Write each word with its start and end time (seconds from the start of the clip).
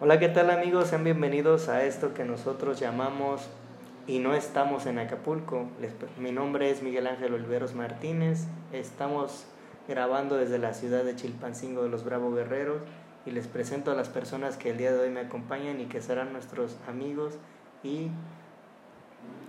Hola, 0.00 0.18
¿qué 0.18 0.28
tal 0.28 0.50
amigos? 0.50 0.88
Sean 0.88 1.04
bienvenidos 1.04 1.68
a 1.68 1.84
esto 1.84 2.12
que 2.14 2.24
nosotros 2.24 2.78
llamamos 2.80 3.48
Y 4.06 4.18
no 4.20 4.34
estamos 4.34 4.86
en 4.86 4.98
Acapulco. 4.98 5.66
Les- 5.80 5.94
mi 6.18 6.30
nombre 6.32 6.70
es 6.70 6.82
Miguel 6.82 7.06
Ángel 7.08 7.34
Oliveros 7.34 7.74
Martínez. 7.74 8.46
Estamos 8.72 9.46
grabando 9.88 10.36
desde 10.36 10.58
la 10.58 10.74
ciudad 10.74 11.02
de 11.02 11.16
Chilpancingo 11.16 11.82
de 11.82 11.88
los 11.88 12.04
Bravo 12.04 12.32
Guerreros 12.32 12.82
y 13.24 13.32
les 13.32 13.48
presento 13.48 13.90
a 13.90 13.94
las 13.94 14.08
personas 14.08 14.56
que 14.56 14.70
el 14.70 14.76
día 14.78 14.92
de 14.92 15.00
hoy 15.00 15.10
me 15.10 15.20
acompañan 15.20 15.80
y 15.80 15.86
que 15.86 16.00
serán 16.00 16.32
nuestros 16.32 16.76
amigos 16.88 17.34
y, 17.82 18.10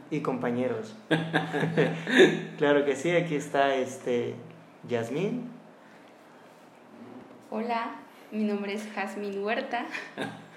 y 0.09 0.21
compañeros. 0.21 0.95
claro 2.57 2.83
que 2.85 2.95
sí, 2.95 3.11
aquí 3.11 3.35
está 3.35 3.75
este 3.75 4.33
Yasmín. 4.87 5.51
Hola, 7.51 7.91
mi 8.31 8.43
nombre 8.43 8.73
es 8.73 8.83
Jazmín 8.93 9.43
Huerta. 9.43 9.85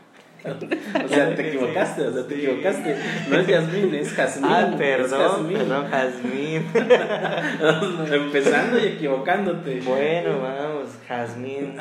O 0.43 1.09
sea, 1.09 1.35
te 1.35 1.49
equivocaste, 1.49 2.01
o 2.01 2.13
sea, 2.15 2.27
te 2.27 2.35
equivocaste. 2.35 2.97
No 3.29 3.39
es 3.41 3.47
Yasmín, 3.47 3.95
es 3.95 4.13
Jazmín. 4.15 4.51
Ah, 4.51 4.69
es 4.71 4.77
perdón, 4.77 5.21
Jazmín. 5.21 5.59
perdón, 5.59 5.91
Jazmín. 5.91 6.67
Empezando 8.15 8.79
y 8.79 8.87
equivocándote. 8.87 9.81
Bueno, 9.83 10.41
vamos, 10.41 10.91
Jazmín. 11.07 11.77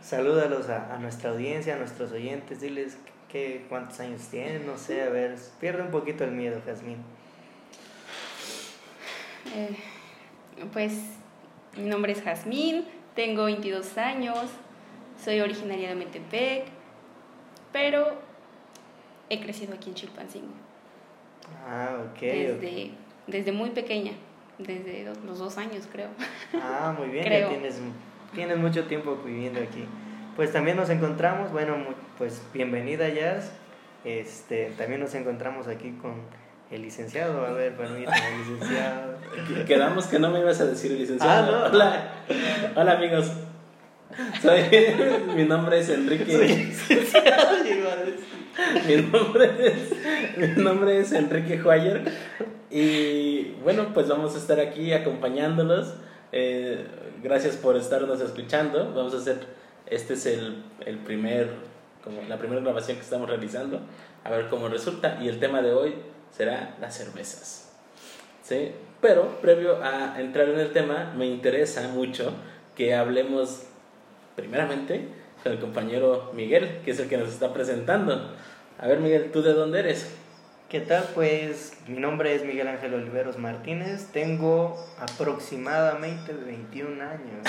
Salúdalos 0.00 0.68
a, 0.70 0.92
a 0.92 0.98
nuestra 0.98 1.30
audiencia, 1.30 1.76
a 1.76 1.78
nuestros 1.78 2.10
oyentes. 2.10 2.60
Diles 2.60 2.98
que, 3.28 3.64
cuántos 3.68 4.00
años 4.00 4.22
tienen, 4.28 4.66
no 4.66 4.76
sé, 4.76 5.02
a 5.02 5.08
ver. 5.10 5.36
Pierde 5.60 5.82
un 5.82 5.90
poquito 5.90 6.24
el 6.24 6.32
miedo, 6.32 6.60
Jazmín. 6.66 6.98
Eh, 9.54 9.76
pues 10.72 10.94
mi 11.76 11.88
nombre 11.88 12.12
es 12.12 12.22
Jazmín, 12.22 12.84
tengo 13.14 13.44
22 13.44 13.98
años, 13.98 14.38
soy 15.22 15.40
originaria 15.40 15.88
de 15.90 15.94
Metepec, 15.94 16.64
pero 17.72 18.12
he 19.30 19.40
crecido 19.40 19.74
aquí 19.74 19.90
en 19.90 19.94
Chilpancingo 19.96 20.52
Ah, 21.68 21.96
ok. 22.10 22.20
desde, 22.20 22.90
desde 23.26 23.52
muy 23.52 23.70
pequeña, 23.70 24.12
desde 24.58 25.04
do- 25.04 25.14
los 25.26 25.38
dos 25.38 25.58
años 25.58 25.88
creo. 25.90 26.08
Ah, 26.54 26.94
muy 26.98 27.08
bien, 27.08 27.24
Creo. 27.24 27.48
ya 27.48 27.54
tienes, 27.56 27.80
tienes 28.34 28.56
mucho 28.58 28.84
tiempo 28.84 29.16
viviendo 29.24 29.60
aquí. 29.60 29.84
Pues 30.36 30.52
también 30.52 30.76
nos 30.76 30.90
encontramos, 30.90 31.52
bueno, 31.52 31.76
pues 32.18 32.42
bienvenida 32.52 33.08
Jazz. 33.08 33.52
Este, 34.04 34.72
también 34.76 35.00
nos 35.00 35.14
encontramos 35.14 35.68
aquí 35.68 35.92
con 36.02 36.14
el 36.70 36.82
licenciado. 36.82 37.46
A 37.46 37.52
ver, 37.52 37.74
permítame, 37.76 38.38
licenciado. 38.38 39.16
Qu- 39.48 39.64
Quedamos 39.66 40.06
que 40.06 40.18
no 40.18 40.30
me 40.30 40.40
ibas 40.40 40.60
a 40.60 40.66
decir 40.66 40.90
licenciado. 40.92 41.56
Ah, 41.56 41.68
no. 41.68 41.74
Hola. 41.76 42.08
Hola, 42.76 42.92
amigos. 42.92 43.32
Soy, 44.40 44.62
mi 45.36 45.44
nombre 45.44 45.80
es 45.80 45.88
Enrique. 45.88 46.72
Mi 48.86 48.96
nombre 49.02 49.50
es, 49.66 50.36
mi 50.36 50.62
nombre 50.62 51.00
es 51.00 51.10
Enrique 51.10 51.58
Juayer 51.58 52.04
y 52.70 53.50
bueno, 53.64 53.92
pues 53.92 54.08
vamos 54.08 54.36
a 54.36 54.38
estar 54.38 54.60
aquí 54.60 54.92
acompañándolos. 54.92 55.94
Eh, 56.30 56.86
gracias 57.20 57.56
por 57.56 57.76
estarnos 57.76 58.20
escuchando. 58.20 58.92
Vamos 58.94 59.12
a 59.14 59.16
hacer, 59.16 59.40
este 59.86 60.14
es 60.14 60.26
el, 60.26 60.62
el 60.86 60.98
primer, 60.98 61.50
como 62.04 62.22
la 62.28 62.38
primera 62.38 62.60
grabación 62.60 62.96
que 62.96 63.02
estamos 63.02 63.28
realizando, 63.28 63.80
a 64.22 64.30
ver 64.30 64.48
cómo 64.48 64.68
resulta. 64.68 65.18
Y 65.20 65.26
el 65.28 65.40
tema 65.40 65.60
de 65.60 65.72
hoy 65.72 65.94
será 66.30 66.76
las 66.80 66.96
cervezas. 66.96 67.72
¿Sí? 68.44 68.70
Pero 69.00 69.40
previo 69.40 69.82
a 69.82 70.20
entrar 70.20 70.48
en 70.48 70.60
el 70.60 70.72
tema, 70.72 71.12
me 71.16 71.26
interesa 71.26 71.88
mucho 71.88 72.32
que 72.76 72.94
hablemos 72.94 73.64
primeramente 74.36 75.08
con 75.42 75.52
el 75.52 75.58
compañero 75.58 76.32
Miguel, 76.34 76.80
que 76.84 76.92
es 76.92 76.98
el 76.98 77.08
que 77.08 77.16
nos 77.18 77.28
está 77.28 77.52
presentando. 77.52 78.34
A 78.78 78.86
ver, 78.86 79.00
Miguel, 79.00 79.30
¿tú 79.32 79.42
de 79.42 79.52
dónde 79.52 79.80
eres? 79.80 80.10
¿Qué 80.68 80.80
tal? 80.80 81.04
Pues 81.14 81.74
mi 81.86 81.98
nombre 81.98 82.34
es 82.34 82.44
Miguel 82.44 82.66
Ángel 82.66 82.94
Oliveros 82.94 83.38
Martínez. 83.38 84.08
Tengo 84.12 84.76
aproximadamente 84.98 86.32
21 86.32 87.00
años. 87.00 87.46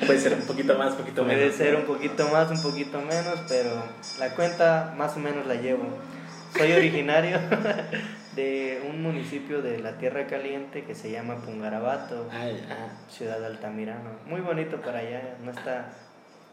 Puede 0.06 0.18
ser 0.18 0.34
un 0.34 0.42
poquito 0.42 0.76
más, 0.76 0.90
un 0.90 0.98
poquito 0.98 1.24
Puede 1.24 1.36
menos. 1.38 1.54
ser 1.54 1.76
un 1.76 1.84
poquito 1.84 2.28
más, 2.28 2.50
un 2.50 2.60
poquito 2.60 3.00
menos, 3.00 3.40
pero 3.48 3.70
la 4.18 4.34
cuenta 4.34 4.92
más 4.98 5.16
o 5.16 5.20
menos 5.20 5.46
la 5.46 5.54
llevo. 5.54 5.84
Soy 6.56 6.72
originario 6.72 7.38
de 8.38 8.80
un 8.88 9.02
municipio 9.02 9.62
de 9.62 9.78
la 9.80 9.98
Tierra 9.98 10.26
Caliente 10.28 10.84
que 10.84 10.94
se 10.94 11.10
llama 11.10 11.36
Pungarabato, 11.44 12.28
Ah, 12.32 12.46
ya. 12.48 12.96
ciudad 13.10 13.40
de 13.40 13.46
Altamirano. 13.46 14.10
Muy 14.26 14.40
bonito 14.40 14.76
para 14.80 15.00
allá, 15.00 15.36
no 15.44 15.50
está... 15.50 15.90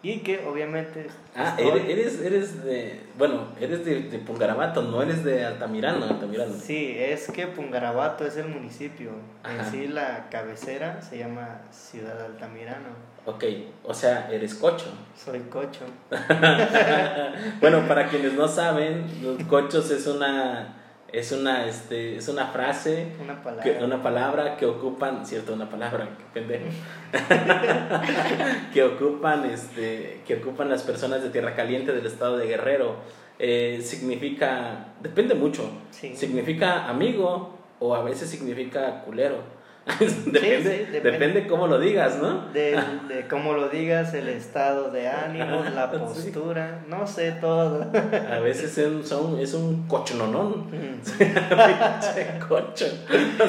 Y 0.01 0.19
que 0.19 0.45
obviamente... 0.45 1.07
Ah, 1.35 1.55
estoy- 1.57 1.89
eres, 1.91 2.19
eres, 2.21 2.63
de. 2.63 3.01
Bueno, 3.17 3.47
eres 3.59 3.83
de, 3.85 4.01
de 4.03 4.19
Pungaramato, 4.19 4.83
no 4.83 5.01
eres 5.01 5.23
de 5.23 5.43
Altamirano. 5.45 6.05
Altamirano. 6.05 6.53
Sí, 6.53 6.95
es 6.97 7.31
que 7.31 7.47
Pungarabato 7.47 8.23
es 8.25 8.37
el 8.37 8.47
municipio. 8.49 9.11
Ajá. 9.43 9.55
En 9.65 9.71
sí 9.71 9.87
la 9.87 10.27
cabecera 10.29 11.01
se 11.01 11.17
llama 11.17 11.61
Ciudad 11.71 12.23
Altamirano. 12.23 12.89
Ok, 13.25 13.45
o 13.83 13.93
sea, 13.95 14.29
eres 14.31 14.53
cocho. 14.53 14.85
Soy 15.15 15.39
cocho. 15.49 15.85
bueno, 17.59 17.87
para 17.87 18.07
quienes 18.07 18.33
no 18.33 18.47
saben, 18.47 19.05
los 19.23 19.41
cochos 19.47 19.89
es 19.89 20.05
una. 20.05 20.81
Es 21.15 21.31
una, 21.31 21.65
este, 21.65 22.17
es 22.17 22.27
una 22.27 22.47
frase 22.47 23.07
Una 23.23 23.41
palabra. 23.41 23.63
que- 23.63 23.83
una 23.83 24.03
palabra 24.03 24.57
que 24.57 24.65
ocupan, 24.65 25.25
cierto, 25.25 25.53
una 25.53 25.69
palabra, 25.69 26.09
pendejo, 26.33 26.65
que 28.73 28.83
ocupan, 28.83 29.45
este, 29.45 30.21
que 30.27 30.35
ocupan 30.35 30.69
las 30.69 30.83
personas 30.83 31.23
de 31.23 31.29
Tierra 31.29 31.55
Caliente 31.55 31.93
del 31.93 32.05
estado 32.05 32.37
de 32.37 32.47
Guerrero. 32.47 32.95
Eh, 33.39 33.81
significa, 33.83 34.87
depende 35.01 35.35
mucho, 35.35 35.69
Sí. 35.91 36.15
significa 36.15 36.87
amigo 36.89 37.57
o 37.79 37.95
a 37.95 38.03
veces 38.03 38.29
significa 38.29 39.01
culero. 39.03 39.37
depende, 39.99 40.39
sí, 40.41 40.91
depende. 40.91 41.11
depende 41.11 41.47
cómo 41.47 41.67
lo 41.67 41.77
digas, 41.79 42.17
¿no? 42.19 42.47
De, 42.51 42.71
de 43.07 43.27
cómo 43.29 43.53
lo 43.53 43.69
digas, 43.69 44.13
el 44.15 44.29
estado 44.29 44.89
de 44.89 45.07
ánimo, 45.07 45.63
la 45.75 45.91
Sí. 45.91 45.97
postura, 45.99 46.79
no 46.87 47.05
sé 47.05 47.33
todo. 47.33 47.85
A 48.31 48.39
veces 48.39 48.75
es 48.79 48.87
un, 48.87 49.03
son- 49.05 49.39
es 49.39 49.53
un 49.53 49.87
cochononón. 49.87 50.67
Mm. 50.71 52.39
Cocho. 52.47 52.85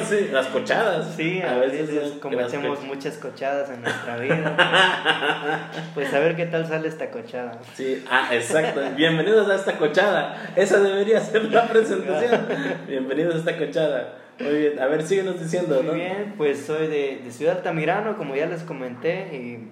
Sí, 0.07 0.29
las 0.31 0.47
cochadas. 0.47 1.13
Sí, 1.15 1.41
a 1.41 1.55
veces 1.57 1.89
son 2.09 2.19
cometemos 2.19 2.83
muchas 2.83 3.17
cochadas 3.17 3.69
en 3.71 3.81
nuestra 3.81 4.17
vida. 4.17 5.69
Pues 5.93 6.13
a 6.13 6.19
ver 6.19 6.35
qué 6.35 6.45
tal 6.45 6.67
sale 6.67 6.87
esta 6.87 7.09
cochada. 7.09 7.57
Sí, 7.73 8.05
ah, 8.09 8.29
exacto. 8.31 8.81
Bienvenidos 8.95 9.49
a 9.49 9.55
esta 9.55 9.77
cochada. 9.77 10.51
Esa 10.55 10.79
debería 10.79 11.19
ser 11.19 11.45
la 11.51 11.67
presentación. 11.67 12.45
Bienvenidos 12.87 13.35
a 13.35 13.37
esta 13.39 13.57
cochada. 13.57 14.13
Muy 14.39 14.57
bien, 14.59 14.79
a 14.79 14.85
ver, 14.85 15.01
síguenos 15.03 15.39
diciendo, 15.39 15.77
Muy 15.77 15.85
¿no? 15.87 15.93
bien, 15.93 16.35
pues 16.37 16.65
soy 16.65 16.87
de, 16.87 17.21
de 17.23 17.31
Ciudad 17.31 17.57
Altamirano, 17.57 18.17
como 18.17 18.35
ya 18.35 18.45
les 18.45 18.63
comenté, 18.63 19.35
y 19.35 19.67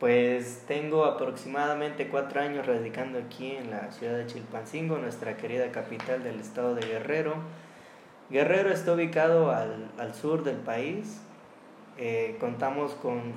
pues 0.00 0.64
tengo 0.66 1.04
aproximadamente 1.04 2.08
cuatro 2.08 2.40
años 2.40 2.66
radicando 2.66 3.18
aquí 3.18 3.52
en 3.52 3.70
la 3.70 3.92
ciudad 3.92 4.16
de 4.16 4.26
Chilpancingo, 4.26 4.98
nuestra 4.98 5.36
querida 5.36 5.70
capital 5.70 6.24
del 6.24 6.40
estado 6.40 6.74
de 6.74 6.84
Guerrero. 6.86 7.36
Guerrero 8.30 8.70
está 8.70 8.92
ubicado 8.94 9.50
al, 9.52 9.90
al 9.98 10.14
sur 10.14 10.42
del 10.44 10.56
país, 10.56 11.20
Eh, 11.96 12.36
contamos 12.40 12.92
con 12.94 13.32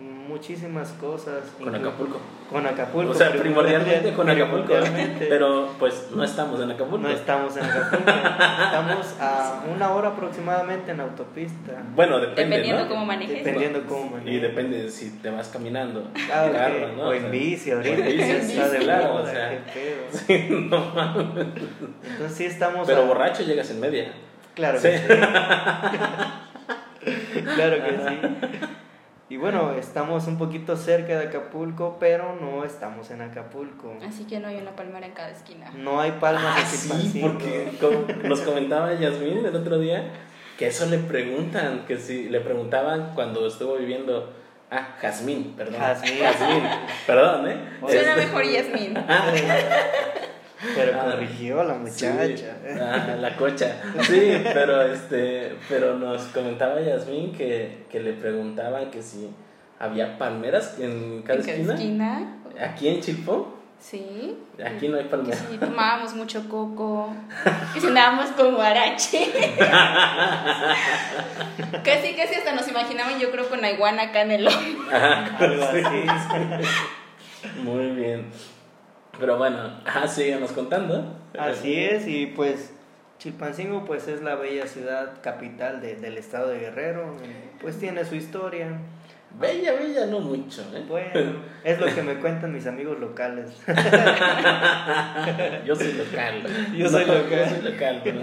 muchísimas 0.00 0.90
cosas. 0.92 1.42
Con 1.58 1.74
Acapulco. 1.74 2.20
Con 2.48 2.64
Acapulco. 2.66 3.10
O 3.10 3.14
sea, 3.14 3.32
primordialmente 3.32 4.12
con 4.12 4.30
Acapulco. 4.30 4.64
primordialmente. 4.66 5.26
Pero 5.26 5.68
pues 5.78 6.08
no 6.14 6.22
estamos 6.24 6.60
en 6.60 6.70
Acapulco. 6.70 6.98
No 6.98 7.08
estamos 7.10 7.56
en 7.56 7.64
Acapulco, 7.64 8.10
estamos 8.10 9.16
a 9.20 9.64
una 9.74 9.90
hora 9.92 10.08
aproximadamente 10.10 10.92
en 10.92 11.00
autopista. 11.00 11.82
Bueno, 11.94 12.18
depende, 12.20 12.42
Dependiendo 12.56 12.82
¿no? 12.84 12.88
cómo 12.88 13.04
manejes. 13.06 13.44
Dependiendo 13.44 13.82
cómo 13.86 14.06
Y 14.06 14.10
manejes. 14.20 14.42
depende 14.42 14.90
si 14.90 15.10
te 15.18 15.30
vas 15.30 15.48
caminando. 15.48 16.08
Ah, 16.32 16.44
en 16.46 16.50
ok. 16.50 16.56
carro, 16.56 16.92
¿no? 16.96 17.02
O 17.08 17.12
en 17.12 17.30
bici, 17.30 17.72
o 17.72 17.76
ahorita 17.76 18.06
en 18.08 18.16
bici, 18.16 18.30
está 18.30 18.68
de 18.68 18.78
claro, 18.78 19.08
moda, 19.14 19.22
o 19.22 19.26
sea. 19.26 19.50
qué 19.50 19.58
pedo. 19.72 20.00
Sí, 20.26 20.46
no 20.70 20.78
mames. 20.94 21.46
Entonces 22.04 22.36
sí 22.36 22.44
estamos... 22.44 22.86
Pero 22.86 23.02
a- 23.02 23.06
borracho 23.06 23.42
llegas 23.42 23.68
en 23.70 23.80
media. 23.80 24.12
Claro 24.54 24.78
Sí. 24.78 24.88
que 24.88 24.98
sí. 24.98 25.04
claro 27.54 27.76
que 27.84 27.90
sí. 27.90 28.18
Y 29.30 29.36
bueno, 29.36 29.74
estamos 29.78 30.26
un 30.26 30.36
poquito 30.38 30.76
cerca 30.76 31.16
de 31.18 31.28
Acapulco, 31.28 31.96
pero 32.00 32.36
no 32.40 32.64
estamos 32.64 33.10
en 33.12 33.22
Acapulco. 33.22 33.94
Así 34.06 34.24
que 34.24 34.40
no 34.40 34.48
hay 34.48 34.56
una 34.56 34.72
palmera 34.72 35.06
en 35.06 35.12
cada 35.12 35.30
esquina. 35.30 35.70
No 35.76 36.00
hay 36.00 36.10
palmas 36.20 36.56
Ah, 36.58 36.66
sí, 36.66 37.20
porque 37.22 37.70
como 37.80 38.06
nos 38.28 38.40
comentaba 38.40 38.92
Yasmín 38.94 39.46
el 39.46 39.54
otro 39.54 39.78
día 39.78 40.02
que 40.58 40.66
eso 40.66 40.84
le 40.86 40.98
preguntan, 40.98 41.84
que 41.86 41.96
si 41.96 42.28
le 42.28 42.40
preguntaban 42.40 43.12
cuando 43.14 43.46
estuvo 43.46 43.76
viviendo. 43.76 44.32
Ah, 44.72 44.96
Jazmín, 45.00 45.54
perdón. 45.56 45.80
Jazmín. 45.80 46.18
Jazmín, 46.20 46.62
perdón, 47.06 47.48
¿eh? 47.48 47.56
Suena 47.80 48.00
Este- 48.14 48.16
mejor 48.26 48.44
Yasmín. 48.44 48.94
Pero 50.74 51.00
Ah, 51.00 51.10
corrigió 51.12 51.62
la 51.64 51.74
Sí, 51.74 51.80
muchacha. 52.06 52.56
ah, 52.80 53.16
la 53.18 53.36
cocha. 53.36 53.76
Sí, 54.02 54.42
pero 54.52 54.82
este, 54.82 55.56
pero 55.68 55.94
nos 55.98 56.22
comentaba 56.24 56.80
Yasmín 56.80 57.32
que, 57.32 57.84
que 57.90 58.00
le 58.00 58.12
preguntaban 58.12 58.90
que 58.90 59.02
si 59.02 59.30
había 59.78 60.18
palmeras 60.18 60.78
en 60.78 61.22
cada 61.22 61.38
En 61.40 61.44
cada 61.46 61.56
esquina. 61.56 61.74
esquina. 61.74 62.36
Aquí 62.60 62.88
en 62.88 63.00
Chilpo. 63.00 63.56
Sí. 63.78 64.36
Aquí 64.62 64.88
no 64.88 64.98
hay 64.98 65.04
palmera. 65.04 65.34
Sí, 65.34 65.56
tomábamos 65.56 66.12
mucho 66.12 66.46
coco. 66.50 67.10
Y 67.74 67.80
cenábamos 67.80 68.26
con 68.32 68.54
guarache. 68.54 69.30
casi, 71.82 72.14
casi 72.14 72.34
hasta 72.34 72.52
nos 72.54 72.68
imaginaban, 72.68 73.18
yo 73.18 73.30
creo, 73.30 73.48
con 73.48 73.60
la 73.62 73.70
iguana 73.70 74.12
canelón. 74.12 74.52
Algo 74.92 75.64
así. 75.64 75.82
Muy 77.62 77.86
bien. 77.92 78.26
Pero 79.18 79.36
bueno, 79.38 79.58
ah, 79.86 80.06
síganos 80.06 80.52
contando. 80.52 81.16
Así 81.38 81.74
es, 81.84 82.06
y 82.06 82.26
pues 82.26 82.72
Chilpancingo 83.18 83.84
pues 83.84 84.08
es 84.08 84.22
la 84.22 84.34
bella 84.34 84.66
ciudad 84.66 85.12
capital 85.22 85.80
de- 85.80 85.96
del 85.96 86.16
estado 86.18 86.48
de 86.48 86.58
Guerrero, 86.60 87.16
pues 87.60 87.78
tiene 87.78 88.04
su 88.04 88.14
historia. 88.14 88.68
Bella, 89.38 89.74
bella, 89.74 90.06
no 90.06 90.18
mucho, 90.18 90.62
¿eh? 90.74 90.82
Bueno, 90.88 91.36
es 91.64 91.78
lo 91.78 91.86
que 91.86 92.02
me 92.02 92.14
cuentan 92.16 92.52
mis 92.52 92.66
amigos 92.66 92.98
locales. 92.98 93.46
Yo 95.64 95.76
soy 95.76 95.92
local. 95.92 96.42
Yo 96.76 96.88
soy 96.88 97.06
No, 97.06 97.14
local. 97.14 97.30
Yo 97.30 97.48
soy 97.48 97.72
local. 97.72 98.00
pero. 98.02 98.20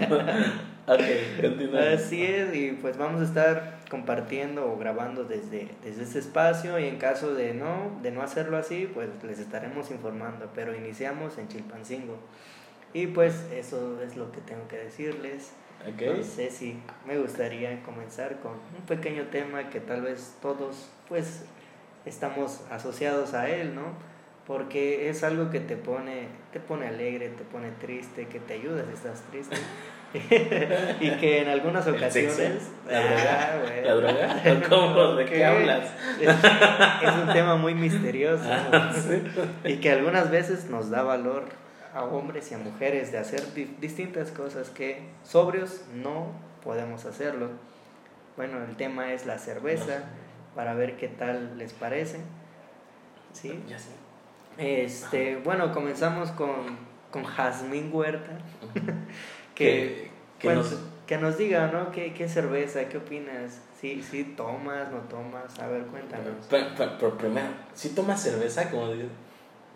Ok, 0.86 1.02
continúa. 1.40 1.80
Así 1.94 2.22
es, 2.24 2.54
y 2.54 2.72
pues 2.72 2.98
vamos 2.98 3.20
a 3.22 3.24
estar 3.24 3.77
compartiendo 3.88 4.70
o 4.70 4.76
grabando 4.76 5.24
desde, 5.24 5.68
desde 5.82 6.02
este 6.02 6.18
espacio 6.18 6.78
y 6.78 6.86
en 6.86 6.98
caso 6.98 7.34
de 7.34 7.54
no, 7.54 7.98
de 8.02 8.10
no 8.10 8.22
hacerlo 8.22 8.58
así, 8.58 8.90
pues 8.92 9.08
les 9.24 9.38
estaremos 9.38 9.90
informando, 9.90 10.50
pero 10.54 10.76
iniciamos 10.76 11.38
en 11.38 11.48
Chilpancingo. 11.48 12.18
Y 12.92 13.06
pues 13.08 13.46
eso 13.52 14.00
es 14.02 14.16
lo 14.16 14.30
que 14.32 14.40
tengo 14.40 14.66
que 14.68 14.78
decirles. 14.78 15.52
Ok. 15.86 16.18
No 16.18 16.22
sé 16.22 16.50
si 16.50 16.78
me 17.06 17.18
gustaría 17.18 17.82
comenzar 17.82 18.40
con 18.40 18.52
un 18.52 18.86
pequeño 18.86 19.24
tema 19.24 19.70
que 19.70 19.80
tal 19.80 20.02
vez 20.02 20.36
todos 20.42 20.90
pues 21.08 21.44
estamos 22.04 22.62
asociados 22.70 23.34
a 23.34 23.48
él, 23.48 23.74
¿no? 23.74 23.92
Porque 24.46 25.10
es 25.10 25.24
algo 25.24 25.50
que 25.50 25.60
te 25.60 25.76
pone, 25.76 26.28
te 26.52 26.60
pone 26.60 26.86
alegre, 26.86 27.28
te 27.28 27.44
pone 27.44 27.70
triste, 27.72 28.26
que 28.26 28.40
te 28.40 28.54
ayuda 28.54 28.84
si 28.86 28.94
estás 28.94 29.20
triste. 29.30 29.56
y 31.00 31.10
que 31.18 31.42
en 31.42 31.48
algunas 31.48 31.86
¿El 31.86 31.94
ocasiones... 31.96 32.32
sexo? 32.32 32.70
¿La 32.90 32.98
Ah, 32.98 33.02
droga? 33.02 33.60
bueno. 33.62 33.86
¿La 33.86 33.94
droga? 33.94 34.68
¿Cómo? 34.68 35.04
¿De 35.16 35.24
qué 35.26 35.44
hablas? 35.44 35.90
Es, 36.20 36.28
es 37.08 37.14
un 37.14 37.32
tema 37.32 37.56
muy 37.56 37.74
misterioso 37.74 38.44
Ah, 38.50 38.92
sí. 38.94 39.22
y 39.64 39.76
que 39.76 39.90
algunas 39.92 40.30
veces 40.30 40.70
nos 40.70 40.90
da 40.90 41.02
valor 41.02 41.44
a 41.94 42.04
hombres 42.04 42.50
y 42.50 42.54
a 42.54 42.58
mujeres 42.58 43.12
de 43.12 43.18
hacer 43.18 43.52
di- 43.54 43.76
distintas 43.80 44.30
cosas 44.30 44.70
que 44.70 45.02
sobrios 45.24 45.82
no 45.94 46.32
podemos 46.64 47.04
hacerlo. 47.04 47.48
Bueno, 48.36 48.58
el 48.68 48.76
tema 48.76 49.12
es 49.12 49.26
la 49.26 49.38
cerveza, 49.38 50.04
para 50.54 50.74
ver 50.74 50.96
qué 50.96 51.08
tal 51.08 51.58
les 51.58 51.72
parece. 51.72 52.18
¿Sí? 53.32 53.62
Ya 53.68 53.78
sé. 53.78 53.90
Este, 54.58 55.36
bueno, 55.44 55.72
comenzamos 55.72 56.30
con, 56.32 56.78
con 57.12 57.24
Jazmín 57.24 57.90
Huerta, 57.92 58.32
que, 59.58 60.10
Que- 60.38 60.46
bueno, 60.48 60.62
nos- 60.62 60.76
que 61.06 61.18
nos 61.18 61.36
diga, 61.38 61.66
¿no? 61.72 61.90
¿Qué, 61.90 62.14
qué 62.14 62.28
cerveza? 62.28 62.88
¿Qué 62.88 62.98
opinas? 62.98 63.60
¿Sí, 63.80 64.02
sí 64.02 64.24
tomas, 64.36 64.90
no 64.90 64.98
tomas? 65.08 65.58
A 65.58 65.66
ver, 65.68 65.82
cuéntanos. 65.84 66.46
Pero, 66.50 66.66
pero- 66.76 66.92
pero 66.98 67.18
primero, 67.18 67.48
¿sí 67.74 67.90
tomas 67.90 68.22
cerveza, 68.22 68.70
como 68.70 68.92
dice 68.92 69.06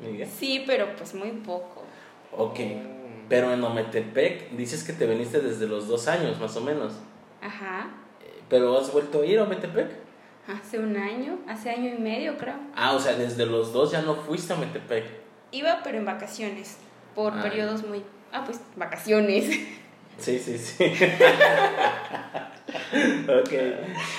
Miguel? 0.00 0.28
Sí, 0.28 0.64
pero 0.66 0.94
pues 0.96 1.14
muy 1.14 1.30
poco. 1.30 1.82
Ok. 2.36 2.58
Mm. 2.58 3.28
Pero 3.28 3.52
en 3.52 3.62
Ometepec 3.64 4.50
dices 4.52 4.84
que 4.84 4.92
te 4.92 5.06
veniste 5.06 5.40
desde 5.40 5.66
los 5.66 5.88
dos 5.88 6.06
años, 6.08 6.38
más 6.40 6.56
o 6.56 6.60
menos. 6.60 6.92
Ajá. 7.40 7.88
Eh, 8.22 8.40
¿Pero 8.48 8.78
has 8.78 8.92
vuelto 8.92 9.22
a 9.22 9.26
ir 9.26 9.38
a 9.38 9.44
Ometepec? 9.44 9.88
Hace 10.48 10.78
un 10.80 10.96
año, 10.96 11.38
hace 11.48 11.70
año 11.70 11.94
y 11.94 11.98
medio 11.98 12.36
creo. 12.36 12.56
Ah, 12.74 12.92
o 12.94 12.98
sea, 13.00 13.14
desde 13.14 13.46
los 13.46 13.72
dos 13.72 13.92
ya 13.92 14.02
no 14.02 14.16
fuiste 14.16 14.52
a 14.52 14.56
Ometepec. 14.56 15.04
Iba 15.52 15.80
pero 15.84 15.98
en 15.98 16.04
vacaciones, 16.04 16.78
por 17.14 17.32
Ah. 17.34 17.42
periodos 17.42 17.86
muy... 17.86 18.02
Ah, 18.32 18.42
pues 18.44 18.60
vacaciones. 18.76 19.44
Sí, 20.18 20.38
sí, 20.38 20.58
sí. 20.58 20.84
ok. 23.28 23.52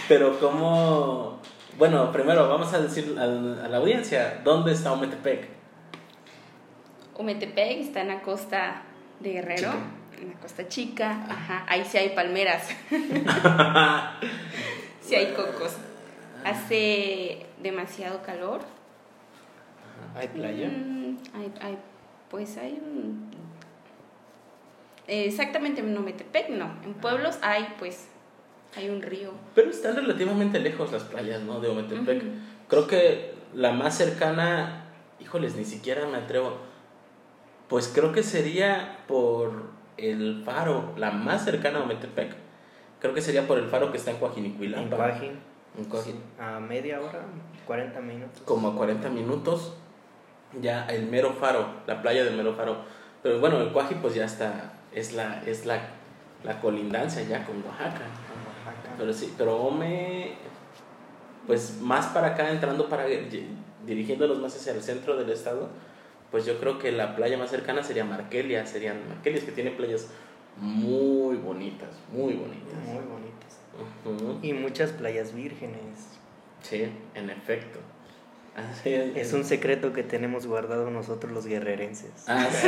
Pero 0.07 0.39
¿cómo...? 0.39 1.39
Bueno, 1.77 2.11
primero 2.11 2.47
vamos 2.47 2.71
a 2.73 2.79
decir 2.81 3.15
a, 3.19 3.25
la 3.25 3.77
audiencia, 3.77 4.41
¿dónde 4.43 4.73
está 4.73 4.91
Ometepec? 4.93 5.47
Ometepec 7.15 7.79
está 7.79 8.01
en 8.01 8.09
la 8.09 8.21
costa 8.21 8.83
de 9.19 9.33
Guerrero, 9.33 9.71
Chica. 9.71 10.21
en 10.21 10.29
la 10.29 10.39
costa 10.39 10.67
chica. 10.67 11.25
Ajá, 11.29 11.65
ahí 11.67 11.83
sí 11.85 11.97
hay 11.97 12.09
palmeras, 12.09 12.67
sí 15.01 15.15
hay 15.15 15.33
cocos. 15.33 15.77
Hace 16.45 17.45
demasiado 17.61 18.21
calor. 18.21 18.61
¿Hay 20.15 20.27
playa? 20.27 20.67
Mm, 20.67 21.17
hay, 21.33 21.51
hay- 21.61 21.77
pues 22.29 22.55
hay 22.57 22.73
un... 22.73 23.31
Exactamente 25.07 25.81
en 25.81 25.97
Ometepec 25.97 26.49
no, 26.49 26.73
en 26.83 26.93
pueblos 26.93 27.37
hay 27.41 27.75
pues, 27.77 28.07
hay 28.75 28.89
un 28.89 29.01
río. 29.01 29.31
Pero 29.53 29.69
están 29.69 29.95
relativamente 29.95 30.59
lejos 30.59 30.91
las 30.91 31.03
playas, 31.03 31.41
¿no? 31.41 31.59
De 31.59 31.69
Ometepec. 31.69 32.23
Creo 32.69 32.87
que 32.87 33.33
la 33.53 33.71
más 33.71 33.97
cercana, 33.97 34.85
híjoles, 35.19 35.55
ni 35.55 35.65
siquiera 35.65 36.07
me 36.07 36.17
atrevo. 36.17 36.57
Pues 37.67 37.91
creo 37.93 38.11
que 38.11 38.23
sería 38.23 38.99
por 39.07 39.63
el 39.97 40.41
faro, 40.43 40.93
la 40.97 41.11
más 41.11 41.45
cercana 41.45 41.79
a 41.79 41.83
Ometepec. 41.83 42.35
Creo 42.99 43.13
que 43.13 43.21
sería 43.21 43.45
por 43.47 43.57
el 43.57 43.67
faro 43.67 43.91
que 43.91 43.97
está 43.97 44.11
en 44.11 44.17
Coajinicuilapa. 44.17 44.81
En 44.81 44.89
Cuajín, 44.89 45.39
En 45.77 45.85
Coajin. 45.85 46.21
a 46.39 46.59
media 46.59 47.01
hora, 47.01 47.25
40 47.67 47.99
minutos. 47.99 48.41
Como 48.45 48.69
a 48.69 48.75
40 48.75 49.09
minutos, 49.09 49.73
ya 50.61 50.85
el 50.85 51.07
mero 51.07 51.33
faro, 51.33 51.67
la 51.87 52.01
playa 52.01 52.23
del 52.23 52.35
mero 52.35 52.53
faro. 52.53 52.77
Pero 53.21 53.39
bueno, 53.39 53.59
el 53.61 53.71
Cuaji 53.71 53.95
pues 53.95 54.15
ya 54.15 54.25
está, 54.25 54.73
es 54.95 55.13
la, 55.13 55.43
es 55.45 55.65
la, 55.65 55.81
la 56.43 56.59
colindancia 56.59 57.23
ya 57.23 57.45
con 57.45 57.57
Oaxaca. 57.63 58.05
Oaxaca. 58.05 58.95
Pero 58.97 59.13
sí, 59.13 59.33
pero 59.37 59.61
Ome, 59.61 60.33
pues 61.47 61.79
más 61.81 62.07
para 62.07 62.27
acá, 62.27 62.49
entrando 62.51 62.89
para, 62.89 63.05
dirigiéndonos 63.85 64.39
más 64.39 64.55
hacia 64.55 64.73
el 64.73 64.81
centro 64.81 65.17
del 65.17 65.29
estado, 65.29 65.69
pues 66.31 66.45
yo 66.45 66.59
creo 66.59 66.79
que 66.79 66.91
la 66.91 67.15
playa 67.15 67.37
más 67.37 67.49
cercana 67.49 67.83
sería 67.83 68.05
Markelia, 68.05 68.65
serían 68.65 69.07
Markelias, 69.07 69.43
que 69.43 69.51
tiene 69.51 69.71
playas 69.71 70.07
muy 70.57 71.37
bonitas, 71.37 71.89
muy 72.11 72.33
bonitas. 72.33 72.73
Muy 72.85 73.03
bonitas. 73.03 74.43
Y 74.43 74.53
muchas 74.53 74.91
playas 74.91 75.33
vírgenes. 75.33 76.07
Sí, 76.61 76.87
en 77.15 77.29
efecto. 77.29 77.79
Así 78.55 78.93
es. 78.93 79.15
Es 79.17 79.33
un 79.33 79.43
secreto 79.43 79.93
que 79.93 80.03
tenemos 80.03 80.45
guardado 80.45 80.89
nosotros 80.91 81.31
los 81.31 81.45
guerrerenses. 81.47 82.11
Ah, 82.27 82.47
sí. 82.51 82.67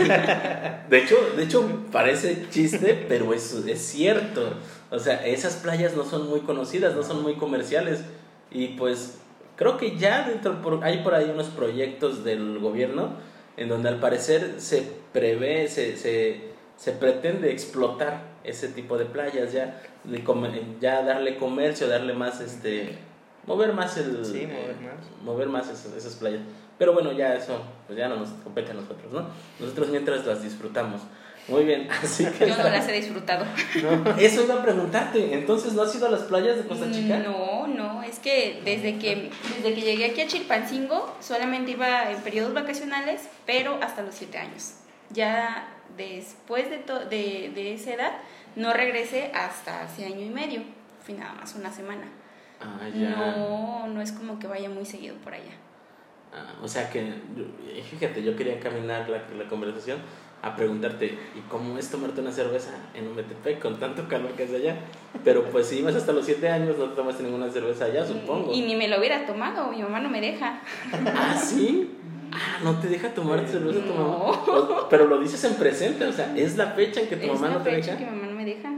De 0.90 0.98
hecho, 0.98 1.16
de 1.38 1.44
hecho 1.44 1.70
parece 1.92 2.48
chiste, 2.50 3.06
pero 3.08 3.34
es, 3.34 3.54
es 3.54 3.80
cierto. 3.82 4.56
O 4.90 4.98
sea, 5.00 5.26
esas 5.28 5.58
playas 5.58 5.96
no 5.96 6.04
son 6.04 6.28
muy 6.28 6.40
conocidas, 6.42 6.96
no 6.96 7.04
son 7.04 7.22
muy 7.22 7.36
comerciales. 7.36 8.02
Y 8.50 8.70
pues 8.70 9.20
creo 9.58 9.78
que 9.78 9.96
ya 9.98 10.28
dentro 10.28 10.62
por, 10.62 10.84
hay 10.84 11.04
por 11.04 11.14
ahí 11.14 11.30
unos 11.32 11.48
proyectos 11.48 12.24
del 12.24 12.58
gobierno 12.60 13.14
en 13.58 13.70
donde 13.70 13.90
al 13.90 14.00
parecer 14.00 14.56
se 14.58 14.84
prevé, 15.14 15.68
se, 15.68 15.98
se, 15.98 16.42
se 16.78 16.92
pretende 16.94 17.52
explotar 17.52 18.22
ese 18.44 18.68
tipo 18.70 18.98
de 18.98 19.06
playas, 19.06 19.54
ya, 19.54 19.82
de 20.04 20.24
come- 20.24 20.62
ya 20.82 21.04
darle 21.04 21.38
comercio, 21.38 21.88
darle 21.88 22.14
más, 22.14 22.42
este, 22.42 22.96
mover 23.48 23.74
más 23.74 23.98
el... 23.98 24.26
Sí, 24.26 24.48
mover 24.48 24.76
más. 24.82 25.22
mover 25.24 25.48
más 25.48 25.70
esas, 25.70 25.94
esas 25.94 26.16
playas. 26.16 26.42
Pero 26.78 26.94
bueno, 26.94 27.12
ya 27.14 27.34
eso, 27.36 27.62
pues 27.88 27.98
ya 27.98 28.08
no 28.10 28.18
nos 28.18 28.30
compete 28.44 28.72
a 28.72 28.74
nosotros, 28.74 29.12
¿no? 29.12 29.28
Nosotros 29.60 29.90
mientras 29.90 30.26
las 30.26 30.42
disfrutamos. 30.44 31.02
Muy 31.48 31.64
bien, 31.64 31.88
así 32.04 32.26
que... 32.26 32.48
Yo 32.50 32.58
no 32.58 32.64
las 32.64 32.88
he 32.88 32.92
disfrutado. 32.94 33.46
Eso 34.18 34.44
iba 34.44 34.56
a 34.56 34.64
preguntarte, 34.64 35.34
entonces, 35.36 35.74
¿no 35.74 35.84
has 35.84 35.96
ido 35.96 36.08
a 36.08 36.12
las 36.12 36.22
playas 36.24 36.58
de 36.58 36.66
Costa 36.68 36.92
Chica? 36.92 37.20
No, 37.20 37.68
no, 37.68 38.02
es 38.04 38.18
que 38.20 38.62
desde 38.66 38.98
que 38.98 39.30
desde 39.58 39.76
que 39.76 39.82
llegué 39.82 40.06
aquí 40.06 40.22
a 40.22 40.28
Chilpancingo 40.28 41.16
solamente 41.22 41.72
iba 41.72 42.12
en 42.12 42.20
periodos 42.22 42.54
vacacionales, 42.56 43.22
pero 43.46 43.78
hasta 43.82 44.02
los 44.02 44.16
siete 44.16 44.40
años. 44.40 44.74
Ya 45.12 45.68
después 45.96 46.68
de, 46.72 46.80
to- 46.80 47.06
de, 47.06 47.52
de 47.54 47.74
esa 47.76 47.94
edad 47.94 48.14
no 48.56 48.74
regresé 48.74 49.32
hasta 49.36 49.84
hace 49.84 50.06
año 50.08 50.22
y 50.26 50.30
medio, 50.32 50.62
fui 51.06 51.14
nada 51.14 51.34
más 51.34 51.54
una 51.54 51.72
semana. 51.72 52.08
Ah, 52.62 52.88
ya. 52.94 53.10
No, 53.38 53.88
no 53.88 54.02
es 54.02 54.12
como 54.12 54.40
que 54.40 54.48
vaya 54.48 54.70
muy 54.70 54.86
seguido 54.86 55.16
por 55.18 55.34
allá. 55.34 55.52
Ah, 56.34 56.54
o 56.62 56.68
sea 56.68 56.90
que, 56.90 57.06
yo- 57.36 57.84
fíjate, 57.90 58.22
yo 58.24 58.36
quería 58.36 58.54
encaminar 58.58 59.08
la, 59.10 59.24
la 59.38 59.48
conversación 59.50 60.00
a 60.42 60.56
preguntarte, 60.56 61.18
¿y 61.36 61.40
cómo 61.50 61.78
es 61.78 61.90
tomarte 61.90 62.22
una 62.22 62.32
cerveza 62.32 62.72
en 62.94 63.08
un 63.08 63.16
Metepec 63.16 63.60
con 63.62 63.80
tanto 63.80 64.08
calor 64.08 64.32
que 64.34 64.44
hace 64.44 64.58
allá? 64.58 64.76
Pero 65.24 65.46
pues 65.46 65.68
si 65.68 65.80
ibas 65.80 65.96
hasta 65.96 66.12
los 66.12 66.26
7 66.26 66.50
años, 66.50 66.78
no 66.78 66.86
tomaste 66.90 67.24
ninguna 67.24 67.50
cerveza 67.50 67.86
allá, 67.86 68.06
supongo. 68.06 68.54
Y 68.54 68.62
ni 68.62 68.76
me 68.76 68.88
lo 68.88 69.00
hubiera 69.00 69.26
tomado, 69.26 69.72
mi 69.72 69.82
mamá 69.82 70.00
no 70.02 70.10
me 70.10 70.22
deja. 70.22 70.60
Ah, 71.16 71.36
¿sí? 71.36 71.90
Ah, 72.34 72.60
¿no 72.64 72.78
te 72.80 72.88
deja 72.90 73.14
tomar 73.14 73.48
cerveza 73.48 73.80
tu 73.80 73.94
mamá? 73.94 74.04
No. 74.04 74.26
O- 74.28 74.90
Pero 74.90 75.06
lo 75.08 75.20
dices 75.20 75.42
en 75.46 75.56
presente, 75.56 76.06
o 76.06 76.12
sea, 76.12 76.36
es 76.36 76.58
la 76.58 76.68
fecha 76.72 77.00
en 77.02 77.08
que 77.08 77.16
tu 77.16 77.28
Es 77.28 77.34
mamá 77.40 77.48
la 77.48 77.54
no 77.60 77.64
te 77.64 77.72
fecha 77.72 77.92
deja. 77.94 77.98
que 78.06 78.12
mi 78.12 78.18
mamá 78.18 78.28
no 78.32 78.36
me 78.38 78.46
deja. 78.46 78.70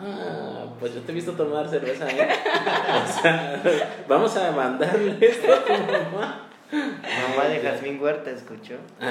Ah, 0.00 0.57
pues 0.78 0.94
yo 0.94 1.00
te 1.02 1.12
he 1.12 1.14
visto 1.14 1.32
tomar 1.32 1.68
cerveza, 1.68 2.08
¿eh? 2.10 2.28
O 3.18 3.22
sea, 3.22 3.62
vamos 4.08 4.36
a 4.36 4.50
mandarle 4.52 5.16
esto 5.20 5.52
a 5.52 5.64
tu 5.64 5.72
mamá. 5.72 6.48
Mamá 6.70 7.48
de 7.48 7.60
Jazmín 7.60 8.00
Huerta 8.00 8.30
escuchó. 8.30 8.74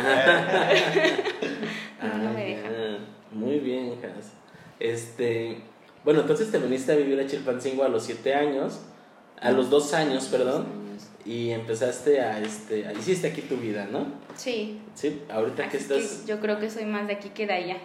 No, 2.01 2.17
no 2.23 2.31
me 2.33 2.45
deja. 2.45 2.69
ya. 2.69 2.97
Muy 3.31 3.59
bien, 3.59 3.99
Jas. 4.01 4.31
Este, 4.79 5.61
bueno, 6.03 6.21
entonces 6.21 6.51
te 6.51 6.59
viniste 6.59 6.91
a 6.91 6.95
vivir 6.95 7.19
a 7.19 7.25
Chilpancingo 7.27 7.83
a 7.83 7.89
los 7.89 8.03
siete 8.03 8.33
años, 8.35 8.81
a 9.41 9.51
los 9.51 9.69
dos 9.69 9.93
años, 9.93 10.25
perdón, 10.27 10.67
y 11.25 11.49
empezaste 11.51 12.21
a, 12.21 12.39
este, 12.39 12.87
a- 12.87 12.93
hiciste 12.93 13.27
aquí 13.27 13.41
tu 13.41 13.57
vida, 13.57 13.87
¿no? 13.91 14.05
Sí. 14.35 14.79
Sí, 14.93 15.23
ahorita 15.29 15.67
que 15.69 15.77
estás... 15.77 16.21
que 16.21 16.27
yo 16.27 16.39
creo 16.39 16.59
que 16.59 16.69
soy 16.69 16.85
más 16.85 17.07
de 17.07 17.13
aquí 17.13 17.29
que 17.29 17.47
de 17.47 17.53
allá. 17.53 17.77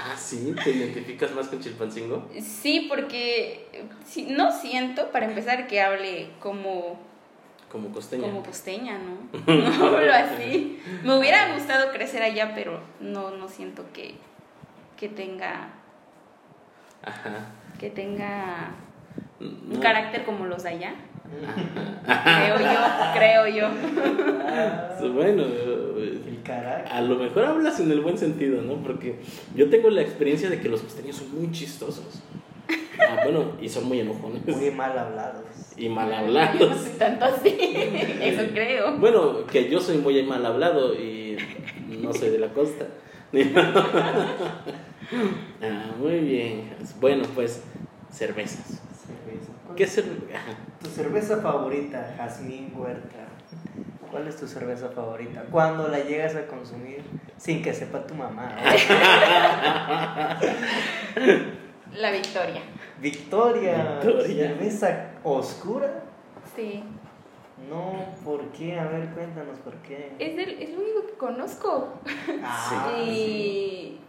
Ah, 0.00 0.16
sí, 0.16 0.54
¿te 0.62 0.70
identificas 0.70 1.32
más 1.34 1.48
con 1.48 1.60
Chilpancingo? 1.60 2.28
Sí, 2.40 2.86
porque 2.88 3.66
sí, 4.06 4.28
no 4.30 4.52
siento, 4.52 5.10
para 5.10 5.26
empezar, 5.26 5.66
que 5.66 5.80
hable 5.80 6.28
como, 6.38 7.00
Como 7.70 7.88
costeña. 7.92 8.22
como 8.22 8.44
costeña, 8.44 8.96
¿no? 8.98 9.16
No 9.46 9.86
hablo 9.96 10.12
así. 10.14 10.80
Me 11.02 11.18
hubiera 11.18 11.52
gustado 11.54 11.90
crecer 11.92 12.22
allá, 12.22 12.52
pero 12.54 12.80
no, 13.00 13.32
no 13.32 13.48
siento 13.48 13.84
que, 13.92 14.14
que 14.96 15.08
tenga 15.08 15.70
Ajá. 17.02 17.46
que 17.80 17.90
tenga 17.90 18.70
un 19.40 19.70
No. 19.74 19.80
carácter 19.80 20.24
como 20.24 20.46
los 20.46 20.62
de 20.62 20.68
allá. 20.70 20.94
Creo 22.04 22.58
yo, 22.58 22.80
creo 23.14 23.46
yo. 23.48 25.12
Bueno, 25.12 25.42
El 25.44 26.40
carácter. 26.44 26.92
a 26.92 27.00
lo 27.02 27.16
mejor 27.16 27.44
hablas 27.44 27.80
en 27.80 27.90
el 27.90 28.00
buen 28.00 28.18
sentido, 28.18 28.62
¿no? 28.62 28.74
Porque 28.82 29.16
yo 29.54 29.68
tengo 29.70 29.90
la 29.90 30.02
experiencia 30.02 30.48
de 30.50 30.60
que 30.60 30.68
los 30.68 30.80
costeños 30.82 31.16
son 31.16 31.34
muy 31.38 31.50
chistosos. 31.52 32.22
Ah, 33.00 33.20
bueno, 33.24 33.52
y 33.60 33.68
son 33.68 33.86
muy 33.86 34.00
enojones. 34.00 34.44
Muy 34.46 34.70
mal 34.70 34.98
hablados. 34.98 35.44
Y 35.76 35.88
mal 35.88 36.10
no 36.10 36.16
hablados. 36.16 36.80
soy 36.80 36.90
tanto 36.98 37.24
así, 37.26 37.56
eso 38.20 38.42
creo. 38.52 38.98
Bueno, 38.98 39.46
que 39.46 39.70
yo 39.70 39.80
soy 39.80 39.98
muy 39.98 40.22
mal 40.24 40.44
hablado 40.44 40.94
y 40.94 41.36
no 42.02 42.12
soy 42.12 42.30
de 42.30 42.38
la 42.38 42.48
costa. 42.48 42.86
Ah, 45.62 45.90
muy 45.98 46.18
bien. 46.18 46.70
Bueno, 47.00 47.24
pues, 47.34 47.62
cervezas. 48.10 48.82
Cerveza. 49.68 49.74
¿Cuál 49.74 49.76
¿Qué 49.76 49.84
es 49.84 49.92
cerveza? 49.92 50.38
Tu 50.82 50.88
cerveza 50.88 51.36
favorita, 51.42 52.14
Jazmín 52.16 52.72
Huerta. 52.74 53.28
¿Cuál 54.10 54.26
es 54.26 54.36
tu 54.36 54.48
cerveza 54.48 54.88
favorita? 54.88 55.44
Cuando 55.50 55.88
la 55.88 56.00
llegas 56.00 56.34
a 56.34 56.46
consumir 56.46 57.02
sin 57.36 57.62
que 57.62 57.74
sepa 57.74 58.06
tu 58.06 58.14
mamá. 58.14 58.56
La 61.94 62.10
victoria. 62.10 62.62
Victoria. 63.00 64.00
Victoria. 64.02 64.48
Cerveza 64.48 65.10
oscura. 65.24 66.04
Sí. 66.54 66.84
No, 67.68 68.14
¿por 68.24 68.46
qué? 68.52 68.78
A 68.78 68.86
ver, 68.86 69.08
cuéntanos 69.10 69.58
por 69.58 69.74
qué. 69.82 70.12
Es, 70.18 70.38
el, 70.38 70.62
es 70.62 70.70
lo 70.70 70.80
único 70.80 71.06
que 71.06 71.14
conozco. 71.14 71.94
Ah, 72.42 72.92
y. 73.04 74.00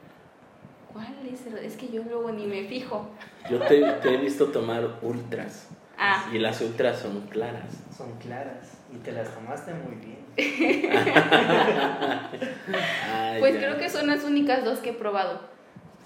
¿Cuál 0.93 1.07
es? 1.31 1.45
el- 1.47 1.57
Es 1.59 1.75
que 1.77 1.89
yo 1.89 2.03
luego 2.03 2.31
ni 2.31 2.45
me 2.47 2.63
fijo. 2.65 3.09
Yo 3.49 3.59
te, 3.59 3.81
te 4.01 4.13
he 4.13 4.17
visto 4.17 4.47
tomar 4.47 4.97
ultras. 5.01 5.67
Ah, 5.97 6.29
Y 6.33 6.37
las 6.39 6.59
ultras 6.61 6.99
son 6.99 7.21
claras. 7.27 7.73
Son 7.95 8.11
claras 8.19 8.77
y 8.93 8.97
te 8.97 9.11
las 9.11 9.29
tomaste 9.33 9.73
muy 9.73 9.95
bien. 9.95 10.19
Pues 13.39 13.53
ya. 13.53 13.59
creo 13.59 13.77
que 13.77 13.89
son 13.89 14.07
las 14.07 14.23
únicas 14.23 14.63
dos 14.65 14.79
que 14.79 14.89
he 14.91 14.93
probado. 14.93 15.39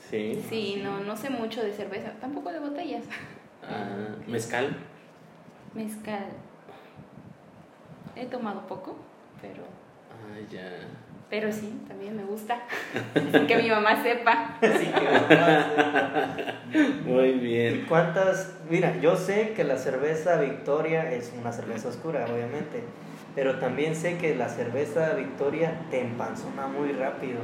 Sí. 0.09 0.43
Sí, 0.49 0.81
no, 0.83 0.99
no 0.99 1.15
sé 1.17 1.29
mucho 1.29 1.63
de 1.63 1.71
cerveza, 1.73 2.11
tampoco 2.21 2.51
de 2.51 2.59
botellas. 2.59 3.03
Ah, 3.63 4.15
mezcal. 4.27 4.75
Mezcal. 5.73 6.25
He 8.15 8.25
tomado 8.27 8.67
poco, 8.67 8.95
pero, 9.41 9.63
Ah, 10.11 10.37
ya. 10.51 10.69
Pero 11.33 11.51
sí, 11.51 11.81
también 11.87 12.15
me 12.15 12.23
gusta. 12.25 12.59
Sin 13.31 13.47
que 13.47 13.57
mi 13.57 13.67
mamá 13.67 14.03
sepa. 14.03 14.59
Así 14.61 14.85
que 14.85 15.07
Muy 17.09 17.31
bien. 17.31 17.87
¿Cuántas? 17.89 18.53
Mira, 18.69 18.95
yo 18.97 19.15
sé 19.15 19.53
que 19.55 19.63
la 19.63 19.77
cerveza 19.77 20.39
Victoria 20.39 21.11
es 21.11 21.33
una 21.35 21.51
cerveza 21.51 21.89
oscura, 21.89 22.27
obviamente, 22.31 22.83
pero 23.33 23.57
también 23.57 23.95
sé 23.95 24.19
que 24.19 24.35
la 24.35 24.47
cerveza 24.47 25.15
Victoria 25.15 25.87
te 25.89 26.01
empanzona 26.01 26.67
muy 26.67 26.91
rápido. 26.91 27.39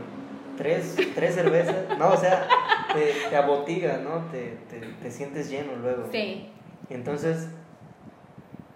Tres, 0.55 0.95
tres 1.15 1.33
cervezas, 1.33 1.97
no, 1.97 2.09
o 2.09 2.17
sea, 2.17 2.47
te, 2.93 3.11
te 3.27 3.35
abotiga, 3.35 3.97
¿no? 3.97 4.29
Te, 4.29 4.55
te, 4.69 4.85
te 4.85 5.09
sientes 5.09 5.49
lleno 5.49 5.75
luego. 5.81 6.07
Sí. 6.11 6.51
Entonces, 6.91 7.47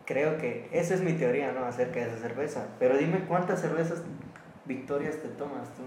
creo 0.05 0.39
que 0.39 0.69
esa 0.71 0.95
es 0.95 1.01
mi 1.01 1.13
teoría, 1.13 1.51
¿no? 1.51 1.65
Acerca 1.65 1.99
de 1.99 2.07
esa 2.07 2.17
cerveza. 2.17 2.69
Pero 2.79 2.97
dime 2.97 3.25
cuántas 3.27 3.61
cervezas 3.61 4.01
Victorias 4.65 5.21
te 5.21 5.29
tomas 5.29 5.69
tú. 5.75 5.83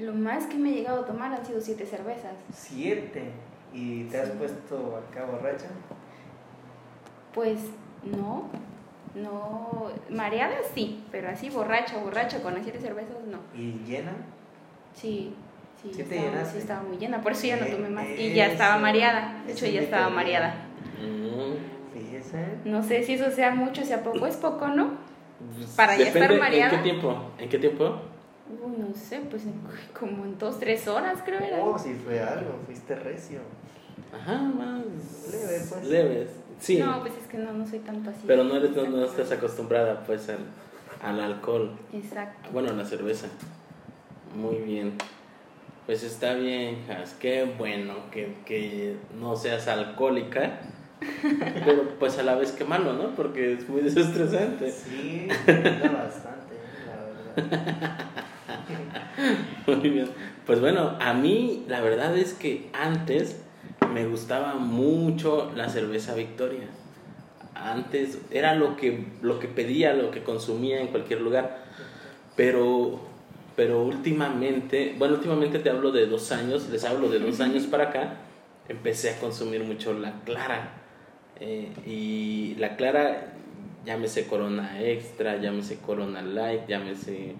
Lo 0.00 0.12
más 0.12 0.46
que 0.46 0.56
me 0.56 0.70
he 0.70 0.74
llegado 0.74 1.02
a 1.02 1.06
tomar 1.06 1.32
han 1.32 1.44
sido 1.46 1.60
siete 1.60 1.86
cervezas. 1.86 2.32
Siete. 2.52 3.30
¿Y 3.72 4.04
te 4.04 4.20
has 4.20 4.30
puesto 4.30 4.96
acá 4.96 5.24
borracha? 5.24 5.66
Pues 7.32 7.58
no, 8.04 8.48
no, 9.14 9.90
mareada 10.10 10.56
sí, 10.74 11.04
pero 11.10 11.28
así 11.28 11.50
borracha, 11.50 11.98
borracha 11.98 12.42
con 12.42 12.54
las 12.54 12.62
siete 12.62 12.80
cervezas 12.80 13.16
no. 13.28 13.38
¿Y 13.58 13.72
llena? 13.84 14.12
Sí, 14.94 15.34
sí, 15.82 15.90
¿Sí 15.92 16.02
te 16.04 16.16
estaba, 16.18 16.44
sí 16.44 16.58
estaba 16.58 16.82
muy 16.82 16.98
llena, 16.98 17.20
por 17.20 17.32
eso 17.32 17.46
ya 17.46 17.56
no 17.56 17.64
Eh, 17.66 17.70
tomé 17.70 17.88
más. 17.88 18.06
Y 18.16 18.32
ya 18.34 18.46
estaba 18.46 18.78
mareada, 18.78 19.42
de 19.46 19.52
hecho 19.52 19.66
ya 19.66 19.80
estaba 19.80 20.08
mareada. 20.10 20.54
Mm, 21.00 21.92
Fíjese. 21.92 22.44
No 22.64 22.82
sé 22.82 23.02
si 23.02 23.14
eso 23.14 23.30
sea 23.30 23.52
mucho, 23.54 23.84
sea 23.84 24.02
poco, 24.04 24.26
es 24.26 24.36
poco, 24.36 24.68
¿no? 24.68 24.90
Para 25.76 25.96
ya 25.96 26.06
estar 26.08 26.38
mareada. 26.38 26.70
¿En 26.72 26.76
qué 26.78 26.82
tiempo? 26.82 27.30
¿En 27.38 27.48
qué 27.48 27.58
tiempo? 27.58 27.96
Uy, 28.62 28.76
no 28.78 28.94
sé, 28.94 29.20
pues 29.30 29.44
en- 29.44 29.60
como 29.98 30.24
en 30.24 30.38
dos, 30.38 30.58
tres 30.58 30.86
horas 30.88 31.20
creo 31.24 31.40
era. 31.40 31.58
Oh, 31.64 31.78
si 31.78 31.94
fue 31.94 32.20
algo, 32.20 32.58
fuiste 32.66 32.94
recio. 32.94 33.40
Ajá, 34.12 34.38
más. 34.42 34.82
Leve, 35.30 35.64
pues. 35.68 35.84
Leves. 35.86 36.30
Sí. 36.60 36.78
No, 36.78 37.00
pues 37.00 37.14
es 37.20 37.26
que 37.28 37.38
no, 37.38 37.52
no 37.52 37.66
soy 37.66 37.80
tanto 37.80 38.10
así. 38.10 38.20
Pero 38.26 38.44
no, 38.44 38.56
eres, 38.56 38.70
no, 38.76 38.84
no 38.88 39.04
estás 39.04 39.32
acostumbrada 39.32 40.04
pues 40.04 40.28
al, 40.28 40.38
al 41.02 41.20
alcohol. 41.20 41.72
Exacto. 41.92 42.48
Bueno, 42.52 42.70
a 42.70 42.74
la 42.74 42.84
cerveza. 42.84 43.26
Muy 44.36 44.56
bien. 44.56 44.94
Pues 45.86 46.02
está 46.02 46.34
bien, 46.34 46.84
Jas. 46.86 47.14
Qué 47.20 47.44
bueno 47.58 47.94
que, 48.10 48.34
que 48.46 48.96
no 49.20 49.36
seas 49.36 49.66
alcohólica. 49.68 50.60
Pero 51.64 51.88
pues 51.98 52.18
a 52.18 52.22
la 52.22 52.34
vez 52.34 52.52
que 52.52 52.64
malo, 52.64 52.92
¿no? 52.92 53.14
Porque 53.14 53.54
es 53.54 53.68
muy 53.68 53.82
desestresante. 53.82 54.70
Sí, 54.70 55.28
ayuda 55.46 56.04
bastante, 56.04 56.54
la 56.86 56.96
verdad. 57.36 57.98
Muy 59.66 59.90
bien. 59.90 60.08
Pues 60.46 60.60
bueno, 60.60 60.96
a 61.00 61.14
mí 61.14 61.64
la 61.68 61.80
verdad 61.80 62.16
es 62.16 62.34
que 62.34 62.68
antes 62.72 63.40
me 63.92 64.06
gustaba 64.06 64.54
mucho 64.54 65.52
la 65.54 65.68
cerveza 65.68 66.14
Victoria. 66.14 66.68
Antes 67.54 68.18
era 68.30 68.54
lo 68.54 68.76
que, 68.76 69.06
lo 69.22 69.38
que 69.38 69.48
pedía, 69.48 69.94
lo 69.94 70.10
que 70.10 70.22
consumía 70.22 70.80
en 70.80 70.88
cualquier 70.88 71.20
lugar. 71.20 71.64
Pero, 72.36 73.00
pero 73.56 73.82
últimamente, 73.84 74.94
bueno, 74.98 75.14
últimamente 75.14 75.60
te 75.60 75.70
hablo 75.70 75.92
de 75.92 76.06
dos 76.06 76.32
años, 76.32 76.68
les 76.70 76.84
hablo 76.84 77.08
de 77.08 77.20
dos 77.20 77.40
años 77.40 77.64
para 77.64 77.84
acá, 77.84 78.14
empecé 78.68 79.10
a 79.10 79.20
consumir 79.20 79.62
mucho 79.62 79.94
la 79.94 80.20
clara. 80.24 80.83
Eh, 81.40 81.72
y 81.86 82.54
la 82.58 82.76
clara, 82.76 83.32
llámese 83.84 84.26
Corona 84.26 84.80
Extra, 84.80 85.36
llámese 85.36 85.78
Corona 85.78 86.22
Light, 86.22 86.66
llámese... 86.68 87.34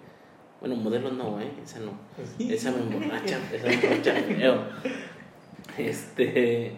Bueno, 0.60 0.76
modelo 0.76 1.10
no, 1.10 1.40
¿eh? 1.40 1.50
Esa 1.62 1.80
no. 1.80 1.92
Esa 2.38 2.70
me 2.70 2.78
emborracha, 2.78 3.38
esa 3.52 3.66
me 3.66 3.74
emborracha 3.74 4.14
feo. 4.14 4.62
Este. 5.76 6.72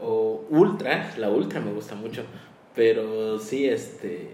O 0.00 0.44
Ultra, 0.50 1.12
la 1.16 1.30
Ultra 1.30 1.60
me 1.60 1.72
gusta 1.72 1.94
mucho. 1.94 2.24
Pero 2.74 3.38
sí, 3.38 3.68
este. 3.68 4.30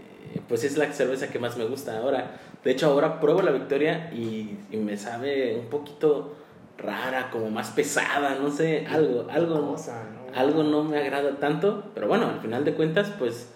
Pues 0.49 0.65
es 0.65 0.79
la 0.79 0.91
cerveza 0.93 1.29
que 1.29 1.39
más 1.39 1.59
me 1.59 1.67
gusta 1.67 1.99
ahora. 1.99 2.41
De 2.65 2.71
hecho, 2.71 2.87
ahora 2.87 3.21
pruebo 3.21 3.43
la 3.43 3.51
Victoria 3.51 4.11
y, 4.13 4.57
y 4.71 4.77
me 4.79 4.97
sabe 4.97 5.57
un 5.57 5.67
poquito 5.67 6.35
rara, 6.79 7.31
como 7.31 7.51
más 7.51 7.71
pesada, 7.71 8.37
no 8.41 8.51
sé, 8.51 8.87
algo, 8.87 9.27
algo, 9.31 9.73
Cosa, 9.73 10.05
¿no? 10.15 10.39
algo 10.39 10.63
no 10.63 10.85
me 10.85 10.99
agrada 10.99 11.37
tanto. 11.39 11.91
Pero 11.95 12.09
bueno, 12.09 12.29
al 12.29 12.41
final 12.41 12.65
de 12.65 12.75
cuentas, 12.75 13.13
pues. 13.19 13.55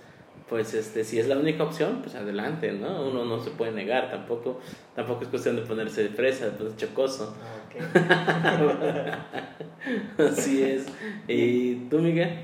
Pues 0.48 0.74
este, 0.74 1.02
si 1.02 1.18
es 1.18 1.28
la 1.28 1.38
única 1.38 1.64
opción, 1.64 2.00
pues 2.02 2.14
adelante, 2.14 2.72
¿no? 2.72 3.08
Uno 3.08 3.24
no 3.24 3.40
se 3.42 3.50
puede 3.52 3.72
negar, 3.72 4.10
tampoco, 4.10 4.60
tampoco 4.94 5.22
es 5.22 5.28
cuestión 5.28 5.56
de 5.56 5.62
ponerse 5.62 6.02
de 6.02 6.10
fresa, 6.10 6.44
de 6.44 6.50
ponerse 6.50 6.76
chocoso. 6.76 7.34
Ah, 7.40 9.16
ok. 10.18 10.28
Así 10.28 10.62
es. 10.62 10.86
¿Y 11.26 11.76
tú, 11.88 12.00
Miguel? 12.00 12.40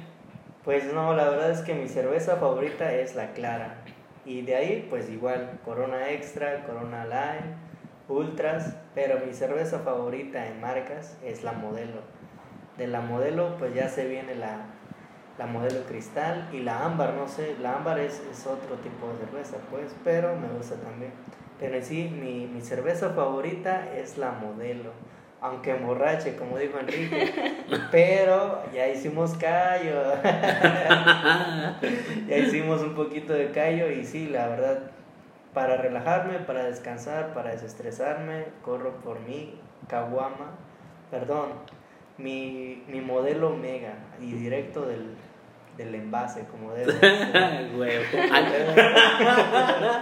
Pues 0.65 0.91
no, 0.95 1.15
la 1.15 1.29
verdad 1.29 1.51
es 1.51 1.61
que 1.61 1.75
mi 1.75 1.87
cerveza 1.87 2.37
favorita 2.37 2.95
es 2.95 3.15
la 3.15 3.33
clara. 3.33 3.83
Y 4.25 4.43
de 4.43 4.55
ahí, 4.55 4.87
pues 4.89 5.11
igual, 5.11 5.59
Corona 5.65 6.11
Extra, 6.11 6.65
Corona 6.65 7.05
Light, 7.05 7.45
Ultras. 8.09 8.77
Pero 8.95 9.21
mi 9.25 9.33
cerveza 9.33 9.81
favorita 9.81 10.47
en 10.47 10.61
marcas 10.61 11.17
es 11.25 11.43
la 11.45 11.53
modelo. 11.53 12.01
De 12.77 12.87
la 12.87 13.01
modelo, 13.01 13.57
pues 13.59 13.75
ya 13.75 13.89
se 13.89 14.07
viene 14.07 14.35
la, 14.35 14.67
la 15.39 15.47
modelo 15.47 15.85
cristal 15.87 16.49
y 16.53 16.61
la 16.61 16.85
ámbar, 16.85 17.15
no 17.15 17.29
sé, 17.29 17.57
la 17.61 17.77
ámbar 17.77 17.99
es, 18.01 18.23
es 18.31 18.47
otro 18.47 18.77
tipo 18.77 19.09
de 19.09 19.19
cerveza, 19.19 19.57
pues, 19.71 19.95
pero 20.05 20.35
me 20.37 20.49
gusta 20.49 20.75
también. 20.77 21.13
Pero 21.61 21.77
en 21.77 21.85
sí, 21.85 22.09
mi, 22.09 22.47
mi 22.47 22.61
cerveza 22.61 23.11
favorita 23.11 23.89
es 23.97 24.19
la 24.19 24.33
modelo, 24.33 24.91
aunque 25.41 25.71
emborrache, 25.73 26.37
como 26.37 26.59
dijo 26.59 26.79
Enrique, 26.79 27.33
pero 27.93 28.63
ya 28.73 28.89
hicimos 28.89 29.35
callo, 29.35 30.15
ya 32.29 32.37
hicimos 32.37 32.81
un 32.83 32.95
poquito 32.95 33.33
de 33.33 33.51
callo 33.51 33.91
y 33.91 34.05
sí, 34.05 34.29
la 34.29 34.49
verdad, 34.49 34.91
para 35.55 35.77
relajarme, 35.77 36.39
para 36.41 36.65
descansar, 36.65 37.33
para 37.35 37.51
desestresarme, 37.51 38.45
corro 38.63 38.95
por 39.01 39.21
mi 39.21 39.55
caguama, 39.89 40.53
perdón, 41.11 41.49
mi, 42.19 42.83
mi 42.89 43.01
modelo 43.01 43.51
Mega 43.57 43.95
y 44.21 44.33
directo 44.33 44.87
del, 44.87 45.15
del 45.77 45.95
envase, 45.95 46.45
como 46.51 46.73
debe 46.75 46.93
ser. 46.93 47.71
huevo. 47.77 48.05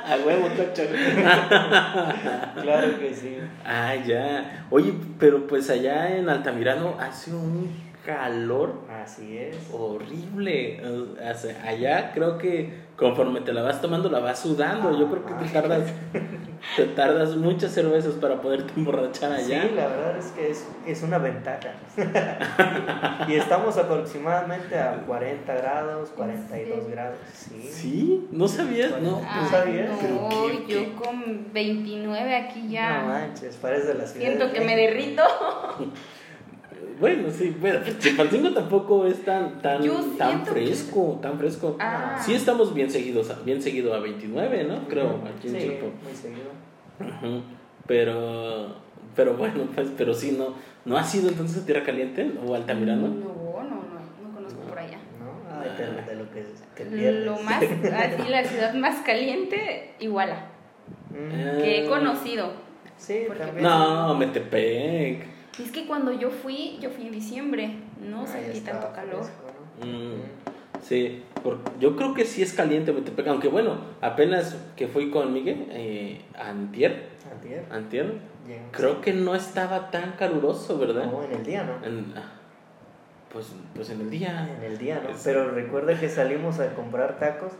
A 0.07 0.17
huevo, 0.25 0.49
cocho. 0.57 0.83
claro 2.63 2.99
que 2.99 3.15
sí. 3.15 3.39
Ah, 3.65 3.95
ya. 3.95 4.67
Oye, 4.71 4.95
pero 5.19 5.47
pues 5.47 5.69
allá 5.71 6.17
en 6.17 6.29
Altamirano 6.29 6.97
hace 6.99 7.33
un 7.33 7.86
calor 8.07 8.75
Así 9.03 9.37
es. 9.37 9.57
horrible. 9.73 10.81
O 10.87 11.35
sea, 11.37 11.61
allá 11.67 12.13
creo 12.15 12.39
que 12.39 12.87
conforme 12.97 13.41
te 13.43 13.53
la 13.53 13.63
vas 13.63 13.81
tomando 13.83 14.09
la 14.09 14.21
vas 14.21 14.39
sudando. 14.39 14.97
Yo 14.99 15.11
creo 15.11 15.27
que 15.27 15.35
te 15.45 15.51
tardas, 15.53 15.83
te 16.77 16.85
tardas 16.85 17.37
muchas 17.37 17.73
cervezas 17.73 18.15
para 18.15 18.41
poderte 18.41 18.73
emborrachar 18.77 19.33
allá. 19.33 19.63
Sí, 19.63 19.71
la 19.75 19.89
verdad 19.89 20.17
es 20.19 20.27
que 20.27 20.51
es, 20.51 20.67
es 20.87 21.03
una 21.03 21.19
ventaja. 21.19 21.73
y 23.29 23.35
estamos 23.35 23.77
aproximadamente 23.77 24.79
a 24.79 25.03
40 25.07 25.55
grados, 25.55 26.11
42 26.11 26.85
Sí. 26.87 26.91
grados. 26.93 27.17
Sí. 27.35 27.69
¿Sí? 27.71 28.29
¿No 28.31 28.47
sabías? 28.49 28.93
No. 29.03 29.19
¿Tú 29.19 29.25
Ay, 29.29 29.49
sabías? 29.51 29.91
Pero 30.01 30.15
No, 30.15 30.29
qué- 30.29 30.59
yo 30.61 30.67
qué- 30.67 30.93
con 30.95 31.53
29 31.53 32.37
aquí 32.37 32.69
ya 32.69 33.01
No 33.03 33.09
manches, 33.09 33.57
parece 33.57 33.89
de 33.89 33.95
la 33.95 34.07
ciudad. 34.07 34.27
siento 34.27 34.53
que 34.53 34.61
me 34.61 34.77
derrito. 34.77 35.23
Bueno, 36.99 37.29
sí, 37.31 37.55
pero 37.61 37.81
Chilpancingo 37.99 38.51
tampoco 38.53 39.07
es 39.07 39.23
tan, 39.25 39.61
tan, 39.61 39.83
tan 40.17 40.45
que- 40.45 40.51
fresco, 40.51 41.19
tan 41.21 41.39
fresco. 41.39 41.77
Ah. 41.79 42.19
Sí 42.25 42.35
estamos 42.35 42.73
bien 42.75 42.91
seguidos, 42.91 43.31
a- 43.31 43.41
bien 43.45 43.61
seguido 43.61 43.93
a 43.95 44.01
29, 44.01 44.65
¿no? 44.65 44.89
Creo, 44.89 45.21
aquí 45.27 45.49
en 45.49 45.55
Sí, 45.55 45.61
Chilpo. 45.61 45.87
muy 46.03 46.15
seguido. 46.15 47.43
Pero, 47.87 48.75
pero 49.15 49.35
bueno, 49.35 49.65
pues, 49.75 49.89
pero 49.97 50.15
sí, 50.15 50.37
no, 50.39 50.55
¿no 50.85 50.97
ha 50.97 51.05
sido 51.05 51.29
entonces 51.29 51.65
Tierra 51.67 51.85
Caliente 51.85 52.33
o 52.47 52.55
Altamirano? 52.55 53.09
No, 53.09 53.15
no, 53.15 53.63
no, 53.63 54.29
no 54.29 54.35
conozco 54.35 54.61
por 54.63 54.79
allá. 54.79 54.99
¿No? 55.21 55.61
Ay, 55.61 55.71
de, 55.77 56.11
de 56.11 56.17
lo 56.17 56.31
que 56.33 56.85
pierdes. 56.85 57.25
Lo 57.25 57.39
más, 57.41 57.63
así 57.63 58.29
la 58.29 58.45
ciudad 58.45 58.75
más 58.75 59.03
caliente, 59.05 59.95
Iguala, 60.01 60.47
Mm, 61.11 61.59
que 61.63 61.85
he 61.85 61.87
conocido. 61.89 62.51
Sí, 62.97 63.25
porque- 63.27 63.43
también. 63.45 63.63
No, 63.65 64.15
Metepec. 64.15 65.36
Y 65.59 65.63
es 65.63 65.71
que 65.73 65.87
cuando 65.87 66.13
yo 66.13 66.31
fui, 66.31 66.79
yo 66.81 66.91
fui 66.91 67.07
en 67.07 67.13
diciembre, 67.13 67.77
no 68.01 68.23
Ah, 68.23 68.27
sentí 68.27 68.61
tanto 68.61 68.93
calor. 68.93 69.23
fresco, 69.25 69.43
¿no? 69.81 69.87
Mm, 69.87 70.23
sí, 70.83 71.23
por- 71.43 71.59
yo 71.79 71.97
creo 71.97 72.15
que 72.15 72.25
sí 72.25 72.43
es 72.43 72.53
caliente 72.53 72.93
Metepec, 72.93 73.27
aunque 73.29 73.49
bueno, 73.49 73.79
apenas 74.01 74.57
que 74.77 74.87
fui 74.89 75.11
con 75.11 75.33
Miguel, 75.33 75.67
eh, 75.71 76.21
antier, 76.39 77.09
Antier. 77.33 77.65
antier, 77.71 78.13
creo 78.73 79.01
que 79.01 79.13
no 79.13 79.35
estaba 79.35 79.91
tan 79.91 80.13
caluroso, 80.13 80.79
¿verdad? 80.79 81.07
No, 81.11 81.23
en 81.25 81.33
el 81.33 81.45
día, 81.45 81.65
¿no? 81.65 81.87
En- 81.87 82.13
ah, 82.17 82.33
pues, 83.33 83.53
pues 83.75 83.91
en 83.91 84.01
el 84.03 84.11
día. 84.11 84.49
En 84.59 84.63
el 84.65 84.79
día, 84.79 85.01
¿no? 85.03 85.11
Pero 85.25 85.51
recuerda 85.51 85.99
que 85.99 86.09
salimos 86.09 86.59
a 86.61 86.75
comprar 86.75 87.19
tacos. 87.19 87.53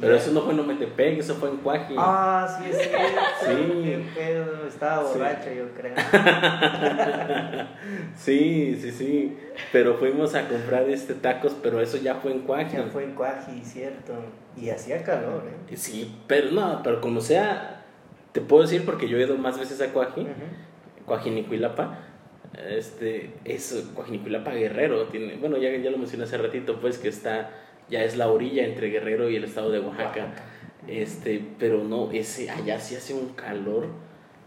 Pero 0.00 0.16
eso 0.16 0.32
no 0.32 0.40
fue 0.42 0.54
en 0.54 0.66
Metepec, 0.66 1.18
eso 1.20 1.36
fue 1.36 1.50
en 1.50 1.58
Cuaji. 1.58 1.94
Ah, 1.96 2.48
sí. 2.60 2.68
Sí. 2.72 3.46
Qué 3.46 4.04
pedo. 4.16 4.66
Estaba 4.66 5.04
Sí. 5.06 5.18
borracho, 5.18 5.52
yo 5.52 5.68
creo. 5.74 5.94
Sí, 8.16 8.76
sí, 8.80 8.90
sí. 8.90 9.36
Pero 9.72 9.94
fuimos 9.94 10.34
a 10.34 10.48
comprar 10.48 10.88
este 10.88 11.14
tacos, 11.14 11.54
pero 11.62 11.80
eso 11.80 11.96
ya 11.96 12.16
fue 12.16 12.32
en 12.32 12.40
Cuaji. 12.40 12.76
Ya 12.76 12.84
fue 12.84 13.04
en 13.04 13.14
Cuaji, 13.14 13.60
cierto. 13.64 14.14
Y 14.56 14.70
hacía 14.70 15.02
calor, 15.02 15.44
¿eh? 15.70 15.76
Sí, 15.76 16.16
pero 16.26 16.50
no, 16.52 16.80
pero 16.82 17.00
como 17.00 17.20
sea, 17.20 17.84
te 18.32 18.40
puedo 18.40 18.62
decir 18.62 18.84
porque 18.84 19.08
yo 19.08 19.18
he 19.18 19.22
ido 19.22 19.36
más 19.36 19.58
veces 19.58 19.80
a 19.80 19.92
Cuaji, 19.92 20.22
Ujú. 20.22 20.30
Coajinicuilapa. 21.06 21.98
Este, 22.68 23.34
es 23.44 23.90
Coajinicuilapa 23.96 24.52
Guerrero, 24.52 25.04
tiene, 25.08 25.36
bueno, 25.36 25.56
ya, 25.56 25.70
ya 25.76 25.90
lo 25.90 25.98
mencioné 25.98 26.22
hace 26.24 26.38
ratito, 26.38 26.78
pues 26.80 26.98
que 26.98 27.08
está, 27.08 27.50
ya 27.88 28.02
es 28.04 28.16
la 28.16 28.28
orilla 28.28 28.64
entre 28.64 28.88
Guerrero 28.88 29.28
y 29.30 29.36
el 29.36 29.44
estado 29.44 29.70
de 29.70 29.80
Oaxaca. 29.80 30.34
Este, 30.86 31.42
pero 31.58 31.82
no, 31.84 32.10
ese, 32.12 32.50
allá 32.50 32.78
sí 32.78 32.94
hace 32.94 33.14
un 33.14 33.30
calor, 33.30 33.86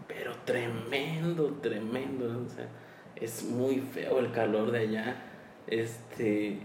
pero 0.06 0.32
tremendo, 0.44 1.58
tremendo, 1.60 2.44
o 2.46 2.48
sea, 2.48 2.68
es 3.16 3.42
muy 3.44 3.80
feo 3.80 4.20
el 4.20 4.30
calor 4.30 4.70
de 4.70 4.78
allá. 4.80 5.16
Este, 5.66 6.58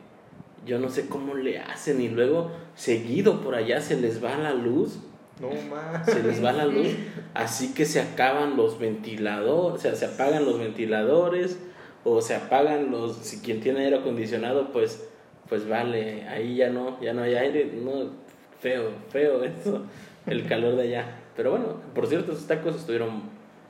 yo 0.66 0.80
no 0.80 0.90
sé 0.90 1.08
cómo 1.08 1.34
le 1.36 1.60
hacen 1.60 2.00
y 2.02 2.10
luego 2.10 2.52
seguido 2.76 3.42
por 3.42 3.56
allá 3.56 3.82
se 3.82 4.00
les 4.00 4.24
va 4.24 4.38
la 4.38 4.54
luz 4.54 5.00
No 5.42 5.50
más. 5.70 6.06
se 6.06 6.24
les 6.24 6.44
va 6.44 6.54
la 6.54 6.66
luz, 6.66 6.90
así 7.34 7.74
que 7.74 7.86
se 7.86 8.00
acaban 8.00 8.56
los 8.56 8.80
ventiladores, 8.80 9.80
o 9.80 9.82
sea, 9.82 9.96
se 9.96 10.06
apagan 10.06 10.46
los 10.46 10.60
ventiladores 10.60 11.58
o 12.04 12.22
se 12.22 12.36
apagan 12.36 12.92
los, 12.92 13.18
si 13.18 13.40
quien 13.42 13.60
tiene 13.60 13.86
aire 13.86 13.98
acondicionado, 13.98 14.72
pues, 14.72 15.10
pues 15.50 15.68
vale, 15.68 16.28
ahí 16.28 16.56
ya 16.56 16.70
no, 16.70 17.00
ya 17.02 17.14
no 17.14 17.24
hay 17.24 17.36
aire, 17.36 17.72
no, 17.74 18.12
feo, 18.60 18.92
feo 19.10 19.44
eso, 19.44 19.84
el 20.26 20.48
calor 20.48 20.76
de 20.76 20.84
allá. 20.84 21.06
Pero 21.36 21.52
bueno, 21.52 21.66
por 21.94 22.08
cierto, 22.08 22.32
esos 22.32 22.48
tacos 22.48 22.76
estuvieron 22.76 23.24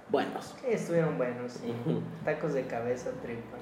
buenos. 0.10 0.56
Sí, 0.62 0.68
estuvieron 0.70 1.18
buenos, 1.18 1.54
sí. 1.54 1.74
Tacos 2.26 2.54
de 2.54 2.64
cabeza, 2.64 3.12
tripa. 3.22 3.58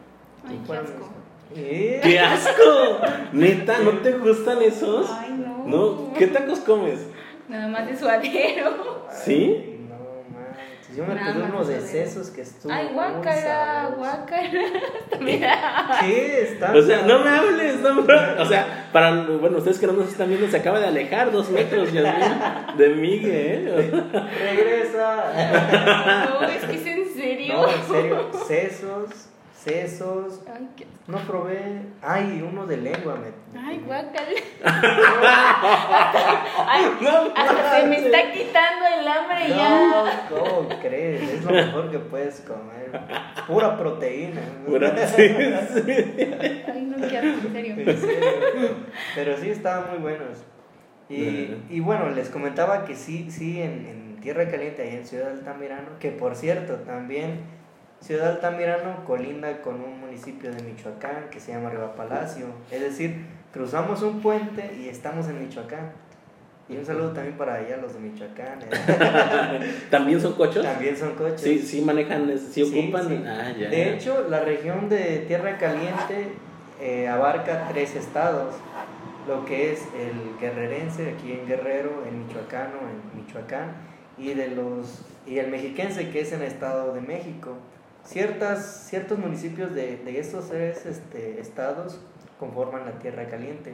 Ay, 0.48 0.62
qué 0.66 0.74
asco. 0.74 1.10
¿Eh? 1.56 2.00
¡Qué 2.02 2.20
asco! 2.20 3.02
Neta, 3.34 3.80
¿no 3.80 3.92
te 4.00 4.14
gustan 4.14 4.62
esos? 4.62 5.10
Ay, 5.12 5.32
no. 5.32 5.66
¿No? 5.68 6.14
¿Qué 6.14 6.28
tacos 6.28 6.60
comes? 6.60 7.08
Nada 7.50 7.68
más 7.68 7.88
de 7.88 7.98
suadero. 7.98 9.08
¿Sí? 9.12 9.71
Yo 10.96 11.06
me 11.06 11.16
más 11.16 11.36
uno 11.36 11.64
de 11.64 11.80
sesos 11.80 12.30
que 12.32 12.42
estuvo. 12.42 12.72
Ay, 12.72 12.90
guácala. 12.94 13.96
Mira. 15.22 15.98
¿Qué? 16.02 16.42
Está 16.42 16.74
O 16.76 16.82
sea, 16.82 17.04
no 17.04 17.20
me 17.20 17.30
hables, 17.30 17.80
no 17.80 17.96
me 18.02 18.14
O 18.14 18.46
sea, 18.46 18.90
para, 18.92 19.24
bueno, 19.24 19.60
ustedes 19.60 19.80
que 19.80 19.88
no 19.88 19.94
nos 19.94 20.10
están 20.10 20.28
viendo, 20.28 20.50
se 20.50 20.58
acaba 20.58 20.80
de 20.80 20.88
alejar 20.88 21.32
dos 21.32 21.50
metros, 21.50 21.94
Yasmin, 21.94 22.78
de 22.78 22.90
Miguel, 22.90 23.68
¿eh? 23.68 23.92
Regresa. 24.44 26.28
No, 26.42 26.48
es 26.48 26.66
que 26.66 26.76
es 26.76 26.86
en 26.86 27.14
serio. 27.14 27.54
No, 27.54 27.70
en 27.70 27.84
serio. 27.84 28.32
Sesos, 28.48 29.30
sesos. 29.64 30.42
Ay, 30.54 30.68
qué- 30.76 30.88
No 31.08 31.18
probé. 31.20 31.82
Ay, 32.02 32.46
uno 32.48 32.66
de 32.66 32.78
lengua 32.78 33.16
me. 33.16 33.60
Ay, 33.60 33.82
hasta 37.36 37.80
se 37.82 37.88
me 37.88 37.98
está 37.98 38.32
quitando 38.32 38.86
el 39.00 39.08
hambre 39.08 39.50
ya. 39.50 39.70
No, 39.70 40.06
¿cómo 40.30 40.70
crees? 40.82 41.22
Es 41.30 41.44
lo 41.44 41.52
mejor 41.52 41.92
que 41.92 42.00
puedes 42.00 42.42
comer. 42.42 43.00
Pura 43.48 43.78
proteína. 43.78 44.42
Pura- 44.66 44.96
sí, 45.08 45.28
sí. 45.28 46.34
Ay, 46.68 46.94
no, 46.96 47.08
qué 47.08 47.18
asco, 47.18 47.48
en 47.48 47.54
serio. 47.54 47.76
En 47.78 47.98
serio. 47.98 48.70
Pero 49.16 49.38
sí 49.38 49.50
estaban 49.50 49.90
muy 49.92 50.00
buenos. 50.00 50.38
Y, 51.10 51.58
y 51.70 51.80
bueno, 51.82 52.10
les 52.10 52.30
comentaba 52.30 52.86
que 52.86 52.96
sí, 52.96 53.30
sí, 53.32 53.62
en, 53.62 53.86
en 53.86 54.18
Tierra 54.22 54.50
Caliente, 54.50 54.84
ahí 54.84 54.96
en 54.96 55.06
Ciudad 55.06 55.32
Altamirano, 55.32 56.00
que 56.00 56.12
por 56.12 56.36
cierto, 56.36 56.76
también 56.86 57.42
Ciudad 58.02 58.32
Altamirano 58.32 59.06
colinda 59.06 59.62
con 59.62 59.76
un 59.76 60.00
municipio 60.00 60.52
de 60.52 60.62
Michoacán 60.64 61.30
que 61.30 61.40
se 61.40 61.54
llama 61.54 61.70
Riva 61.70 61.96
Palacio. 61.96 62.48
Es 62.72 62.82
decir, 62.82 63.26
cruzamos 63.54 64.02
un 64.02 64.22
puente 64.22 64.76
y 64.80 64.90
estamos 64.90 65.28
en 65.28 65.40
Michoacán. 65.40 65.92
Y 66.68 66.78
un 66.78 66.86
saludo 66.86 67.12
también 67.12 67.38
para 67.38 67.56
allá, 67.56 67.78
los 67.78 67.94
de 67.94 68.00
Michoacán. 68.00 68.60
¿eh? 68.64 69.74
¿También 69.92 70.20
son 70.20 70.34
cochos? 70.34 70.64
También 70.64 70.98
son 70.98 71.14
coches. 71.16 71.42
Sí, 71.42 71.60
sí 71.60 71.82
manejan, 71.82 72.38
sí 72.40 72.64
ocupan. 72.64 73.08
sí. 73.08 73.24
Ah, 73.28 73.52
ya. 73.58 73.70
De 73.70 73.94
hecho, 73.94 74.26
la 74.30 74.40
región 74.40 74.90
de 74.90 75.26
Tierra 75.28 75.58
Caliente 75.60 76.30
eh, 76.82 77.08
abarca 77.08 77.68
tres 77.72 77.96
estados, 77.96 78.56
lo 79.28 79.46
que 79.46 79.74
es 79.74 79.82
el 80.00 80.40
guerrerense 80.40 81.12
aquí 81.12 81.34
en 81.34 81.46
Guerrero, 81.46 82.04
el 82.10 82.16
michoacano 82.16 82.78
en 82.90 83.22
Michoacán 83.22 83.74
y 84.18 84.34
de 84.34 84.48
los 84.48 85.04
y 85.28 85.38
el 85.38 85.52
mexiquense 85.52 86.10
que 86.10 86.22
es 86.22 86.32
en 86.32 86.42
el 86.42 86.48
Estado 86.48 86.94
de 86.94 87.02
México. 87.02 87.58
Ciertas 88.04 88.88
ciertos 88.90 89.18
municipios 89.20 89.74
de, 89.74 89.98
de 89.98 90.20
estos 90.20 90.50
tres 90.50 90.86
este, 90.86 91.40
estados 91.40 92.00
conforman 92.40 92.86
la 92.86 93.00
Tierra 93.00 93.28
Caliente, 93.30 93.74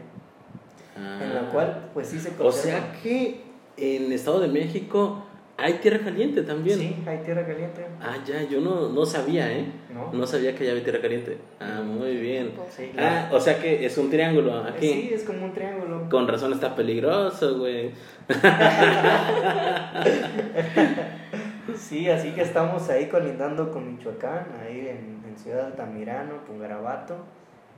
Ah. 1.00 1.20
en 1.22 1.36
la 1.36 1.42
cual 1.52 1.90
pues 1.94 2.08
sí 2.08 2.20
se 2.20 2.30
O 2.30 2.38
conserva. 2.38 2.80
sea 2.80 2.92
que 3.04 3.42
en 3.78 4.12
Estado 4.12 4.40
de 4.40 4.48
México 4.48 5.24
Hay 5.60 5.74
tierra 5.76 6.00
caliente 6.04 6.44
también. 6.44 6.78
Sí, 6.78 6.96
hay 7.08 7.18
tierra 7.20 7.44
caliente. 7.46 7.84
Ah, 8.00 8.18
ya, 8.28 8.44
yo 8.44 8.62
no, 8.62 8.90
no 8.90 9.06
sabía, 9.08 9.52
¿eh? 9.52 9.66
¿No? 9.92 10.12
No 10.14 10.28
sabía 10.28 10.54
que 10.56 10.64
ya 10.66 10.72
había 10.72 10.84
tierra 10.84 11.02
caliente. 11.02 11.40
Ah, 11.60 11.82
muy 11.84 12.16
bien. 12.18 12.52
Sí, 12.76 12.92
Ah, 12.98 13.30
o 13.32 13.40
sea 13.40 13.60
que 13.60 13.84
es 13.84 13.98
un 13.98 14.12
triángulo 14.12 14.56
aquí. 14.64 14.88
Sí, 14.88 15.10
es 15.14 15.24
como 15.24 15.46
un 15.46 15.54
triángulo. 15.54 16.08
Con 16.12 16.28
razón 16.28 16.54
está 16.54 16.76
peligroso, 16.76 17.58
güey. 17.58 17.90
Sí, 21.76 22.10
así 22.10 22.32
que 22.32 22.42
estamos 22.42 22.90
ahí 22.90 23.08
colindando 23.08 23.72
con 23.72 23.92
Michoacán, 23.92 24.46
ahí 24.62 24.88
en, 24.88 25.24
en 25.28 25.38
Ciudad 25.38 25.66
Altamirano, 25.68 26.44
Pungarabato. 26.46 27.18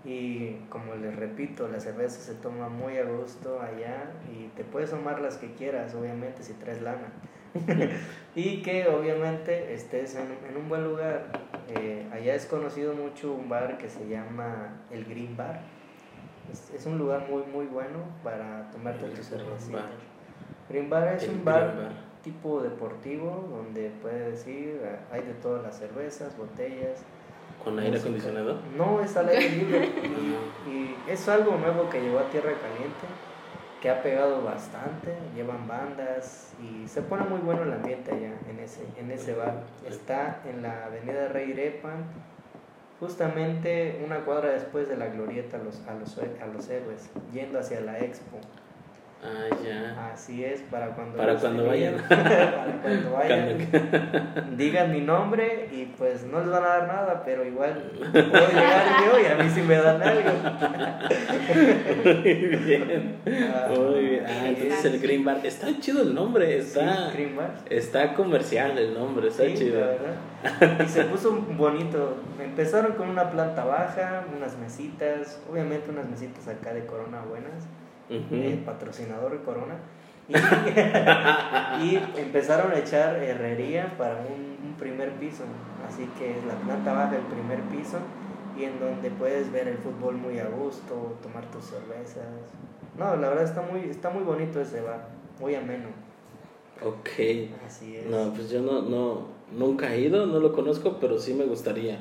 Y 0.06 0.54
como 0.70 0.96
les 0.96 1.16
repito, 1.16 1.68
la 1.68 1.80
cerveza 1.80 2.22
se 2.22 2.36
toma 2.36 2.70
muy 2.70 2.98
a 2.98 3.04
gusto 3.04 3.62
allá 3.62 4.12
y 4.32 4.48
te 4.56 4.64
puedes 4.64 4.92
tomar 4.92 5.20
las 5.20 5.38
que 5.38 5.54
quieras, 5.54 5.94
obviamente, 5.94 6.44
si 6.44 6.54
traes 6.54 6.82
lana. 6.82 7.12
y 8.36 8.62
que 8.62 8.88
obviamente 8.88 9.74
estés 9.74 10.16
en, 10.16 10.28
en 10.48 10.56
un 10.56 10.70
buen 10.70 10.84
lugar. 10.84 11.26
Eh, 11.68 12.08
allá 12.14 12.36
es 12.36 12.46
conocido 12.46 12.94
mucho 12.94 13.34
un 13.34 13.50
bar 13.50 13.78
que 13.78 13.90
se 13.90 14.08
llama 14.08 14.82
el 14.92 15.04
Green 15.04 15.36
Bar. 15.36 15.62
Es, 16.52 16.72
es 16.74 16.86
un 16.86 16.98
lugar 16.98 17.28
muy, 17.30 17.44
muy 17.44 17.66
bueno 17.66 18.00
para 18.24 18.72
tomarte 18.72 19.06
tu 19.10 19.22
cervecita. 19.22 19.86
Green 20.70 20.90
Bar 20.90 21.16
es 21.16 21.24
El 21.24 21.32
un 21.32 21.46
Bar. 21.46 22.09
Tipo 22.24 22.62
deportivo 22.62 23.48
donde 23.50 23.92
puedes 24.02 24.48
ir, 24.48 24.82
eh, 24.84 25.00
hay 25.12 25.22
de 25.22 25.34
todas 25.34 25.64
las 25.64 25.78
cervezas, 25.78 26.38
botellas. 26.38 27.04
¿Con 27.64 27.78
aire 27.80 28.00
acondicionado? 28.00 28.60
No, 28.78 29.02
es 29.02 29.16
al 29.18 29.30
aire 29.30 29.50
libre. 29.50 29.86
y, 30.68 30.70
y 30.70 30.96
es 31.08 31.28
algo 31.28 31.56
nuevo 31.58 31.90
que 31.90 32.02
llegó 32.02 32.20
a 32.20 32.30
Tierra 32.30 32.52
Caliente, 32.54 33.08
que 33.82 33.90
ha 33.90 34.02
pegado 34.02 34.44
bastante, 34.44 35.16
llevan 35.36 35.68
bandas 35.68 36.54
y 36.62 36.88
se 36.88 37.02
pone 37.02 37.24
muy 37.24 37.40
bueno 37.40 37.64
el 37.64 37.74
ambiente 37.74 38.12
allá 38.12 38.34
en 38.50 38.60
ese, 38.60 38.86
en 38.98 39.12
ese 39.12 39.34
bar. 39.34 39.64
Está 39.88 40.42
en 40.46 40.62
la 40.62 40.86
avenida 40.86 41.30
Rey 41.30 41.54
Repan, 41.54 42.06
justamente 43.00 44.02
una 44.06 44.20
cuadra 44.26 44.50
después 44.50 44.90
de 44.90 44.98
la 44.98 45.08
glorieta 45.08 45.58
a 45.58 45.64
los, 45.64 45.82
a 45.88 45.94
los, 45.96 46.18
a 46.18 46.48
los 46.48 46.70
héroes, 46.70 47.10
yendo 47.34 47.60
hacia 47.60 47.80
la 47.82 48.00
expo. 48.00 48.38
Ah, 49.22 49.54
ya. 49.66 50.12
Así 50.14 50.46
es, 50.46 50.62
para 50.62 50.96
cuando, 50.96 51.18
Para 51.18 51.36
cuando 51.36 51.66
vayan. 51.68 51.96
para 52.10 52.80
cuando 52.82 53.12
vayan, 53.12 54.56
digan 54.56 54.92
mi 54.94 55.02
nombre 55.02 55.68
y 55.74 55.88
pues 55.98 56.24
no 56.26 56.40
les 56.40 56.50
van 56.50 56.64
a 56.64 56.68
dar 56.68 56.88
nada, 56.88 57.22
pero 57.26 57.46
igual 57.46 57.92
puedo 58.12 58.48
llegar 58.48 58.86
yo 59.06 59.20
y 59.20 59.26
a 59.26 59.36
mí 59.44 59.50
sí 59.50 59.62
me 59.62 59.76
dan 59.76 60.02
algo. 60.02 60.30
Muy 62.06 62.46
bien. 62.58 63.16
Ah, 63.54 63.68
Muy 63.78 64.00
bien. 64.06 64.26
Ah, 64.28 64.48
entonces 64.48 64.86
el 64.86 65.00
Green 65.00 65.26
Bar. 65.26 65.40
Está 65.44 65.68
chido 65.80 66.02
el 66.04 66.14
nombre. 66.16 66.58
Está, 66.58 67.10
Sí, 67.10 67.18
Green 67.18 67.36
Bar. 67.36 67.52
está 67.70 68.14
comercial 68.14 68.78
el 68.78 68.94
nombre. 68.94 69.28
Está 69.28 69.44
Sí, 69.46 69.54
chido. 69.56 69.82
la. 69.82 70.84
Y 70.84 70.88
se 70.88 71.04
puso 71.06 71.34
bonito. 71.58 72.18
Empezaron 72.42 72.94
con 72.94 73.10
una 73.10 73.30
planta 73.32 73.66
baja, 73.66 74.24
unas 74.36 74.58
mesitas, 74.58 75.42
obviamente 75.52 75.90
unas 75.90 76.08
mesitas 76.10 76.48
acá 76.48 76.74
de 76.74 76.86
Corona 76.86 77.22
buenas. 77.28 77.68
Ujú. 78.10 78.36
eh, 78.36 78.62
patrocinador 78.66 79.32
de 79.32 79.44
Corona. 79.44 79.76
Y, 80.28 80.34
y 81.86 82.04
empezaron 82.18 82.72
a 82.72 82.78
echar 82.80 83.16
herrería 83.18 83.96
para 83.98 84.16
un, 84.16 84.68
un 84.68 84.74
primer 84.78 85.12
piso. 85.14 85.44
Así 85.88 86.08
que 86.18 86.38
es 86.38 86.46
la 86.46 86.56
planta 86.56 86.94
baja, 86.94 87.16
el 87.16 87.24
primer 87.24 87.62
piso, 87.64 87.98
y 88.58 88.64
en 88.64 88.80
donde 88.80 89.10
puedes 89.12 89.52
ver 89.52 89.68
el 89.68 89.78
fútbol 89.78 90.18
muy 90.18 90.40
a 90.40 90.48
gusto, 90.48 91.18
tomar 91.24 91.46
tus 91.52 91.66
cervezas. 91.66 92.26
No, 92.98 93.16
la 93.16 93.30
verdad 93.30 93.46
está 93.46 93.62
muy, 93.62 93.90
está 93.90 94.10
muy 94.10 94.24
bonito 94.24 94.60
ese 94.62 94.82
bar, 94.82 95.08
muy 95.40 95.56
ameno. 95.56 95.88
Ok. 96.84 97.10
Así 97.66 97.96
es. 97.96 98.06
No, 98.06 98.34
pues 98.34 98.50
yo 98.50 98.62
no, 98.62 98.82
no, 98.82 99.28
nunca 99.58 99.94
he 99.94 100.02
ido, 100.02 100.26
no 100.26 100.40
lo 100.40 100.54
conozco, 100.54 100.98
pero 101.00 101.18
sí 101.18 101.34
me 101.34 101.46
gustaría. 101.46 102.00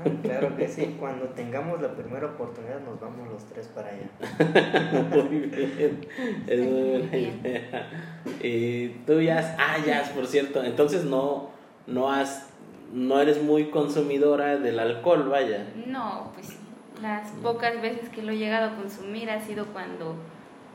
Ah, 0.00 0.10
claro 0.22 0.56
que 0.56 0.66
sí, 0.68 0.96
cuando 0.98 1.26
tengamos 1.26 1.80
la 1.82 1.92
primera 1.94 2.26
oportunidad 2.26 2.80
nos 2.80 2.98
vamos 3.00 3.28
los 3.28 3.44
tres 3.46 3.68
para 3.68 3.88
allá. 3.88 5.04
Muy 5.10 5.38
bien. 5.40 6.08
Es 6.46 6.60
muy 6.60 6.90
buena 6.90 7.10
Bien. 7.10 7.40
idea. 7.42 7.88
Y 8.42 8.88
tú 9.06 9.20
ya, 9.20 9.56
ah, 9.58 9.76
ya, 9.84 10.02
por 10.14 10.26
cierto, 10.26 10.62
entonces 10.64 11.04
no, 11.04 11.50
no 11.86 12.10
has, 12.10 12.48
no 12.92 13.20
eres 13.20 13.42
muy 13.42 13.70
consumidora 13.70 14.56
del 14.56 14.78
alcohol, 14.78 15.28
vaya. 15.28 15.66
No, 15.86 16.30
pues 16.34 16.56
las 17.02 17.28
pocas 17.42 17.80
veces 17.82 18.08
que 18.08 18.22
lo 18.22 18.32
he 18.32 18.38
llegado 18.38 18.70
a 18.70 18.76
consumir 18.76 19.30
ha 19.30 19.40
sido 19.40 19.66
cuando, 19.66 20.16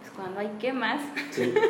pues, 0.02 0.12
cuando 0.16 0.40
hay 0.40 0.50
quemas. 0.60 1.02
Sí. 1.32 1.54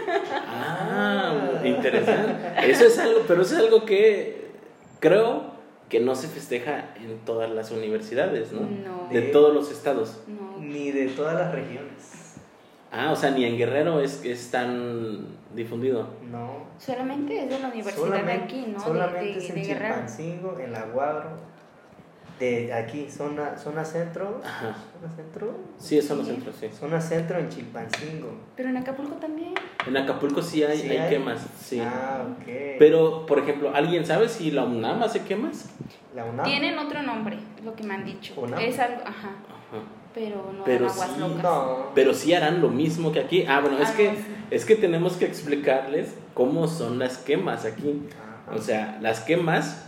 Ah, 0.48 1.62
interesante. 1.64 2.70
Eso 2.70 2.86
es 2.86 2.98
algo, 3.00 3.22
pero 3.28 3.42
eso 3.42 3.56
es 3.56 3.62
algo 3.64 3.86
que 3.86 4.52
creo 5.00 5.55
que 5.90 6.00
no 6.00 6.16
se 6.16 6.28
festeja 6.28 6.94
en 6.96 7.20
todas 7.26 7.50
las 7.52 7.72
universidades, 7.72 8.52
¿no? 8.52 8.62
No. 8.62 9.08
De 9.12 9.22
todos 9.24 9.54
los 9.54 9.72
estados. 9.72 10.22
No. 10.28 10.58
Ni 10.60 10.92
de 10.92 11.08
todas 11.08 11.36
las 11.36 11.54
regiones. 11.54 12.36
Ah, 12.92 13.12
o 13.12 13.16
sea, 13.16 13.32
ni 13.32 13.44
en 13.46 13.58
Guerrero 13.58 14.00
es, 14.00 14.24
es 14.24 14.52
tan 14.52 15.28
difundido. 15.54 16.08
No. 16.32 16.66
Solamente 16.80 17.44
es 17.44 17.50
de 17.50 17.60
la 17.60 17.68
universidad 17.68 18.24
de 18.24 18.32
aquí, 18.32 18.66
¿no? 18.68 18.74
De- 18.80 18.80
solamente 18.80 19.26
de, 19.26 19.38
es 19.38 19.50
en 19.50 19.56
de 19.56 19.62
Guerrero. 19.64 19.94
Chilpancingo, 19.96 20.60
en 20.60 20.72
La 20.72 20.82
Guadro, 20.86 21.30
de 22.40 22.74
aquí, 22.74 23.08
zona, 23.10 23.58
zona 23.58 23.86
centro. 23.86 24.42
Ajá. 24.44 24.76
¿Zona 25.00 25.14
centro? 25.16 25.58
Sí, 25.78 25.96
no 25.98 26.02
Sí. 26.24 26.26
centro, 26.26 26.52
sí. 26.60 26.68
Zona 26.78 27.00
centro 27.00 27.40
en 27.40 27.50
Chilpancingo. 27.50 28.30
Pero 28.56 28.70
en 28.70 28.78
Acapulco 28.78 29.16
también. 29.16 29.54
En 29.88 29.98
Acapulco 29.98 30.42
sí 30.42 30.64
hay, 30.64 30.78
¿Sí 30.78 30.90
hay 30.90 30.98
hay? 30.98 31.10
quemas, 31.10 31.40
sí. 31.60 31.80
Ah, 31.82 32.26
ok. 32.38 32.46
Pero, 32.80 33.26
por 33.26 33.40
ejemplo, 33.40 33.72
¿alguien 33.74 34.06
sabe 34.06 34.28
si 34.28 34.52
la 34.52 34.64
UNAM 34.66 35.04
hace 35.04 35.22
quemas? 35.22 35.70
La 36.16 36.26
UNAM. 36.26 36.46
Tienen 36.46 36.78
otro 36.78 37.02
nombre, 37.04 37.38
lo 37.64 37.76
que 37.76 37.84
me 37.84 37.94
han 37.94 38.06
dicho. 38.06 38.34
¿Unam? 38.38 38.60
Es 38.60 38.80
algo, 38.80 39.02
ajá, 39.02 39.30
Ajá. 39.30 39.84
pero 40.14 40.52
no 40.58 40.64
Pero 40.66 40.90
aguas 40.90 41.12
sí, 41.14 41.20
locas. 41.20 41.44
No. 41.44 41.92
Pero 41.96 42.14
sí 42.14 42.34
harán 42.34 42.62
lo 42.62 42.70
mismo 42.70 43.12
que 43.12 43.20
aquí. 43.20 43.46
Ah, 43.48 43.60
bueno, 43.62 43.78
es 43.80 43.90
Algo 43.90 43.98
que, 43.98 44.16
es 44.52 44.66
que 44.66 44.76
tenemos 44.76 45.14
que 45.14 45.26
explicarles 45.26 46.16
cómo 46.34 46.68
son 46.68 47.00
las 47.00 47.18
quemas 47.18 47.66
aquí. 47.66 48.02
Ajá. 48.48 48.56
O 48.56 48.62
sea, 48.62 48.98
las 49.02 49.22
quemas, 49.22 49.85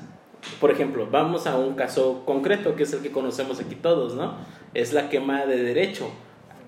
por 0.59 0.71
ejemplo, 0.71 1.07
vamos 1.11 1.47
a 1.47 1.57
un 1.57 1.75
caso 1.75 2.23
concreto 2.25 2.75
que 2.75 2.83
es 2.83 2.93
el 2.93 3.01
que 3.01 3.11
conocemos 3.11 3.59
aquí 3.59 3.75
todos, 3.75 4.15
¿no? 4.15 4.35
Es 4.73 4.93
la 4.93 5.09
quema 5.09 5.45
de 5.45 5.61
derecho. 5.63 6.09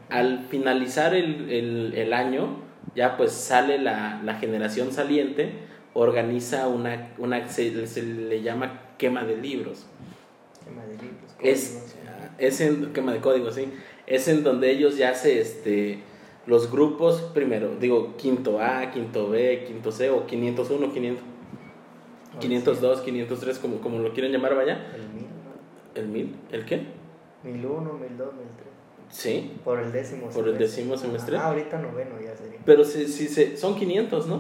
Al 0.10 0.46
finalizar 0.50 1.13
el, 1.15 1.50
el- 1.52 1.94
el 1.96 2.13
año, 2.13 2.58
ya 2.96 3.18
pues 3.18 3.32
sale 3.32 3.78
la, 3.78 4.22
la 4.24 4.36
generación 4.36 4.92
saliente, 4.92 5.52
organiza 5.94 6.68
una, 6.68 7.10
una 7.18 7.48
se, 7.50 7.86
se 7.88 8.02
le 8.04 8.42
llama 8.42 8.82
quema 8.98 9.24
de 9.24 9.38
libros. 9.38 9.86
Quema 10.65 10.84
de 10.86 10.94
libros, 10.94 11.36
Es, 11.42 11.96
es 12.38 12.62
en 12.62 12.94
quema 12.94 13.13
de 13.13 13.20
código, 13.20 13.52
sí. 13.52 13.68
Es 14.08 14.28
en 14.28 14.44
donde 14.44 14.72
ellos 14.72 14.98
ya 14.98 15.13
se, 15.13 15.39
este, 15.39 16.00
los 16.48 16.72
grupos, 16.72 17.22
primero, 17.34 17.76
digo, 17.80 18.15
quinto 18.18 18.60
A, 18.60 18.89
quinto 18.92 19.30
B, 19.30 19.65
quinto 19.68 19.92
C 19.92 20.10
o 20.10 20.26
501, 20.26 20.92
500, 20.94 21.24
502, 22.39 23.02
503, 23.02 23.60
como, 23.60 23.78
como 23.82 23.99
lo 23.99 24.13
quieren 24.13 24.32
llamar, 24.32 24.56
vaya. 24.56 24.88
El 24.95 25.10
mil, 25.10 25.23
¿no? 25.25 26.02
¿El 26.02 26.08
mil? 26.08 26.36
¿El 26.52 26.65
qué? 26.65 26.88
Mil 27.43 27.65
uno, 27.65 27.93
mil 27.93 28.17
dos, 28.17 28.34
mil 28.34 28.47
tres. 28.58 28.69
Sí. 29.10 29.54
Por 29.63 29.80
el 29.80 29.91
décimo 29.91 30.30
Por 30.30 30.47
el 30.47 30.58
décimo 30.58 30.95
semestre. 30.97 31.38
Ah, 31.38 31.47
ahorita 31.47 31.80
noveno 31.80 32.19
ya 32.23 32.36
sería. 32.36 32.60
Pero 32.65 32.84
sí, 32.84 33.08
sí, 33.08 33.28
se- 33.28 33.58
son 33.58 33.75
500, 33.75 34.28
¿no? 34.28 34.36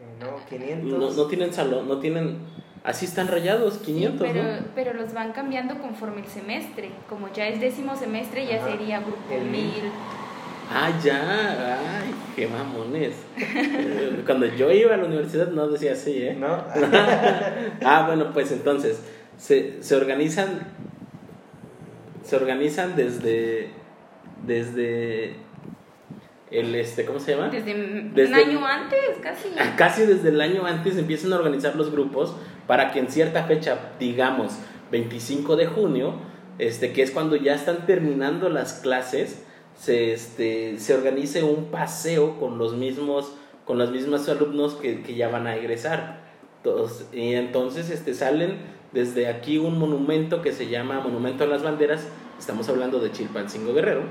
Eh, 0.00 0.20
no, 0.20 0.36
500. 0.48 0.98
No, 0.98 1.10
no 1.10 1.26
tienen 1.28 1.52
salón, 1.52 1.86
no 1.88 1.98
tienen... 1.98 2.38
Así 2.84 3.04
están 3.06 3.28
rayados, 3.28 3.78
500, 3.78 4.26
pero, 4.26 4.42
¿no? 4.42 4.50
pero 4.74 4.92
los 4.94 5.14
van 5.14 5.30
cambiando 5.32 5.78
conforme 5.80 6.22
el 6.22 6.26
semestre. 6.26 6.90
Como 7.08 7.32
ya 7.32 7.46
es 7.46 7.60
décimo 7.60 7.94
semestre, 7.94 8.44
ya 8.44 8.56
Ajá. 8.56 8.72
sería 8.72 8.98
grupo 9.00 9.18
El 9.30 9.44
mil. 9.44 9.52
mil. 9.66 9.72
Ah, 10.74 10.90
ya, 11.02 12.00
ay, 12.00 12.14
qué 12.34 12.46
mamones. 12.48 13.14
Eh, 13.36 14.22
Cuando 14.24 14.46
yo 14.46 14.70
iba 14.70 14.94
a 14.94 14.96
la 14.96 15.04
universidad 15.04 15.48
no 15.48 15.68
decía 15.68 15.92
así, 15.92 16.22
¿eh? 16.22 16.34
¿No? 16.38 16.64
Ah, 17.84 18.04
bueno, 18.06 18.32
pues 18.32 18.50
entonces, 18.52 19.02
se, 19.36 19.82
se 19.82 19.96
organizan, 19.96 20.60
se 22.24 22.36
organizan 22.36 22.96
desde, 22.96 23.68
desde 24.46 25.34
el, 26.50 26.74
este, 26.74 27.04
¿cómo 27.04 27.18
se 27.18 27.34
llama? 27.34 27.48
Desde, 27.48 27.74
un 27.74 28.14
Desde- 28.14 28.34
año 28.34 28.64
antes, 28.66 29.00
casi. 29.22 29.48
Ah, 29.58 29.74
Casi 29.76 30.02
desde 30.06 30.28
el 30.30 30.40
año 30.40 30.64
antes 30.66 30.96
empiezan 30.96 31.32
a 31.32 31.36
organizar 31.36 31.76
los 31.76 31.90
grupos 31.90 32.34
para 32.66 32.92
que 32.92 33.00
en 33.00 33.08
cierta 33.10 33.44
fecha, 33.44 33.78
digamos 33.98 34.52
25 34.90 35.56
de 35.56 35.66
junio, 35.66 36.14
este, 36.58 36.92
que 36.92 37.02
es 37.02 37.10
cuando 37.10 37.36
ya 37.36 37.54
están 37.54 37.86
terminando 37.86 38.48
las 38.48 38.74
clases, 38.74 39.42
se, 39.82 40.12
este, 40.12 40.78
se 40.78 40.94
organice 40.94 41.42
un 41.42 41.64
paseo 41.72 42.38
con 42.38 42.56
los 42.56 42.74
mismos, 42.74 43.32
con 43.64 43.78
los 43.78 43.90
mismos 43.90 44.28
alumnos 44.28 44.74
que, 44.74 45.02
que 45.02 45.14
ya 45.16 45.28
van 45.28 45.48
a 45.48 45.56
egresar. 45.56 46.20
Todos- 46.62 47.06
y 47.12 47.34
entonces 47.34 47.90
este, 47.90 48.14
salen 48.14 48.58
desde 48.92 49.26
aquí 49.26 49.58
un 49.58 49.78
monumento 49.80 50.40
que 50.40 50.52
se 50.52 50.68
llama 50.68 51.00
Monumento 51.00 51.42
a 51.42 51.48
las 51.48 51.64
Banderas, 51.64 52.06
estamos 52.38 52.68
hablando 52.68 53.00
de 53.00 53.10
Chilpancingo 53.10 53.74
Guerrero, 53.74 54.02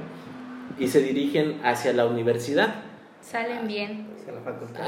y 0.77 0.89
se 0.89 1.01
dirigen 1.01 1.62
hacia 1.63 1.93
la 1.93 2.05
universidad. 2.05 2.75
Salen 3.21 3.67
bien. 3.67 4.07
Se 4.25 4.31
la 4.31 4.41
facultad. 4.41 4.81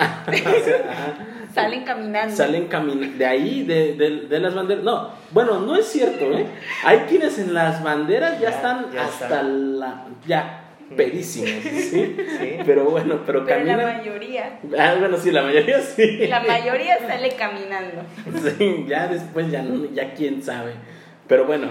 Ajá. 0.90 1.14
Salen 1.54 1.84
caminando. 1.86 2.36
Salen 2.36 2.68
caminando. 2.68 3.18
De 3.18 3.26
ahí, 3.26 3.64
de, 3.64 3.94
de- 3.94 4.22
de 4.28 4.40
las 4.40 4.54
banderas. 4.56 4.84
No, 4.84 5.10
bueno, 5.32 5.60
no 5.60 5.76
es 5.76 5.86
cierto, 5.86 6.26
¿eh? 6.34 6.48
Hay 6.84 7.00
quienes 7.08 7.38
en 7.40 7.54
las 7.54 7.84
banderas 7.84 8.40
ya, 8.40 8.50
Ya, 8.50 8.56
están 8.56 8.92
ya 8.92 9.06
hasta 9.06 9.26
están. 9.26 9.80
la. 9.80 10.06
Ya, 10.28 10.63
pedísimos, 10.96 11.50
¿sí? 11.64 12.16
Sí. 12.40 12.58
Pero 12.66 12.86
bueno, 12.86 13.20
pero, 13.26 13.46
Pero 13.46 13.64
la 13.66 13.74
caminan. 13.76 13.98
mayoría, 14.00 14.60
Ah, 14.78 14.96
bueno, 15.00 15.18
sí, 15.18 15.32
la 15.32 15.44
mayoría 15.44 15.80
sí. 15.82 16.28
la 16.28 16.40
mayoría 16.42 17.00
sale 17.00 17.30
caminando. 17.32 18.02
Sí, 18.58 18.86
ya 18.88 19.08
después 19.08 19.52
ya, 19.52 19.62
no- 19.62 19.86
ya 19.94 20.14
quién 20.14 20.42
sabe. 20.42 20.74
Pero 21.28 21.46
bueno, 21.46 21.68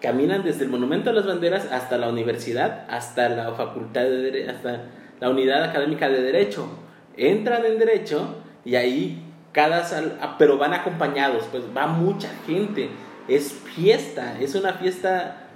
caminan 0.00 0.42
desde 0.42 0.64
el 0.64 0.70
Monumento 0.70 1.10
a 1.10 1.12
las 1.12 1.26
Banderas 1.26 1.70
hasta 1.70 1.98
la 1.98 2.08
universidad, 2.08 2.86
hasta 2.88 3.28
la 3.28 3.52
facultad 3.52 4.02
de 4.02 4.30
Dere- 4.32 4.48
hasta 4.50 4.82
la 5.20 5.30
unidad 5.30 5.62
académica 5.64 6.08
de 6.08 6.22
Derecho. 6.22 6.68
Entran 7.16 7.64
en 7.66 7.78
Derecho 7.78 8.36
y 8.64 8.76
ahí 8.76 9.22
cada 9.52 9.84
sal, 9.84 10.16
ah, 10.22 10.36
pero 10.38 10.56
van 10.58 10.72
acompañados, 10.74 11.44
pues 11.50 11.64
va 11.76 11.86
mucha 11.86 12.28
gente. 12.46 12.88
Es 13.28 13.52
fiesta, 13.52 14.36
es 14.40 14.54
una 14.54 14.72
fiesta 14.74 15.48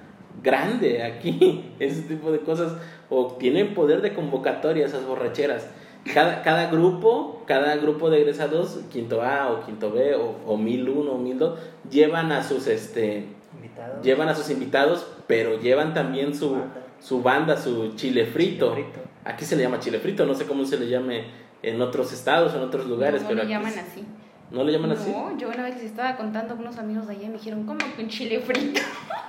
grande 0.42 1.02
aquí, 1.02 1.72
ese 1.78 2.02
tipo 2.02 2.30
de 2.32 2.40
cosas. 2.40 2.72
O 3.16 3.26
tienen 3.38 3.74
poder 3.74 4.00
de 4.02 4.12
convocatoria 4.14 4.86
esas 4.86 5.04
borracheras. 5.06 5.66
Cada, 6.12 6.42
cada 6.42 6.70
grupo, 6.70 7.42
cada 7.46 7.76
grupo 7.76 8.10
de 8.10 8.18
egresados, 8.20 8.80
quinto 8.92 9.22
A 9.22 9.50
o 9.52 9.64
quinto 9.64 9.90
B 9.90 10.14
o, 10.16 10.34
o 10.46 10.56
1001 10.58 11.10
o 11.12 11.18
1002, 11.18 11.58
llevan 11.90 12.32
a 12.32 12.42
sus 12.42 12.66
este 12.66 13.26
Invitado. 13.54 14.02
llevan 14.02 14.28
a 14.28 14.34
sus 14.34 14.50
invitados, 14.50 15.06
pero 15.26 15.58
llevan 15.60 15.94
también 15.94 16.34
su, 16.34 16.50
Banda. 16.52 16.82
su 17.00 17.22
banda, 17.22 17.56
su 17.56 17.94
chile 17.94 18.26
frito. 18.26 18.74
Chile 18.74 18.86
frito. 18.92 19.08
Aquí 19.24 19.44
se 19.46 19.56
le 19.56 19.62
llama 19.62 19.78
chile 19.80 19.98
frito, 20.00 20.26
no 20.26 20.34
sé 20.34 20.44
cómo 20.46 20.64
se 20.66 20.78
le 20.78 20.88
llame 20.88 21.24
en 21.62 21.80
otros 21.80 22.12
estados 22.12 22.54
en 22.54 22.60
otros 22.60 22.86
lugares, 22.86 23.22
no 23.22 23.28
pero 23.28 23.36
le 23.38 23.42
aquí 23.44 23.52
llaman 23.52 23.72
es- 23.72 23.78
así. 23.78 24.04
¿No 24.54 24.62
le 24.62 24.72
llaman 24.72 24.92
así? 24.92 25.10
No, 25.10 25.36
yo 25.36 25.48
una 25.48 25.64
vez 25.64 25.74
les 25.74 25.84
estaba 25.84 26.16
contando 26.16 26.54
a 26.54 26.56
unos 26.56 26.78
amigos 26.78 27.06
de 27.08 27.14
allá 27.14 27.24
y 27.24 27.28
me 27.28 27.32
dijeron, 27.34 27.66
¿cómo 27.66 27.80
que 27.96 28.02
un 28.02 28.08
chile 28.08 28.40
frito? 28.40 28.80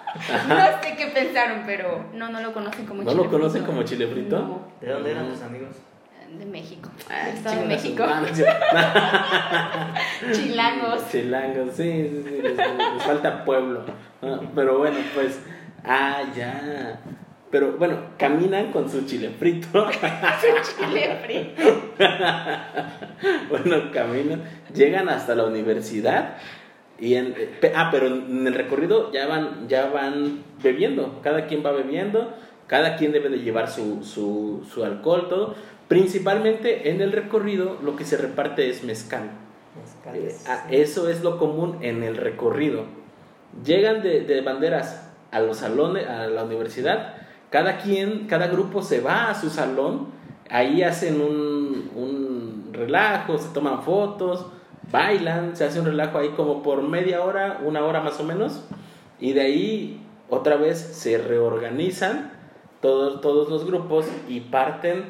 no 0.48 0.56
sé 0.84 0.96
qué 0.98 1.08
pensaron, 1.14 1.64
pero 1.66 2.06
no, 2.14 2.30
no 2.30 2.40
lo 2.42 2.54
conocen 2.54 2.86
como 2.86 3.02
¿No 3.04 3.12
chile 3.12 3.24
lo 3.24 3.30
conocen 3.32 3.64
frito. 3.64 3.68
como 3.68 3.84
chile 3.84 4.08
frito? 4.08 4.40
No, 4.40 4.62
¿De 4.80 4.92
dónde 4.94 5.12
eran 5.12 5.30
tus 5.30 5.42
amigos? 5.42 5.76
de 6.38 6.46
México. 6.46 6.90
Ah, 7.10 7.28
del 7.28 7.36
Estado 7.38 7.62
de 7.62 7.68
México. 7.68 8.04
Chilangos. 10.34 11.10
Chilangos, 11.10 11.74
sí, 11.76 12.10
sí, 12.10 12.24
sí, 12.26 12.42
les, 12.42 12.58
les 12.58 13.04
falta 13.04 13.46
pueblo. 13.46 13.86
Ah, 14.22 14.40
Pero 14.54 14.80
bueno, 14.80 14.98
pues, 15.14 15.40
ah, 15.84 16.22
ya. 16.36 17.00
Pero 17.56 17.72
bueno, 17.78 17.98
caminan 18.18 18.74
con 18.74 18.90
su 18.90 19.06
chile 19.06 19.30
frito. 19.40 19.88
chile 20.78 21.20
frito. 21.24 21.94
bueno, 23.50 23.92
caminan, 23.94 24.44
llegan 24.74 25.08
hasta 25.08 25.36
la 25.36 25.46
universidad 25.46 26.36
y 27.00 27.14
en, 27.14 27.34
eh, 27.38 27.72
ah, 27.74 27.88
pero 27.94 28.08
en 28.08 28.46
el 28.46 28.54
recorrido 28.54 29.10
ya 29.14 29.28
van, 29.28 29.70
ya 29.70 29.86
van 29.86 30.44
bebiendo, 30.62 31.22
cada 31.22 31.48
quien 31.48 31.66
va 31.66 31.72
bebiendo, 31.72 32.34
cada 32.68 32.98
quien 32.98 33.14
debe 33.14 33.30
de 33.30 33.38
llevar 33.38 33.72
su, 33.72 34.04
su, 34.04 34.68
su 34.70 34.84
alcohol, 34.84 35.30
todo. 35.30 35.56
Principalmente 35.88 36.90
en 36.90 37.00
el 37.00 37.14
recorrido 37.14 37.78
lo 37.82 37.96
que 37.96 38.04
se 38.04 38.18
reparte 38.18 38.70
es 38.70 38.84
mezcal. 38.84 39.32
Eh, 40.14 40.36
ah, 40.50 40.68
eso 40.72 41.08
es 41.08 41.24
lo 41.24 41.38
común 41.38 41.78
en 41.80 42.04
el 42.04 42.18
recorrido. 42.18 42.84
Llegan 43.64 44.02
de, 44.02 44.26
de 44.26 44.42
banderas 44.42 45.10
a 45.32 45.40
los 45.40 45.60
salones, 45.60 46.06
a 46.06 46.28
la 46.28 46.44
universidad, 46.44 47.22
cada 47.50 47.78
quien, 47.78 48.28
cada 48.28 48.48
grupo 48.48 48.82
se 48.82 49.02
va 49.02 49.30
a 49.30 49.36
su 49.36 49.50
salón, 49.50 50.08
ahí 50.50 50.84
hacen 50.84 51.22
un, 51.22 51.92
un 51.96 52.70
relajo, 52.74 53.38
se 53.38 53.50
toman 53.50 53.84
fotos, 53.84 54.48
bailan, 54.92 55.56
se 55.56 55.66
hace 55.66 55.80
un 55.80 55.86
relajo 55.86 56.18
ahí 56.18 56.30
como 56.30 56.62
por 56.62 56.84
media 56.84 57.24
hora, 57.24 57.60
una 57.64 57.84
hora 57.84 58.02
más 58.02 58.20
o 58.20 58.24
menos, 58.24 58.64
y 59.20 59.34
de 59.34 59.42
ahí 59.42 60.02
otra 60.30 60.56
vez 60.56 60.78
se 60.78 61.18
reorganizan 61.18 62.32
todos, 62.82 63.22
todos 63.22 63.50
los 63.50 63.66
grupos 63.66 64.08
y 64.28 64.42
parten 64.42 65.06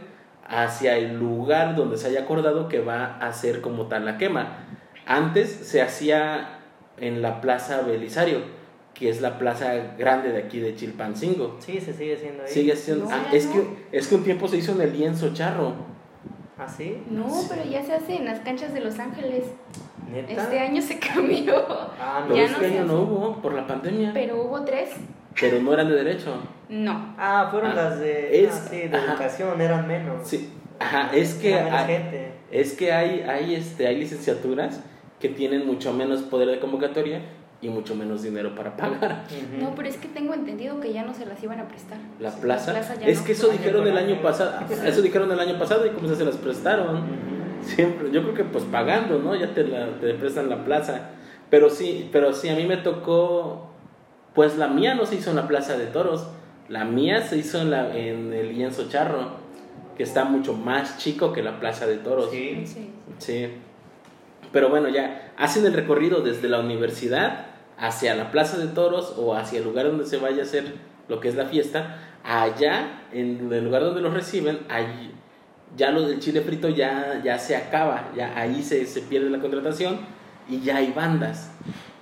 hacia 0.47 0.97
el 0.97 1.17
lugar 1.17 1.75
donde 1.75 1.97
se 1.97 2.07
haya 2.07 2.21
acordado 2.21 2.67
que 2.67 2.79
va 2.79 3.17
a 3.17 3.33
ser 3.33 3.61
como 3.61 3.87
tal 3.87 4.05
la 4.05 4.17
quema. 4.17 4.59
Antes 5.05 5.49
se 5.49 5.81
hacía 5.81 6.59
en 6.97 7.21
la 7.21 7.41
Plaza 7.41 7.81
Belisario, 7.81 8.39
que 8.95 9.09
es 9.09 9.21
la 9.21 9.37
plaza 9.37 9.73
grande 9.97 10.31
de 10.31 10.39
aquí 10.39 10.59
de 10.59 10.75
Chilpancingo. 10.75 11.57
Sí, 11.59 11.79
se 11.79 11.93
sigue 11.93 12.17
siendo 12.17 12.43
ahí. 12.43 12.49
Sigue 12.49 12.75
siendo, 12.75 13.05
No, 13.05 13.11
ah, 13.11 13.27
es, 13.31 13.45
no. 13.45 13.53
que, 13.53 13.67
es 13.91 14.07
que 14.07 14.15
un 14.15 14.23
tiempo 14.23 14.47
se 14.47 14.57
hizo 14.57 14.71
en 14.71 14.81
el 14.81 14.93
lienzo 14.97 15.33
charro. 15.33 15.73
¿Ah, 16.57 16.67
sí? 16.67 17.03
No, 17.09 17.27
pero 17.49 17.63
ya 17.69 17.83
se 17.83 17.93
hace 17.93 18.15
en 18.15 18.25
las 18.25 18.39
canchas 18.39 18.73
de 18.73 18.79
Los 18.79 18.97
Ángeles. 18.97 19.43
¿Neta? 20.09 20.43
Este 20.43 20.59
año 20.59 20.81
se 20.81 20.97
cambió. 21.13 21.55
Ah, 21.99 22.21
no. 22.21 22.33
Pero 22.33 22.35
Ya 22.37 22.45
este 22.45 22.67
no 22.69 22.73
año 22.73 22.85
no 22.85 23.01
hubo 23.01 23.41
por 23.41 23.53
la 23.53 23.67
pandemia. 23.67 24.11
Pero, 24.13 24.33
Pero 24.35 24.43
hubo 24.47 24.61
tres. 24.63 24.89
no 25.61 25.73
eran 25.73 25.89
de 25.89 25.95
derecho. 25.95 26.33
No. 26.69 27.13
Ah, 27.17 27.49
fueron 27.51 27.71
Ah, 27.71 27.75
las 27.75 27.99
de, 27.99 28.45
es- 28.45 28.53
ah, 28.55 28.67
sí, 28.71 28.77
de 28.87 28.95
ajá. 28.97 29.11
educación, 29.11 29.59
eran 29.59 29.85
menos. 29.87 30.25
Sí, 30.25 30.49
ajá, 30.79 31.09
es 31.13 31.33
que 31.35 31.55
hay, 31.55 31.87
gente. 31.87 32.31
es 32.51 32.73
que 32.73 32.93
hay, 32.93 33.19
hay, 33.21 33.55
este, 33.55 33.87
hay 33.87 33.97
licenciaturas 33.97 34.79
que 35.19 35.27
tienen 35.29 35.65
mucho 35.67 35.91
menos 35.93 36.21
poder 36.21 36.47
de 36.47 36.59
convocatoria 36.59 37.21
y 37.61 37.69
mucho 37.69 37.95
menos 37.95 38.23
dinero 38.23 38.55
para 38.55 38.75
pagar. 38.77 39.23
No, 39.59 39.73
pero 39.75 39.87
es 39.87 39.97
que 39.97 40.07
tengo 40.07 40.33
entendido 40.33 40.79
que 40.79 40.93
ya 40.93 41.03
no 41.03 41.13
se 41.13 41.25
las 41.25 41.41
iban 41.43 41.59
a 41.59 41.67
prestar. 41.67 41.97
La 42.19 42.31
plaza, 42.31 42.73
ya 42.73 43.07
es 43.07 43.19
no. 43.19 43.25
que 43.25 43.31
eso 43.31 43.47
dijeron 43.49 43.87
el 43.87 43.97
año 43.97 44.21
pasado, 44.21 44.59
eso 44.85 45.01
dijeron 45.01 45.31
el 45.31 45.39
año 45.39 45.57
pasado 45.57 45.85
y 45.85 45.89
como 45.89 46.13
se 46.13 46.25
las 46.25 46.37
prestaron. 46.37 47.03
Siempre, 47.61 48.11
yo 48.11 48.21
creo 48.21 48.33
que 48.35 48.43
pues 48.43 48.63
pagando, 48.65 49.17
¿no? 49.19 49.35
Ya 49.35 49.53
te, 49.53 49.63
la, 49.63 49.87
te 49.99 50.13
prestan 50.13 50.49
la 50.49 50.63
plaza. 50.63 51.09
Pero 51.49 51.69
sí, 51.69 52.09
pero 52.11 52.33
sí, 52.33 52.49
a 52.49 52.55
mí 52.55 52.65
me 52.65 52.77
tocó, 52.77 53.69
pues 54.33 54.57
la 54.57 54.67
mía 54.67 54.95
no 54.95 55.05
se 55.05 55.15
hizo 55.15 55.29
en 55.29 55.35
la 55.35 55.47
Plaza 55.47 55.77
de 55.77 55.85
Toros, 55.85 56.27
la 56.69 56.83
mía 56.85 57.21
se 57.21 57.37
hizo 57.37 57.61
en, 57.61 57.71
la, 57.71 57.95
en 57.95 58.33
el 58.33 58.55
lienzo 58.55 58.89
charro, 58.89 59.29
que 59.95 60.03
está 60.03 60.25
mucho 60.25 60.53
más 60.53 60.97
chico 60.97 61.31
que 61.33 61.43
la 61.43 61.59
Plaza 61.59 61.85
de 61.85 61.97
Toros. 61.97 62.29
Sí. 62.31 62.63
Sí. 62.65 62.89
Sí. 63.19 63.47
Pero 64.55 64.69
bueno, 64.69 64.87
ya 64.87 65.33
hacen 65.35 65.65
el 65.65 65.73
recorrido 65.73 66.21
desde 66.21 66.47
la 66.47 66.61
universidad 66.61 67.47
hacia 67.77 68.15
la 68.15 68.31
Plaza 68.31 68.57
de 68.57 68.67
Toros 68.67 69.13
o 69.17 69.35
hacia 69.35 69.59
el 69.59 69.65
lugar 69.65 69.87
donde 69.87 70.05
se 70.05 70.15
vaya 70.15 70.43
a 70.43 70.45
hacer 70.45 70.75
lo 71.09 71.19
que 71.19 71.27
es 71.27 71.35
la 71.35 71.47
fiesta. 71.47 71.97
Allá, 72.23 73.01
en 73.11 73.51
el 73.51 73.65
lugar 73.65 73.81
donde 73.81 73.99
los 73.99 74.13
reciben, 74.13 74.59
ahí 74.69 75.11
ya 75.75 75.91
lo 75.91 76.07
del 76.07 76.21
chile 76.21 76.39
frito 76.39 76.69
ya, 76.69 77.21
ya 77.21 77.37
se 77.37 77.57
acaba, 77.57 78.11
ya 78.15 78.31
ahí 78.39 78.63
se, 78.63 78.85
se 78.85 79.01
pierde 79.01 79.29
la 79.29 79.41
contratación 79.41 79.99
y 80.47 80.61
ya 80.61 80.77
hay 80.77 80.93
bandas. 80.93 81.51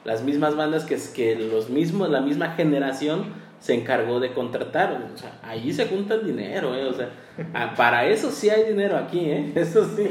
Las 0.05 0.21
mismas 0.21 0.55
bandas 0.55 0.85
que, 0.85 0.99
que 1.15 1.35
los 1.35 1.71
mismos, 1.71 2.11
la 2.11 2.21
misma 2.21 2.51
generación 2.51 3.33
se 3.63 3.73
encargó 3.73 4.19
de 4.19 4.33
contratar. 4.33 4.91
O 5.13 5.17
sea, 5.17 5.39
ahí 5.41 5.71
se 5.71 5.85
junta 5.87 6.15
el 6.15 6.25
dinero, 6.25 6.75
¿eh? 6.75 6.83
O 6.85 6.91
sea, 6.93 7.09
ah, 7.53 7.73
para 7.77 8.05
eso 8.07 8.29
sí 8.29 8.49
hay 8.49 8.65
dinero 8.65 8.97
aquí, 8.97 9.21
¿eh? 9.21 9.51
Eso 9.55 9.85
sí. 9.95 10.09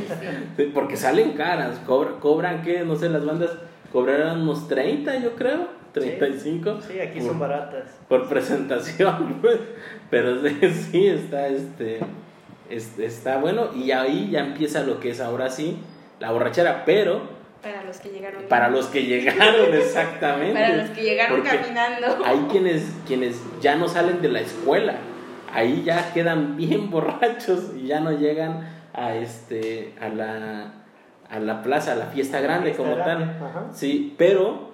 Sí, 0.57 0.71
Porque 0.73 0.97
salen 0.97 1.33
caras, 1.33 1.79
cobran, 1.87 2.15
cobran 2.19 2.63
que, 2.63 2.83
no 2.83 2.97
sé, 2.97 3.11
las 3.11 3.27
bandas 3.27 3.51
cobrarán 3.93 4.41
unos 4.41 4.69
30, 4.69 5.19
yo 5.19 5.35
creo, 5.37 5.69
35 5.93 6.79
Sí, 6.81 6.99
aquí 6.99 7.21
son 7.21 7.39
baratas. 7.39 7.85
por 8.09 8.27
presentación, 8.27 9.37
pues. 9.43 9.59
Pero 10.09 10.41
sí, 10.41 10.57
sí, 10.91 11.07
está, 11.09 11.47
este, 11.49 12.01
es- 12.71 12.99
está 12.99 13.37
bueno 13.37 13.69
y 13.77 13.91
ahí 13.91 14.31
ya 14.31 14.41
empieza 14.41 14.83
lo 14.83 14.99
que 14.99 15.11
es 15.11 15.21
ahora 15.21 15.51
sí 15.51 15.77
la 16.21 16.31
borrachera, 16.33 16.85
pero 16.87 17.21
Para 17.63 17.85
los 17.85 17.99
que 17.99 18.09
llegaron. 18.11 18.43
para 18.45 18.69
los 18.71 18.87
que 18.87 19.05
llegaron 19.05 19.73
exactamente. 19.75 20.55
Para 20.55 20.77
los 20.77 20.91
que 20.91 21.03
llegaron 21.03 21.41
Porque 21.41 21.57
caminando. 21.57 22.25
Hay 22.25 22.39
quienes, 22.51 22.83
quienes 23.07 23.41
ya 23.61 23.77
no 23.77 23.89
salen 23.89 24.21
de 24.21 24.29
la 24.29 24.41
escuela, 24.41 24.97
ahí 25.53 25.83
ya 25.85 26.13
quedan 26.13 26.57
bien 26.57 26.91
borrachos 26.91 27.71
y 27.77 27.87
ya 27.87 28.01
no 28.01 28.13
llegan 28.13 28.69
a 28.93 29.15
este 29.15 29.95
a 30.01 30.09
la 30.09 30.75
a 31.31 31.39
la 31.39 31.63
plaza, 31.63 31.93
a 31.93 31.95
la 31.95 32.07
fiesta 32.07 32.41
grande 32.41 32.75
Fiesta 32.75 32.83
como 32.83 32.97
grande, 32.97 33.25
tal. 33.27 33.47
ajá. 33.47 33.67
Sí, 33.73 34.15
pero 34.19 34.71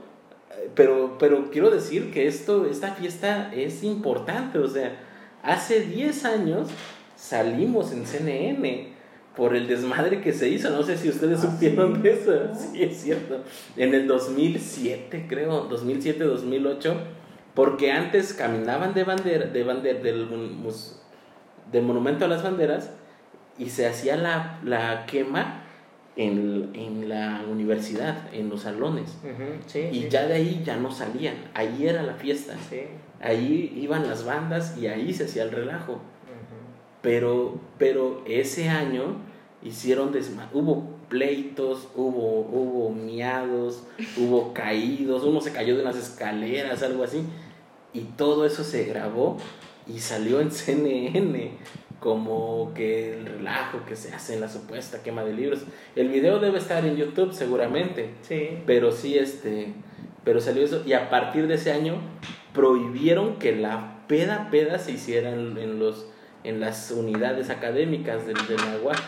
pero 0.74 1.16
pero 1.18 1.50
quiero 1.50 1.70
decir 1.70 2.10
que 2.10 2.26
esto 2.26 2.66
esta 2.66 2.92
fiesta 2.94 3.50
es 3.54 3.84
importante, 3.84 4.58
o 4.58 4.66
sea, 4.66 4.92
hace 5.42 5.80
10 5.82 6.24
años 6.24 6.68
salimos 7.16 7.92
en 7.92 8.06
CNN 8.06 8.97
por 9.38 9.56
el 9.56 9.66
desmadre 9.68 10.20
que 10.20 10.32
se 10.34 10.48
hizo, 10.50 10.68
no 10.70 10.82
sé 10.82 10.98
si 10.98 11.08
ustedes 11.08 11.38
Ah, 11.44 11.50
supieron 11.52 11.94
¿sí? 11.96 12.02
de 12.02 12.10
eso, 12.12 12.32
sí 12.54 12.82
es 12.82 12.96
cierto, 13.00 13.42
en 13.76 13.94
el 13.94 14.06
2007 14.08 15.26
creo, 15.28 15.60
2007, 15.70 16.24
2008, 16.24 16.94
porque 17.54 17.90
antes 17.92 18.34
caminaban 18.34 18.92
de 18.94 19.04
bandera, 19.04 19.46
de 19.46 19.62
bandera 19.64 20.00
del, 20.00 20.28
del 21.72 21.82
monumento 21.82 22.24
a 22.24 22.28
las 22.28 22.42
banderas 22.42 22.90
y 23.58 23.70
se 23.70 23.86
hacía 23.86 24.16
la, 24.16 24.58
la 24.64 25.06
quema 25.06 25.62
en, 26.16 26.70
en 26.74 27.08
la 27.08 27.42
universidad, 27.48 28.16
en 28.34 28.48
los 28.48 28.62
salones. 28.62 29.16
Sí, 29.66 29.78
Y 29.92 30.02
sí. 30.02 30.08
ya 30.10 30.26
de 30.26 30.34
ahí 30.34 30.62
ya 30.64 30.76
no 30.76 30.90
salían, 30.90 31.36
ahí 31.54 31.86
era 31.86 32.02
la 32.02 32.14
fiesta, 32.14 32.54
Sí. 32.68 32.80
ahí 33.20 33.72
iban 33.80 34.08
las 34.08 34.24
bandas 34.24 34.76
y 34.78 34.88
ahí 34.88 35.12
se 35.14 35.24
hacía 35.24 35.44
el 35.44 35.52
relajo. 35.52 36.00
Pero, 37.02 37.60
pero 37.78 38.22
ese 38.26 38.68
año 38.68 39.16
hicieron 39.62 40.12
desma 40.12 40.48
hubo 40.52 40.96
pleitos, 41.08 41.88
hubo, 41.96 42.40
hubo 42.40 42.90
miados, 42.90 43.84
hubo 44.16 44.52
caídos, 44.52 45.24
uno 45.24 45.40
se 45.40 45.52
cayó 45.52 45.74
de 45.76 45.82
unas 45.82 45.96
escaleras, 45.96 46.82
algo 46.82 47.02
así, 47.04 47.22
y 47.94 48.00
todo 48.00 48.44
eso 48.44 48.62
se 48.62 48.84
grabó 48.84 49.36
y 49.86 50.00
salió 50.00 50.40
en 50.40 50.50
CNN 50.52 51.52
como 52.00 52.72
que 52.74 53.14
el 53.14 53.26
relajo 53.26 53.78
que 53.86 53.96
se 53.96 54.14
hace 54.14 54.34
en 54.34 54.40
la 54.40 54.48
supuesta 54.48 55.02
quema 55.02 55.24
de 55.24 55.32
libros. 55.32 55.60
El 55.96 56.08
video 56.08 56.38
debe 56.38 56.58
estar 56.58 56.84
en 56.86 56.96
YouTube 56.96 57.32
seguramente, 57.32 58.10
Sí. 58.22 58.58
pero 58.66 58.92
sí 58.92 59.18
este, 59.18 59.72
pero 60.24 60.40
salió 60.40 60.62
eso 60.62 60.82
y 60.86 60.92
a 60.92 61.10
partir 61.10 61.48
de 61.48 61.54
ese 61.54 61.72
año 61.72 61.96
prohibieron 62.52 63.36
que 63.38 63.56
la 63.56 64.04
peda 64.08 64.48
peda 64.50 64.78
se 64.78 64.92
hiciera 64.92 65.30
en, 65.30 65.58
en 65.58 65.78
los 65.78 66.06
en 66.48 66.60
las 66.60 66.90
unidades 66.90 67.50
académicas 67.50 68.26
del 68.26 68.36
de 68.46 68.56
la 68.56 68.82
UAC. 68.82 68.98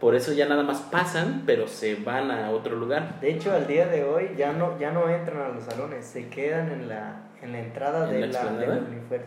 Por 0.00 0.14
eso 0.14 0.32
ya 0.32 0.46
nada 0.48 0.62
más 0.62 0.80
pasan, 0.80 1.42
pero 1.46 1.68
se 1.68 1.94
van 1.96 2.30
a 2.30 2.50
otro 2.50 2.74
lugar. 2.76 3.20
De 3.20 3.30
hecho, 3.30 3.52
al 3.52 3.66
día 3.66 3.86
de 3.86 4.02
hoy 4.04 4.30
ya 4.36 4.52
no, 4.52 4.78
ya 4.78 4.90
no 4.92 5.08
entran 5.08 5.42
a 5.42 5.48
los 5.50 5.64
salones, 5.64 6.06
se 6.06 6.28
quedan 6.28 6.70
en 6.72 6.88
la, 6.88 7.20
en 7.42 7.52
la 7.52 7.58
entrada 7.60 8.06
¿En 8.10 8.20
de 8.20 8.26
la 8.28 8.44
la, 8.44 8.52
de, 8.52 8.66
la 8.66 8.78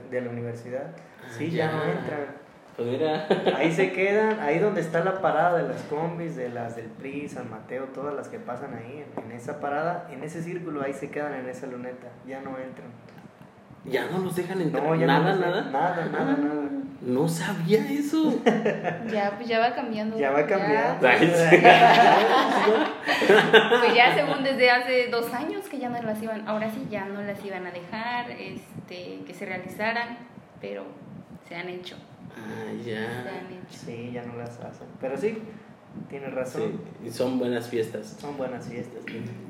de 0.09 0.21
la 0.21 0.29
universidad. 0.29 0.95
Sí, 1.37 1.45
Ah, 1.45 1.55
ya. 1.55 1.65
ya. 1.65 1.71
no 1.71 1.83
entran. 1.83 2.43
Pues 2.75 2.87
mira, 2.87 3.27
Ahí 3.55 3.71
se 3.71 3.91
quedan, 3.93 4.39
ahí 4.39 4.57
donde 4.57 4.81
está 4.81 5.03
la 5.03 5.21
parada 5.21 5.61
de 5.61 5.69
las 5.69 5.83
combis, 5.83 6.35
de 6.35 6.49
las 6.49 6.75
del 6.75 6.87
PRI, 6.87 7.29
San 7.29 7.51
Mateo, 7.51 7.83
todas 7.93 8.15
las 8.15 8.27
que 8.29 8.39
pasan 8.39 8.73
ahí, 8.73 9.05
en, 9.17 9.25
en 9.25 9.31
esa 9.31 9.59
parada, 9.59 10.07
en 10.11 10.23
ese 10.23 10.41
círculo, 10.41 10.81
ahí 10.81 10.93
se 10.93 11.11
quedan 11.11 11.35
en 11.35 11.47
esa 11.47 11.67
luneta, 11.67 12.07
ya 12.25 12.41
no 12.41 12.57
entran. 12.57 12.87
Ya 13.85 14.07
no 14.11 14.19
los 14.19 14.35
dejan 14.35 14.61
entrar. 14.61 14.83
No, 14.83 14.95
ya 14.95 15.05
nada, 15.07 15.35
no, 15.35 15.41
nada. 15.41 15.61
Nada, 15.71 16.05
nada, 16.11 16.37
nada. 16.37 16.69
No 17.01 17.27
sabía 17.27 17.85
eso. 17.91 18.33
Ya, 19.11 19.33
pues 19.35 19.47
ya 19.49 19.59
va 19.59 19.75
cambiando. 19.75 20.17
Ya 20.17 20.31
va 20.31 20.45
cambiando. 20.45 21.05
Pues 23.81 23.93
ya 23.95 24.13
según 24.15 24.43
desde 24.43 24.69
hace 24.71 25.07
dos 25.09 25.33
años 25.33 25.67
que 25.69 25.79
ya 25.79 25.89
no 25.89 26.01
las 26.01 26.21
iban, 26.21 26.47
ahora 26.47 26.69
sí 26.69 26.87
ya 26.89 27.05
no 27.05 27.21
las 27.21 27.43
iban 27.45 27.65
a 27.67 27.71
dejar, 27.71 28.31
este, 28.31 29.19
que 29.25 29.33
se 29.33 29.45
realizaran, 29.45 30.17
pero 30.61 30.83
se 31.47 31.55
han 31.55 31.69
hecho, 31.69 31.95
Ah, 32.35 32.71
se 32.83 32.91
ya. 32.91 33.19
han 33.19 33.47
hecho. 33.53 33.67
Sí, 33.85 34.11
ya 34.13 34.23
no 34.23 34.35
las 34.37 34.59
hacen. 34.59 34.87
Pero 34.99 35.17
sí, 35.17 35.37
tienes 36.09 36.33
razón. 36.33 36.79
Sí, 37.01 37.07
y 37.07 37.11
son 37.11 37.37
buenas 37.37 37.67
fiestas. 37.67 38.17
Son 38.19 38.37
buenas 38.37 38.67
fiestas. 38.67 39.03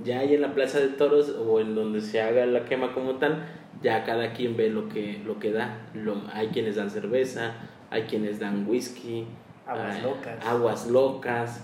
Ya 0.03 0.19
ahí 0.19 0.35
en 0.35 0.41
la 0.41 0.53
plaza 0.53 0.79
de 0.79 0.89
toros 0.89 1.29
o 1.29 1.59
en 1.59 1.75
donde 1.75 2.01
se 2.01 2.21
haga 2.21 2.45
la 2.45 2.65
quema 2.65 2.93
como 2.93 3.15
tal, 3.17 3.45
ya 3.83 4.03
cada 4.03 4.33
quien 4.33 4.55
ve 4.57 4.69
lo 4.69 4.89
que, 4.89 5.21
lo 5.25 5.37
que 5.39 5.51
da. 5.51 5.77
Lo, 5.93 6.15
hay 6.33 6.47
quienes 6.47 6.75
dan 6.77 6.89
cerveza, 6.89 7.53
hay 7.89 8.03
quienes 8.03 8.39
dan 8.39 8.65
whisky, 8.67 9.27
Aguas 9.67 9.95
hay- 9.95 10.01
locas. 10.01 10.45
aguas 10.45 10.87
locas, 10.87 11.63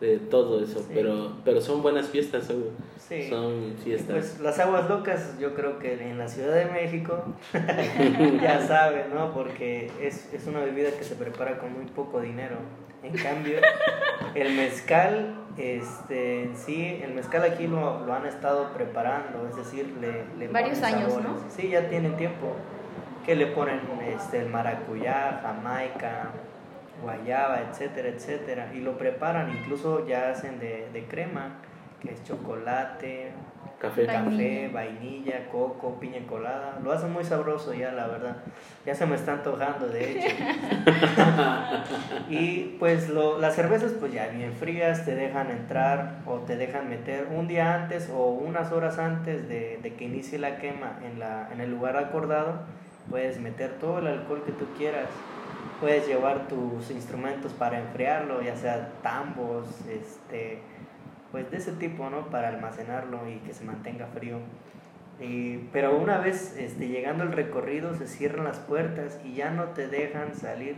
de 0.00 0.18
todo 0.18 0.62
eso. 0.62 0.80
Sí. 0.80 0.90
Pero, 0.92 1.36
pero 1.44 1.60
son 1.60 1.82
buenas 1.82 2.08
fiestas, 2.08 2.44
son, 2.46 2.64
Sí. 2.98 3.28
son 3.30 3.74
fiestas. 3.82 4.14
Pues 4.16 4.40
las 4.40 4.58
aguas 4.58 4.88
locas, 4.90 5.38
yo 5.40 5.54
creo 5.54 5.78
que 5.78 5.94
en 6.10 6.18
la 6.18 6.28
Ciudad 6.28 6.54
de 6.54 6.66
México, 6.66 7.24
ya 8.42 8.60
saben, 8.66 9.14
¿no? 9.14 9.32
Porque 9.32 9.90
es, 10.00 10.32
es 10.34 10.46
una 10.46 10.60
bebida 10.60 10.90
que 10.90 11.02
se 11.04 11.14
prepara 11.14 11.58
con 11.58 11.72
muy 11.72 11.86
poco 11.86 12.20
dinero. 12.20 12.56
En 13.02 13.16
cambio, 13.16 13.58
el 14.34 14.54
mezcal, 14.54 15.34
este, 15.56 16.44
en 16.44 16.56
sí, 16.56 17.00
el 17.02 17.14
mezcal 17.14 17.44
aquí 17.44 17.66
lo, 17.66 18.04
lo 18.04 18.14
han 18.14 18.26
estado 18.26 18.72
preparando, 18.72 19.46
es 19.48 19.56
decir, 19.56 19.96
le, 20.00 20.24
le 20.38 20.52
Varios 20.52 20.78
ponen 20.80 20.94
años, 20.96 21.12
sabores. 21.12 21.42
¿no? 21.44 21.50
Sí, 21.50 21.68
ya 21.68 21.88
tienen 21.88 22.16
tiempo. 22.16 22.56
Que 23.24 23.34
le 23.34 23.46
ponen 23.46 23.80
este, 24.08 24.38
el 24.38 24.48
maracuyá, 24.48 25.40
jamaica, 25.42 26.30
guayaba, 27.02 27.60
etcétera, 27.70 28.08
etcétera. 28.08 28.70
Y 28.74 28.78
lo 28.80 28.96
preparan, 28.98 29.50
incluso 29.50 30.06
ya 30.06 30.30
hacen 30.30 30.58
de, 30.60 30.88
de 30.92 31.04
crema, 31.06 31.56
que 32.06 32.14
es 32.14 32.24
chocolate, 32.24 33.32
Café. 33.78 34.06
Vainilla. 34.06 34.30
café, 34.30 34.68
vainilla, 34.72 35.48
coco, 35.50 36.00
piña 36.00 36.26
colada. 36.26 36.78
Lo 36.82 36.92
hacen 36.92 37.12
muy 37.12 37.24
sabroso 37.24 37.74
ya, 37.74 37.92
la 37.92 38.06
verdad. 38.06 38.36
Ya 38.86 38.94
se 38.94 39.04
me 39.04 39.16
está 39.16 39.34
antojando, 39.34 39.88
de 39.88 40.12
hecho. 40.12 40.34
y 42.30 42.76
pues 42.78 43.10
lo, 43.10 43.38
las 43.38 43.54
cervezas 43.54 43.92
pues 44.00 44.14
ya 44.14 44.28
bien 44.28 44.54
frías, 44.54 45.04
te 45.04 45.14
dejan 45.14 45.50
entrar 45.50 46.20
o 46.24 46.36
te 46.38 46.56
dejan 46.56 46.88
meter 46.88 47.28
un 47.30 47.48
día 47.48 47.74
antes 47.74 48.08
o 48.10 48.28
unas 48.28 48.72
horas 48.72 48.98
antes 48.98 49.46
de, 49.46 49.78
de 49.82 49.94
que 49.94 50.04
inicie 50.04 50.38
la 50.38 50.56
quema 50.56 50.98
en, 51.04 51.18
la, 51.18 51.50
en 51.52 51.60
el 51.60 51.70
lugar 51.70 51.98
acordado. 51.98 52.60
Puedes 53.10 53.38
meter 53.38 53.72
todo 53.78 53.98
el 53.98 54.06
alcohol 54.06 54.42
que 54.46 54.52
tú 54.52 54.66
quieras. 54.78 55.08
Puedes 55.80 56.06
llevar 56.06 56.48
tus 56.48 56.90
instrumentos 56.90 57.52
para 57.52 57.78
enfriarlo, 57.78 58.40
ya 58.40 58.56
sea 58.56 58.88
tambos, 59.02 59.66
este, 59.86 60.62
pues 61.36 61.50
de 61.50 61.58
ese 61.58 61.72
tipo, 61.72 62.08
¿no? 62.08 62.28
Para 62.30 62.48
almacenarlo 62.48 63.28
y 63.28 63.34
que 63.46 63.52
se 63.52 63.62
mantenga 63.62 64.06
frío. 64.06 64.38
Y- 65.20 65.58
pero 65.70 65.94
una 65.98 66.16
vez 66.16 66.56
este, 66.58 66.88
llegando 66.88 67.24
al 67.24 67.32
recorrido 67.32 67.94
se 67.94 68.06
cierran 68.06 68.44
las 68.44 68.58
puertas 68.58 69.20
y 69.22 69.34
ya 69.34 69.50
no 69.50 69.64
te 69.64 69.86
dejan 69.86 70.34
salir 70.34 70.76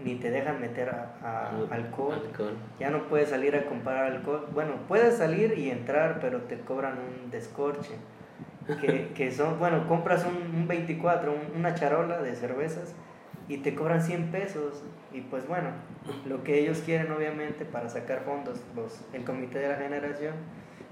ni 0.00 0.16
te 0.16 0.32
dejan 0.32 0.60
meter 0.60 0.88
a- 0.90 1.14
a- 1.22 1.72
alcohol. 1.72 2.20
Alcohol. 2.28 2.54
Ya 2.80 2.90
no 2.90 3.04
puedes 3.04 3.28
salir 3.28 3.54
a 3.54 3.66
comprar 3.66 4.06
alcohol. 4.06 4.48
Bueno, 4.52 4.72
puedes 4.88 5.16
salir 5.16 5.56
y 5.56 5.70
entrar, 5.70 6.18
pero 6.20 6.40
te 6.40 6.58
cobran 6.58 6.94
un 6.98 7.30
descorche. 7.30 7.94
Que, 8.80 9.10
que 9.14 9.30
son, 9.30 9.60
bueno, 9.60 9.86
compras 9.86 10.24
un, 10.26 10.56
un 10.62 10.66
24, 10.66 11.32
un- 11.32 11.56
una 11.60 11.74
charola 11.76 12.18
de 12.20 12.34
cervezas 12.34 12.94
y 13.48 13.58
te 13.58 13.74
cobran 13.74 14.02
100 14.02 14.30
pesos. 14.30 14.82
Y 15.12 15.20
pues 15.22 15.46
bueno, 15.46 15.68
lo 16.26 16.42
que 16.42 16.58
ellos 16.58 16.82
quieren 16.84 17.12
obviamente 17.12 17.64
para 17.64 17.88
sacar 17.88 18.20
fondos, 18.24 18.58
los, 18.74 19.00
el 19.12 19.24
comité 19.24 19.58
de 19.60 19.68
la 19.68 19.76
generación, 19.76 20.34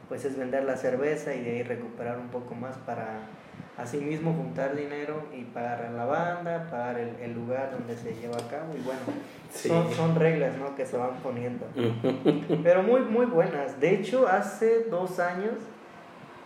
pues 0.08 0.24
es 0.24 0.36
vender 0.36 0.64
la 0.64 0.76
cerveza 0.76 1.34
y 1.34 1.42
de 1.42 1.50
ahí 1.52 1.62
recuperar 1.62 2.18
un 2.18 2.28
poco 2.28 2.54
más 2.54 2.76
para 2.78 3.20
asimismo 3.78 4.34
juntar 4.34 4.76
dinero 4.76 5.22
y 5.34 5.44
pagar 5.44 5.86
a 5.86 5.90
la 5.90 6.04
banda, 6.04 6.68
pagar 6.70 6.98
el, 7.00 7.16
el 7.22 7.32
lugar 7.34 7.70
donde 7.72 7.96
se 7.96 8.14
lleva 8.14 8.36
a 8.36 8.48
cabo. 8.48 8.74
Y 8.78 8.82
bueno, 8.82 9.00
Sí. 9.50 9.68
son, 9.68 9.92
son 9.92 10.14
reglas 10.14 10.56
¿no? 10.56 10.74
que 10.76 10.86
se 10.86 10.96
van 10.96 11.16
poniendo. 11.22 11.66
Pero 12.62 12.82
muy, 12.82 13.00
muy 13.02 13.26
buenas. 13.26 13.80
De 13.80 13.94
hecho, 13.94 14.26
hace 14.28 14.84
dos 14.84 15.18
años, 15.18 15.54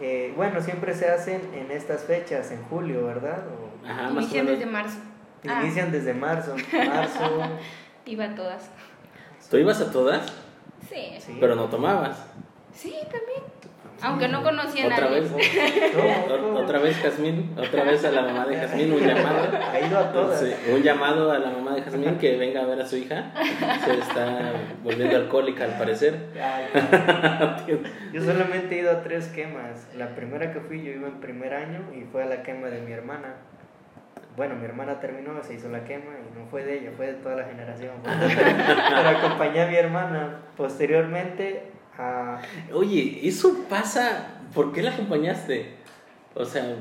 eh, 0.00 0.32
bueno, 0.36 0.60
siempre 0.60 0.92
se 0.94 1.08
hacen 1.08 1.40
en 1.54 1.70
estas 1.70 2.02
fechas, 2.02 2.50
en 2.50 2.62
julio, 2.64 3.06
¿verdad? 3.06 3.44
O 3.48 3.86
Ajá, 3.88 4.02
más 4.04 4.10
o 4.10 4.18
Inician 4.20 4.44
menos. 4.46 4.58
desde 4.60 4.72
marzo. 4.72 4.98
Ah, 5.48 5.60
inician 5.62 5.92
desde 5.92 6.14
marzo. 6.14 6.54
Marzo, 6.72 7.42
iba 8.06 8.24
a 8.24 8.34
todas. 8.34 8.70
¿Tú 9.50 9.56
ibas 9.58 9.80
a 9.80 9.90
todas? 9.92 10.26
Sí. 10.88 11.14
sí. 11.18 11.36
Pero 11.40 11.54
no 11.54 11.64
tomabas. 11.66 12.24
Sí, 12.72 12.94
también. 13.02 13.42
Aunque 14.02 14.28
no 14.28 14.42
conocía 14.42 14.84
a 14.84 14.86
Otra 14.88 15.08
nadie. 15.08 15.20
vez. 15.22 15.32
No. 16.28 16.58
Otra 16.60 16.78
vez 16.80 16.98
Jazmín, 16.98 17.54
otra 17.56 17.82
vez 17.84 18.04
a 18.04 18.10
la 18.10 18.22
mamá 18.22 18.44
de 18.44 18.56
Jazmín, 18.56 18.92
un 18.92 19.00
llamado. 19.00 19.48
Ha 19.72 19.80
ido 19.80 19.98
a 19.98 20.12
todas. 20.12 20.44
Un 20.70 20.82
llamado 20.82 21.32
a 21.32 21.38
la 21.38 21.50
mamá 21.50 21.74
de 21.74 21.80
Jazmín 21.82 22.18
que 22.18 22.36
venga 22.36 22.60
a 22.62 22.66
ver 22.66 22.78
a 22.82 22.86
su 22.86 22.96
hija. 22.96 23.32
Se 23.84 23.92
está 23.94 24.52
volviendo 24.84 25.16
alcohólica 25.16 25.64
al 25.64 25.78
parecer. 25.78 26.26
Ay, 26.34 26.66
no. 26.74 28.12
Yo 28.12 28.22
solamente 28.22 28.76
he 28.76 28.80
ido 28.82 28.90
a 28.90 29.02
tres 29.02 29.28
quemas. 29.28 29.88
La 29.96 30.14
primera 30.14 30.52
que 30.52 30.60
fui 30.60 30.82
yo 30.82 30.90
iba 30.90 31.08
en 31.08 31.20
primer 31.20 31.54
año 31.54 31.80
y 31.98 32.04
fue 32.04 32.22
a 32.22 32.26
la 32.26 32.42
quema 32.42 32.66
de 32.68 32.82
mi 32.82 32.92
hermana. 32.92 33.36
Bueno, 34.36 34.54
mi 34.56 34.66
hermana 34.66 35.00
terminó, 35.00 35.42
se 35.42 35.54
hizo 35.54 35.68
la 35.70 35.84
quema 35.84 36.12
y 36.18 36.38
no 36.38 36.46
fue 36.46 36.64
de 36.64 36.78
ella, 36.78 36.90
fue 36.96 37.06
de 37.06 37.14
toda 37.14 37.36
la 37.36 37.44
generación. 37.44 37.92
Pero 38.04 39.08
acompañé 39.08 39.62
a 39.62 39.66
mi 39.66 39.76
hermana. 39.76 40.40
Posteriormente, 40.56 41.64
a, 41.96 42.42
Oye, 42.72 43.20
eso 43.22 43.64
pasa. 43.68 44.40
¿Por 44.54 44.72
qué 44.72 44.82
la 44.82 44.92
acompañaste? 44.92 45.70
O 46.34 46.44
sea, 46.44 46.76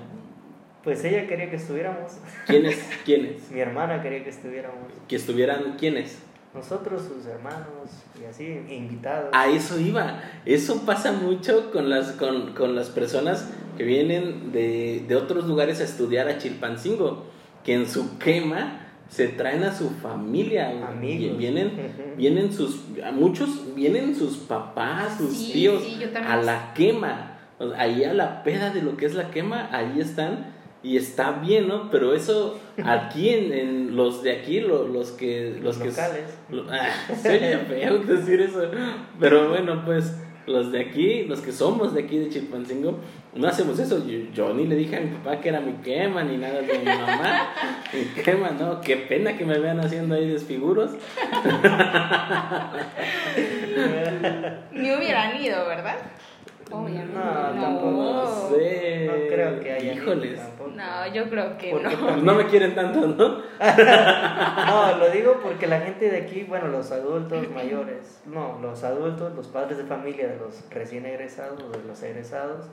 pues 0.83 1.03
ella 1.05 1.27
quería 1.27 1.49
que 1.49 1.55
estuviéramos. 1.55 2.19
¿quiénes? 2.45 2.77
¿Quiénes? 3.05 3.49
Mi 3.49 3.59
hermana 3.59 4.03
quería 4.03 4.23
que 4.23 4.29
estuviéramos. 4.29 4.91
Que 5.07 5.15
estuvieran, 5.15 5.77
¿quiénes? 5.79 6.19
Nosotros, 6.55 7.01
sus 7.03 7.25
hermanos 7.25 7.89
y 8.21 8.25
así, 8.25 8.45
invitados. 8.69 9.29
A 9.33 9.47
eso 9.49 9.79
iba. 9.79 10.21
Eso 10.45 10.83
pasa 10.85 11.11
mucho 11.11 11.71
con 11.71 11.89
las, 11.89 12.13
con, 12.13 12.53
con 12.53 12.75
las 12.75 12.89
personas 12.89 13.49
que 13.77 13.83
vienen 13.83 14.51
de, 14.53 15.03
de 15.07 15.15
otros 15.17 15.45
lugares 15.47 15.81
a 15.81 15.83
estudiar 15.83 16.27
a 16.29 16.37
Chilpancingo, 16.37 17.25
que 17.63 17.73
en 17.73 17.87
su 17.89 18.17
quema 18.17 18.81
se 19.09 19.27
traen 19.27 19.63
a 19.63 19.73
su 19.75 19.89
familia. 19.89 20.69
Amigos. 20.87 21.37
Vienen, 21.37 21.71
vienen 22.17 22.53
sus, 22.57 22.79
a 23.05 23.11
muchos 23.11 23.75
vienen 23.75 24.15
sus 24.15 24.37
papás, 24.37 25.17
sus 25.17 25.35
Sí, 25.37 25.51
tíos 25.53 25.83
sí, 25.83 25.97
yo 25.99 26.09
también. 26.09 26.31
a 26.31 26.41
la 26.41 26.73
quema. 26.73 27.31
Ahí 27.77 28.03
a 28.03 28.13
la 28.13 28.43
peda 28.43 28.69
de 28.71 28.81
lo 28.81 28.97
que 28.97 29.05
es 29.05 29.13
la 29.15 29.29
quema, 29.31 29.69
ahí 29.71 29.99
están 29.99 30.54
y 30.85 30.97
está 30.97 31.31
bien, 31.31 31.67
¿no? 31.67 31.89
Pero 31.89 32.13
eso 32.13 32.59
aquí 32.83 33.29
en, 33.29 33.51
en 33.53 33.95
los 33.95 34.21
de 34.23 34.31
aquí, 34.33 34.59
lo- 34.61 34.87
los 34.87 35.11
que 35.11 35.51
Los 35.61 35.63
los 35.63 35.77
que 35.77 35.87
locales. 35.89 36.37
lo- 36.49 36.65
ah, 36.71 36.89
se 37.21 37.29
oye 37.37 37.57
feo 37.67 37.97
decir 37.99 38.41
eso. 38.41 38.61
Pero 39.19 39.49
bueno, 39.49 39.83
pues 39.85 40.15
los 40.47 40.71
de 40.71 40.79
aquí, 40.81 41.23
los 41.23 41.39
que 41.41 41.51
somos 41.51 41.93
de 41.95 42.03
aquí 42.03 42.19
de 42.19 42.29
Chilpancingo, 42.29 42.99
no 43.33 43.47
hacemos 43.47 43.79
eso. 43.79 44.05
Yo, 44.07 44.19
yo 44.31 44.53
ni 44.53 44.67
le 44.67 44.75
dije 44.75 44.95
a 44.97 45.01
mi 45.01 45.07
papá 45.09 45.41
que 45.41 45.49
era 45.49 45.59
mi 45.59 45.73
quema, 45.83 46.23
ni 46.23 46.37
nada 46.37 46.61
de 46.61 46.77
mi 46.77 46.85
mamá. 46.85 47.49
mi 47.93 48.21
quema, 48.23 48.51
no, 48.51 48.79
qué 48.79 48.95
pena 48.97 49.35
que 49.35 49.43
me 49.43 49.57
vean 49.57 49.79
haciendo 49.79 50.13
ahí 50.13 50.29
desfiguros. 50.29 50.91
Ni 54.71 54.91
hubieran 54.91 55.41
ido, 55.41 55.65
¿verdad? 55.67 55.97
Obviamente. 56.71 57.13
No, 57.13 57.53
no. 57.53 57.61
tampoco. 57.61 57.91
No 57.91 58.49
sé. 58.49 59.05
No 59.07 59.13
creo 59.27 59.59
que 59.59 59.71
haya. 59.71 59.93
Híjoles. 59.93 60.39
tampoco. 60.39 60.71
No, 60.71 61.13
yo 61.13 61.29
creo 61.29 61.57
que 61.57 61.71
Porque 61.71 61.95
no. 61.95 62.17
No 62.17 62.35
me 62.35 62.45
quieren 62.47 62.75
tanto, 62.75 63.07
¿no? 63.07 63.43
No, 64.65 64.97
lo 64.97 65.09
digo 65.09 65.39
porque 65.41 65.67
la 65.67 65.79
gente 65.81 66.09
de 66.09 66.17
aquí, 66.17 66.43
bueno, 66.43 66.67
los 66.67 66.91
adultos 66.91 67.49
mayores, 67.51 68.21
no, 68.25 68.59
los 68.61 68.83
adultos, 68.83 69.33
los 69.35 69.47
padres 69.47 69.77
de 69.77 69.83
familia 69.85 70.27
de 70.27 70.37
los 70.37 70.63
recién 70.69 71.05
egresados, 71.05 71.61
o 71.61 71.69
de 71.69 71.83
los 71.83 72.01
egresados, 72.03 72.65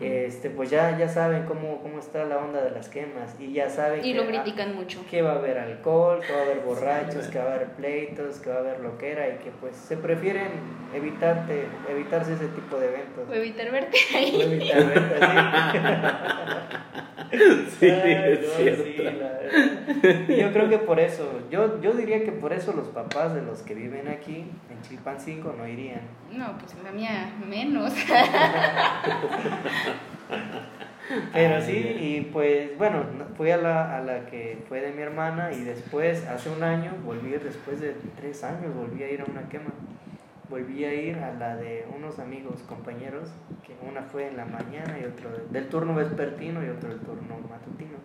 este, 0.00 0.50
pues 0.50 0.70
ya, 0.70 0.96
ya 0.98 1.08
saben 1.08 1.44
cómo, 1.44 1.80
cómo 1.82 1.98
está 1.98 2.24
la 2.24 2.38
onda 2.38 2.62
de 2.62 2.70
las 2.70 2.88
quemas 2.88 3.34
y 3.38 3.52
ya 3.52 3.68
saben 3.68 4.00
Y 4.04 4.12
que, 4.12 4.18
lo 4.18 4.26
critican 4.26 4.74
mucho. 4.74 5.04
que 5.10 5.22
va 5.22 5.32
a 5.32 5.36
haber 5.36 5.58
alcohol, 5.58 6.20
que 6.26 6.32
va 6.32 6.38
a 6.38 6.42
haber 6.42 6.60
borrachos, 6.60 7.26
que 7.28 7.38
va 7.38 7.44
a 7.52 7.54
haber 7.54 7.68
pleitos, 7.72 8.38
que 8.38 8.50
va 8.50 8.56
a 8.56 8.58
haber 8.60 8.80
loquera 8.80 9.28
y 9.28 9.38
que 9.38 9.50
pues 9.60 9.76
se 9.76 9.96
prefieren 9.96 10.48
evitarte, 10.94 11.64
evitarse 11.88 12.34
ese 12.34 12.46
tipo 12.48 12.78
de 12.78 12.88
eventos. 12.88 13.28
A 13.30 13.36
evitar 13.36 13.70
verte 13.70 13.96
O 14.12 14.16
ahí. 14.16 14.42
evitar 14.42 14.86
verte 14.86 15.14
Sí, 17.80 17.88
Ay, 17.88 18.12
es 18.12 18.40
no, 18.42 18.46
cierto. 18.56 18.84
sí, 18.84 18.96
la. 18.98 20.36
Yo 20.36 20.52
creo 20.52 20.68
que 20.68 20.78
por 20.78 21.00
eso, 21.00 21.40
yo, 21.50 21.80
yo 21.80 21.92
diría 21.94 22.22
que 22.24 22.32
por 22.32 22.52
eso 22.52 22.72
los 22.74 22.88
papás 22.88 23.34
de 23.34 23.40
los 23.40 23.62
que 23.62 23.74
viven 23.74 24.06
aquí 24.08 24.44
en 24.70 24.82
Chilpancingo 24.82 25.54
no 25.56 25.66
irían. 25.66 26.02
No, 26.36 26.56
pues 26.58 26.74
la 26.82 26.92
mía 26.92 27.30
menos. 27.48 27.92
Pero 31.32 31.60
sí, 31.60 31.72
y 31.72 32.30
pues 32.32 32.76
bueno, 32.78 33.04
no- 33.18 33.26
fui 33.36 33.50
a 33.50 33.56
la, 33.58 33.96
a 33.96 34.00
la 34.00 34.24
que 34.26 34.62
fue 34.68 34.80
de 34.80 34.92
mi 34.92 35.02
hermana 35.02 35.52
y 35.52 35.62
después, 35.62 36.26
hace 36.26 36.48
un 36.48 36.62
año, 36.62 36.92
volví, 37.04 37.30
después 37.30 37.80
de 37.80 37.94
tres 38.16 38.44
años, 38.44 38.74
volví 38.74 39.02
a 39.02 39.10
ir 39.10 39.20
a 39.20 39.24
una 39.24 39.48
quema. 39.48 39.70
Volví 40.48 40.84
a 40.84 40.94
ir 40.94 41.18
a 41.18 41.32
la 41.34 41.56
de 41.56 41.86
unos 41.96 42.18
amigos, 42.18 42.62
compañeros, 42.68 43.30
que 43.66 43.74
una 43.88 44.02
fue 44.02 44.28
en 44.28 44.36
la 44.36 44.44
mañana 44.44 44.98
y 45.00 45.04
otro 45.04 45.30
del 45.50 45.68
turno 45.68 45.94
vespertino 45.94 46.64
y 46.64 46.68
otro 46.68 46.90
del 46.90 47.00
turno 47.00 47.36
matutino. 47.48 47.96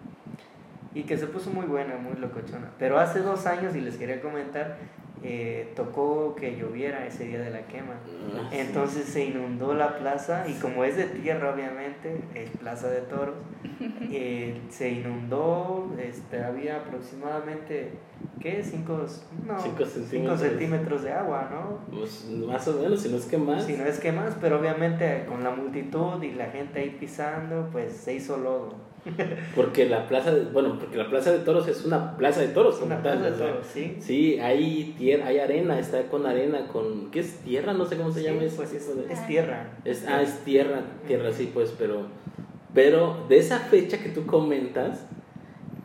Y 0.94 1.04
que 1.04 1.18
se 1.18 1.28
puso 1.28 1.50
muy 1.52 1.66
buena, 1.66 1.98
muy 1.98 2.16
locochona. 2.18 2.72
Pero 2.80 3.00
hace 3.00 3.20
dos 3.20 3.46
años, 3.46 3.76
y 3.76 3.82
les 3.82 3.96
quería 3.98 4.22
comentar, 4.22 4.78
eh, 5.24 5.74
tocó 5.76 6.36
que 6.36 6.56
lloviera 6.58 7.06
ese 7.06 7.26
día 7.26 7.40
de 7.40 7.50
la 7.50 7.68
quema. 7.68 7.96
Ah, 8.36 8.48
sí. 8.52 8.58
Entonces 8.60 9.06
se 9.06 9.26
inundó 9.26 9.74
la 9.74 9.98
plaza 9.98 10.48
y 10.48 10.54
como 10.54 10.84
es 10.84 10.96
de 10.96 11.06
tierra 11.06 11.54
obviamente, 11.54 12.22
es 12.36 12.50
plaza 12.52 12.90
de 12.90 13.02
toros, 13.02 13.36
eh, 14.12 14.62
se 14.70 14.90
inundó, 14.90 15.92
este, 16.00 16.44
había 16.44 16.78
aproximadamente, 16.78 17.92
¿qué? 18.40 18.64
Cinco, 18.64 19.06
no, 19.46 19.60
Cinco 19.60 19.78
cinco 19.78 19.86
centímetros. 19.86 20.40
centímetros 20.40 21.04
de 21.04 21.12
agua, 21.14 21.50
¿no? 21.52 21.98
Pues 21.98 22.26
más 22.26 22.68
o 22.68 22.82
menos, 22.82 23.02
si 23.02 23.10
no 23.10 23.18
es 23.18 23.26
que 23.26 23.38
más. 23.38 23.66
Si 23.66 23.74
no 23.74 23.86
es 23.86 24.00
que 24.00 24.12
más, 24.12 24.36
pero 24.40 24.60
obviamente 24.60 25.26
con 25.28 25.44
la 25.44 25.52
multitud 25.52 26.22
y 26.22 26.34
la 26.34 26.46
gente 26.48 26.80
ahí 26.80 26.96
pisando, 27.00 27.70
pues 27.72 27.94
se 27.94 28.14
hizo 28.14 28.38
lodo. 28.38 28.87
Porque 29.56 29.88
la 29.90 30.08
plaza 30.08 30.34
de, 30.34 30.46
bueno, 30.46 30.78
porque 30.80 30.98
la 30.98 31.10
plaza 31.10 31.32
de 31.32 31.40
toros 31.40 31.68
es 31.68 31.86
una 31.86 32.18
plaza 32.18 32.42
de 32.42 32.50
toros 32.50 32.82
una 32.82 33.02
tal, 33.02 33.20
plaza 33.20 33.36
de 33.36 33.44
toros, 33.44 33.68
¿sí? 33.74 33.98
Sí, 34.00 34.40
hay 34.40 34.96
tierra, 34.98 35.28
hay 35.28 35.40
arena, 35.40 35.80
está 35.80 36.04
con 36.04 36.26
arena, 36.26 36.68
con 36.68 37.10
¿qué 37.12 37.20
es 37.22 37.38
tierra? 37.40 37.74
No 37.74 37.86
sé 37.86 37.98
cómo 37.98 38.12
se 38.12 38.20
Sí, 38.22 38.26
llama 38.26 38.42
pues 38.56 38.74
es, 38.74 38.90
es 39.10 39.28
tierra. 39.28 39.70
Es, 39.86 40.06
ah, 40.08 40.22
es 40.22 40.40
tierra, 40.44 40.82
tierra, 41.08 41.32
sí, 41.32 41.50
pues, 41.54 41.74
pero, 41.78 42.08
pero 42.74 43.26
de 43.30 43.38
esa 43.38 43.60
fecha 43.60 43.98
que 44.00 44.10
tú 44.10 44.26
comentas, 44.26 45.06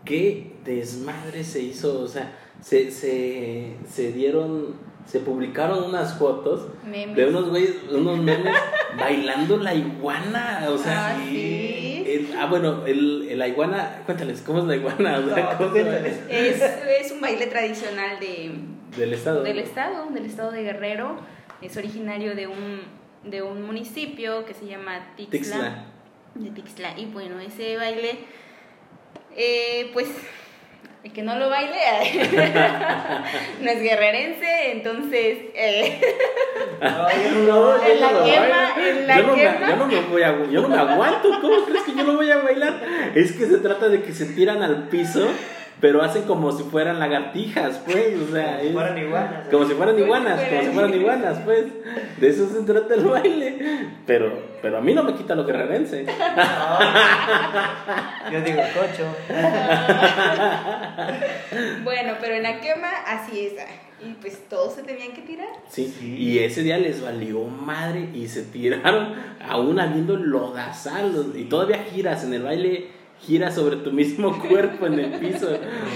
¿qué 0.05 0.53
desmadre 0.65 1.45
se 1.45 1.61
hizo? 1.63 2.01
O 2.03 2.09
sea, 2.09 2.33
se, 2.61 2.91
se, 2.91 3.75
se 3.89 4.13
dieron, 4.13 4.75
se 5.07 5.19
publicaron 5.21 5.85
unas 5.85 6.15
fotos 6.19 6.69
Memes. 6.89 7.17
de 7.17 7.27
unos 7.27 7.49
güeyes, 7.51 7.75
unos 7.91 8.19
memes 8.19 8.55
bailando 8.99 9.57
la 9.59 9.75
iguana, 9.75 10.67
o 10.71 10.79
sea, 10.79 11.17
Ah, 11.17 11.21
sí. 11.29 11.92
El- 12.15 12.35
ah, 12.39 12.47
bueno, 12.47 12.87
el, 12.87 13.29
el 13.31 13.39
la 13.39 13.49
iguana, 13.49 14.03
cuéntales, 14.07 14.43
¿cómo 14.43 14.61
es 14.61 14.65
la 14.67 14.77
iguana? 14.77 15.19
O 15.19 15.35
sea, 15.35 15.43
No, 15.53 15.59
¿cómo 15.59 15.71
tú 15.71 15.77
se 15.77 15.83
cuéntales. 15.83 16.19
Es, 16.29 16.63
es 17.07 17.13
un 17.13 17.21
baile 17.21 17.47
tradicional 17.47 18.19
de, 18.21 18.53
Del 18.97 19.13
estado. 19.15 19.43
del 19.43 19.59
estado, 19.59 20.11
del 20.11 20.27
estado 20.27 20.51
de 20.53 20.63
Guerrero. 20.63 21.17
Es 21.61 21.77
originario 21.77 22.35
de 22.35 22.47
un, 22.49 22.81
de 23.25 23.43
un 23.43 23.63
municipio 23.63 24.45
que 24.45 24.55
se 24.55 24.67
llama 24.67 25.15
Tixla. 25.17 25.31
Tixla. 25.31 25.85
De 26.35 26.51
Tixla. 26.51 26.99
Y 26.99 27.07
bueno, 27.07 27.39
ese 27.41 27.77
baile, 27.77 28.19
eh, 29.37 29.91
pues, 29.93 30.09
el 31.05 31.13
que 31.13 31.23
no 31.23 31.37
lo 31.37 31.49
baile 31.51 31.75
no 33.61 33.71
es 33.71 33.83
guerrerense, 33.83 34.73
entonces... 34.73 35.39
eh, 35.55 36.01
No, 36.81 37.09
yo 37.11 37.31
no- 37.31 37.47
No, 37.47 37.77
yo 37.79 37.93
En 37.93 38.01
la 38.01 38.11
no 38.13 38.25
quema, 38.25 38.75
en 38.89 39.07
la 39.09 39.17
yo 39.19 39.27
no, 39.27 39.37
me, 39.37 39.43
quema. 39.43 39.69
yo 39.71 39.77
no 39.77 39.87
me 39.87 40.01
voy 40.01 40.23
a, 40.23 40.37
yo 40.51 40.61
no 40.63 40.69
me 40.69 40.77
aguanto. 40.79 41.29
¿Cómo 41.41 41.65
crees 41.65 41.83
que 41.85 41.95
yo 41.95 42.05
no 42.05 42.15
voy 42.15 42.31
a 42.31 42.39
bailar? 42.39 42.81
Es 43.15 43.33
que 43.33 43.47
se 43.47 43.59
trata 43.59 43.89
de 43.89 44.03
que 44.03 44.13
se 44.13 44.27
tiran 44.27 44.63
al 44.63 44.89
piso, 44.89 45.27
pero 45.83 46.01
hacen 46.03 46.23
como 46.23 46.51
si 46.53 46.63
fueran 46.63 46.99
lagartijas, 47.01 47.79
pues. 47.85 48.15
O 48.21 48.33
sea, 48.33 48.53
Como 48.53 48.61
si 48.63 48.67
es- 48.69 48.73
fueran 48.73 48.99
iguanas. 48.99 49.49
como 49.51 49.65
si 49.67 49.75
fueran 49.75 49.99
iguanas, 49.99 50.41
como 50.49 50.63
si 50.63 50.69
fueran- 50.69 50.95
iguanas, 51.01 51.39
pues. 51.45 51.65
De 52.19 52.29
eso 52.29 52.49
se 52.49 52.63
trata 52.63 52.95
el 52.95 53.05
baile. 53.05 53.89
Pero, 54.07 54.33
pero 54.63 54.79
a 54.79 54.81
mí 54.81 54.95
no 54.95 55.03
me 55.03 55.15
quita 55.15 55.35
lo 55.35 55.45
guerrerense. 55.45 56.07
Yo 58.33 58.41
digo 58.41 58.63
cocho. 58.75 59.15
bueno, 61.85 62.15
pero 62.21 62.35
en 62.37 62.43
la 62.45 62.61
quema 62.61 62.89
así 63.07 63.47
es. 63.47 63.53
Y 64.05 64.15
pues 64.15 64.49
todos 64.49 64.75
se 64.75 64.83
tenían 64.83 65.13
que 65.13 65.23
tirar. 65.23 65.47
Sí, 65.69 65.95
Sí. 65.99 66.17
y 66.17 66.39
ese 66.41 66.63
día 66.65 66.77
les 66.79 67.01
valió 67.03 67.45
madre 67.45 68.09
y 68.15 68.27
se 68.27 68.43
tiraron 68.43 69.15
aún 69.49 69.79
habiendo 69.79 70.17
lodazal 70.17 71.33
y 71.37 71.45
todavía 71.45 71.85
giras 71.93 72.25
en 72.25 72.35
el 72.35 72.43
baile, 72.43 72.89
giras 73.23 73.55
sobre 73.55 73.77
tu 73.77 73.93
mismo 73.93 74.37
cuerpo 74.49 74.87
en 74.87 74.99
el 74.99 75.13
piso, 75.21 75.49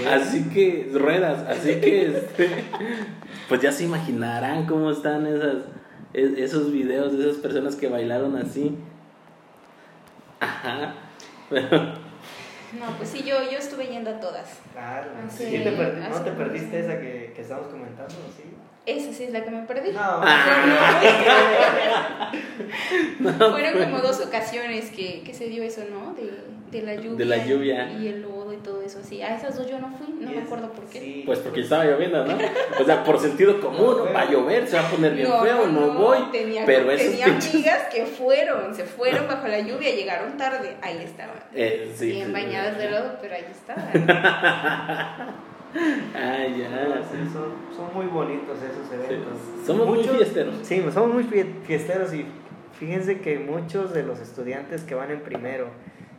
así 0.09 0.47
que 0.49 0.89
ruedas, 0.93 1.45
así 1.47 1.75
que 1.81 2.07
este, 2.17 2.49
pues 3.49 3.61
ya 3.61 3.71
se 3.71 3.83
imaginarán 3.83 4.65
cómo 4.65 4.89
están 4.91 5.27
esas 5.27 5.57
es- 6.13 6.37
esos 6.37 6.71
videos 6.71 7.17
de 7.17 7.25
esas 7.29 7.37
personas 7.41 7.75
que 7.75 7.87
bailaron 7.89 8.35
así. 8.37 8.75
Ajá. 10.39 10.93
No, 11.51 12.85
pues 12.97 13.09
sí, 13.09 13.23
yo, 13.23 13.35
yo 13.49 13.57
estuve 13.57 13.87
yendo 13.87 14.09
a 14.09 14.19
todas. 14.19 14.59
Claro. 14.73 15.09
Sí, 15.29 15.45
te 15.63 15.71
perdi- 15.77 16.09
¿No 16.09 16.21
te 16.21 16.31
perdiste 16.31 16.79
esa 16.79 16.99
que, 16.99 17.31
que 17.35 17.41
estábamos 17.41 17.69
comentando? 17.71 18.13
¿Sí? 18.35 18.43
Esa 18.87 19.11
sí 19.13 19.25
es 19.25 19.31
la 19.33 19.43
que 19.43 19.51
me 19.51 19.63
perdí. 19.63 19.91
No. 19.91 20.21
Fueron 23.51 23.83
como 23.83 23.99
dos 23.99 24.19
ocasiones 24.21 24.89
que, 24.91 25.21
que 25.23 25.33
se 25.33 25.47
dio 25.47 25.61
eso, 25.63 25.81
¿no? 25.91 26.13
De, 26.13 26.31
de 26.71 26.81
la 26.85 26.95
lluvia. 26.95 27.17
De 27.17 27.25
la 27.25 27.45
lluvia. 27.45 27.91
Y 27.91 28.07
el 28.07 28.21
lodo 28.21 28.53
y 28.53 28.57
todo 28.57 28.81
eso 28.81 28.99
así. 29.03 29.21
A 29.21 29.35
esas 29.35 29.57
dos 29.57 29.69
yo 29.69 29.77
no 29.79 29.89
fui, 29.97 30.07
no 30.19 30.31
me 30.31 30.39
acuerdo 30.41 30.71
por 30.71 30.85
qué. 30.85 30.99
sí, 30.99 31.23
Pues 31.25 31.39
porque 31.39 31.61
estaba 31.61 31.83
lloviendo, 31.85 32.25
¿no? 32.25 32.37
O 32.79 32.83
sea, 32.85 33.03
por 33.03 33.19
sentido 33.19 33.59
común, 33.59 33.97
¿no? 34.05 34.13
va 34.13 34.21
a 34.21 34.31
llover, 34.31 34.65
se 34.67 34.77
va 34.77 34.87
a 34.87 34.91
poner 34.91 35.13
bien 35.13 35.27
feo, 35.41 35.67
no, 35.67 35.91
voy. 35.93 36.19
Tenía, 36.31 36.65
pero 36.65 36.87
tenía 36.95 37.25
pinches- 37.27 37.53
amigas 37.53 37.83
que 37.93 38.05
fueron, 38.05 38.73
se 38.73 38.83
fueron 38.85 39.27
bajo 39.27 39.47
la 39.47 39.59
lluvia, 39.59 39.93
llegaron 39.93 40.37
tarde, 40.37 40.75
ahí 40.81 41.01
estaban. 41.03 41.35
Eh, 41.53 41.91
sí, 41.95 42.11
Bien 42.11 42.27
sí, 42.27 42.31
bañadas 42.33 42.75
sí. 42.75 42.81
de 42.83 42.89
lodo, 42.91 43.17
pero 43.21 43.35
ahí 43.35 43.45
estaban. 43.51 45.33
Ay, 46.15 46.59
ya. 46.59 47.03
Sí, 47.11 47.17
son, 47.31 47.53
son 47.75 47.93
muy 47.93 48.05
bonitos 48.07 48.57
esos 48.57 48.91
eventos. 48.91 49.37
Somos 49.65 49.87
muy 49.87 50.03
fiesteros. 50.03 50.55
Sí, 50.63 50.83
somos 50.93 51.13
muy 51.13 51.23
fie- 51.25 51.53
fiesteros 51.63 52.13
y 52.13 52.25
fíjense 52.79 53.19
que 53.21 53.39
muchos 53.39 53.93
de 53.93 54.03
los 54.03 54.19
estudiantes 54.19 54.83
que 54.83 54.95
van 54.95 55.11
en 55.11 55.21
primero 55.21 55.67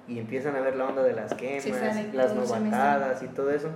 y 0.06 0.18
empiezan 0.18 0.56
a 0.56 0.60
ver 0.60 0.76
la 0.76 0.86
onda 0.86 1.02
de 1.02 1.12
las 1.12 1.34
quemas, 1.34 1.62
Sí, 1.64 1.70
las 2.12 2.34
novatadas 2.34 3.22
y 3.22 3.26
todo 3.28 3.50
eso, 3.50 3.68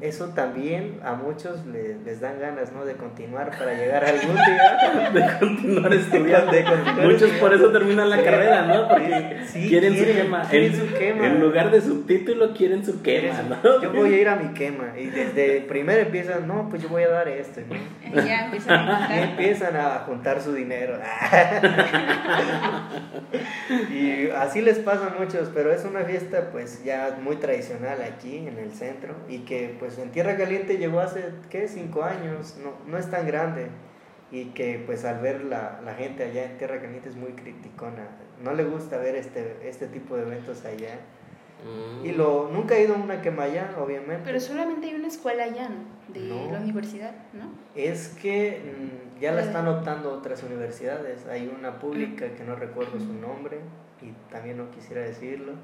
eso 0.00 0.30
también 0.30 0.98
a 1.04 1.12
muchos 1.14 1.64
le- 1.66 1.96
les 2.04 2.20
dan 2.20 2.40
ganas, 2.40 2.72
¿no? 2.72 2.84
De 2.84 2.94
continuar 2.94 3.50
para 3.56 3.74
llegar 3.74 4.04
algún 4.04 4.34
día. 4.34 5.10
De 5.12 5.38
continuar 5.38 5.94
estudiando. 5.94 6.50
De 6.50 6.64
continuar 6.64 7.06
Muchos 7.06 7.30
por 7.32 7.54
eso 7.54 7.70
terminan 7.70 8.10
la 8.10 8.22
carrera, 8.22 8.62
¿no? 8.62 8.88
Porque 8.88 9.38
Sí, 9.46 9.68
quieren, 9.68 9.96
su 9.96 10.04
quema. 10.04 10.42
quieren 10.48 10.72
en, 10.72 10.78
su 10.78 10.94
quema. 10.94 11.26
en 11.26 11.40
lugar 11.40 11.70
de 11.70 11.80
su 11.80 12.02
título, 12.02 12.52
quieren 12.54 12.84
su 12.84 13.00
quema, 13.02 13.42
¿no? 13.62 13.82
Yo 13.82 13.92
voy 13.92 14.14
a 14.14 14.18
ir 14.18 14.28
a 14.28 14.36
mi 14.36 14.52
quema 14.54 14.98
y 14.98 15.06
desde 15.06 15.58
el 15.58 15.64
primero 15.66 16.00
empiezan, 16.00 16.48
no, 16.48 16.68
pues 16.68 16.82
yo 16.82 16.88
voy 16.88 17.04
a 17.04 17.08
dar 17.08 17.28
esto. 17.28 17.60
¿no? 17.68 17.76
Y 18.22 18.26
ya 18.26 18.46
empiezan 18.46 18.88
a 18.88 19.16
Y 19.16 19.22
empiezan 19.22 19.76
a 19.76 19.98
juntar 20.00 20.40
su 20.40 20.52
dinero. 20.52 20.98
y 23.90 24.30
así 24.30 24.60
les 24.60 24.78
pasa 24.78 25.06
a 25.14 25.18
muchos, 25.20 25.50
pero 25.54 25.72
es 25.72 25.84
una 25.84 26.00
fiesta 26.00 26.48
pues 26.50 26.82
ya 26.84 27.16
muy 27.22 27.36
tradicional 27.36 27.98
aquí 28.02 28.38
en 28.38 28.58
el 28.58 28.72
centro 28.72 29.14
y 29.28 29.38
que 29.40 29.74
pues 29.82 29.98
en 29.98 30.12
Tierra 30.12 30.36
Caliente 30.36 30.78
llegó 30.78 31.00
hace, 31.00 31.24
¿qué? 31.50 31.66
Cinco 31.66 32.04
años, 32.04 32.56
no, 32.62 32.70
no 32.88 32.98
es 32.98 33.10
tan 33.10 33.26
grande. 33.26 33.66
y 34.30 34.44
que 34.54 34.80
pues 34.86 35.04
al 35.04 35.18
ver 35.20 35.42
la, 35.44 35.80
la 35.84 35.94
gente 35.94 36.22
allá 36.22 36.44
en 36.44 36.56
Tierra 36.56 36.80
Caliente 36.80 37.08
es 37.08 37.16
muy 37.16 37.32
criticona. 37.32 38.06
No 38.44 38.54
le 38.54 38.62
gusta 38.64 38.96
ver 38.98 39.16
este, 39.16 39.56
este 39.68 39.88
tipo 39.88 40.14
de 40.16 40.22
eventos 40.22 40.64
allá. 40.64 41.00
Mm. 41.66 42.06
Y 42.06 42.12
lo, 42.12 42.48
nunca 42.52 42.76
he 42.76 42.84
ido 42.84 42.94
a 42.94 42.98
una 42.98 43.20
quema 43.22 43.42
allá, 43.42 43.74
obviamente. 43.76 44.22
Pero 44.24 44.38
solamente 44.38 44.86
hay 44.86 44.94
una 44.94 45.08
escuela 45.08 45.42
allá, 45.42 45.68
¿no? 45.68 46.14
De 46.14 46.20
No. 46.20 46.50
la 46.52 46.60
universidad, 46.60 47.12
¿no? 47.32 47.50
Es 47.74 48.08
que 48.22 48.60
mm, 49.16 49.20
ya 49.20 49.32
la 49.32 49.42
están 49.42 49.66
optando 49.66 50.12
otras 50.12 50.42
universidades. 50.44 51.26
Hay 51.26 51.52
una 51.58 51.78
pública 51.80 52.26
que 52.36 52.44
no 52.44 52.54
recuerdo 52.54 53.00
su 53.00 53.12
nombre 53.14 53.58
y 54.00 54.12
también 54.32 54.56
no 54.58 54.70
quisiera 54.70 55.02
decirlo. 55.02 55.54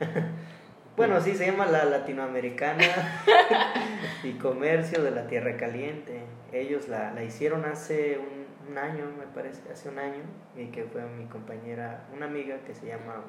bueno, 0.96 1.20
sí, 1.20 1.34
se 1.34 1.46
llama 1.46 1.66
la 1.66 1.84
Latinoamericana 1.84 2.84
y 4.22 4.32
Comercio 4.34 5.02
de 5.02 5.10
la 5.10 5.26
Tierra 5.26 5.56
Caliente. 5.56 6.20
Ellos 6.52 6.88
la, 6.88 7.12
la 7.12 7.24
hicieron 7.24 7.64
hace 7.64 8.18
un, 8.18 8.70
un 8.70 8.78
año, 8.78 9.04
me 9.18 9.26
parece, 9.26 9.60
hace 9.72 9.88
un 9.88 9.98
año, 9.98 10.22
y 10.56 10.66
que 10.66 10.84
fue 10.84 11.02
mi 11.06 11.24
compañera, 11.26 12.04
una 12.14 12.26
amiga 12.26 12.58
que 12.66 12.74
se 12.74 12.86
llama 12.86 13.22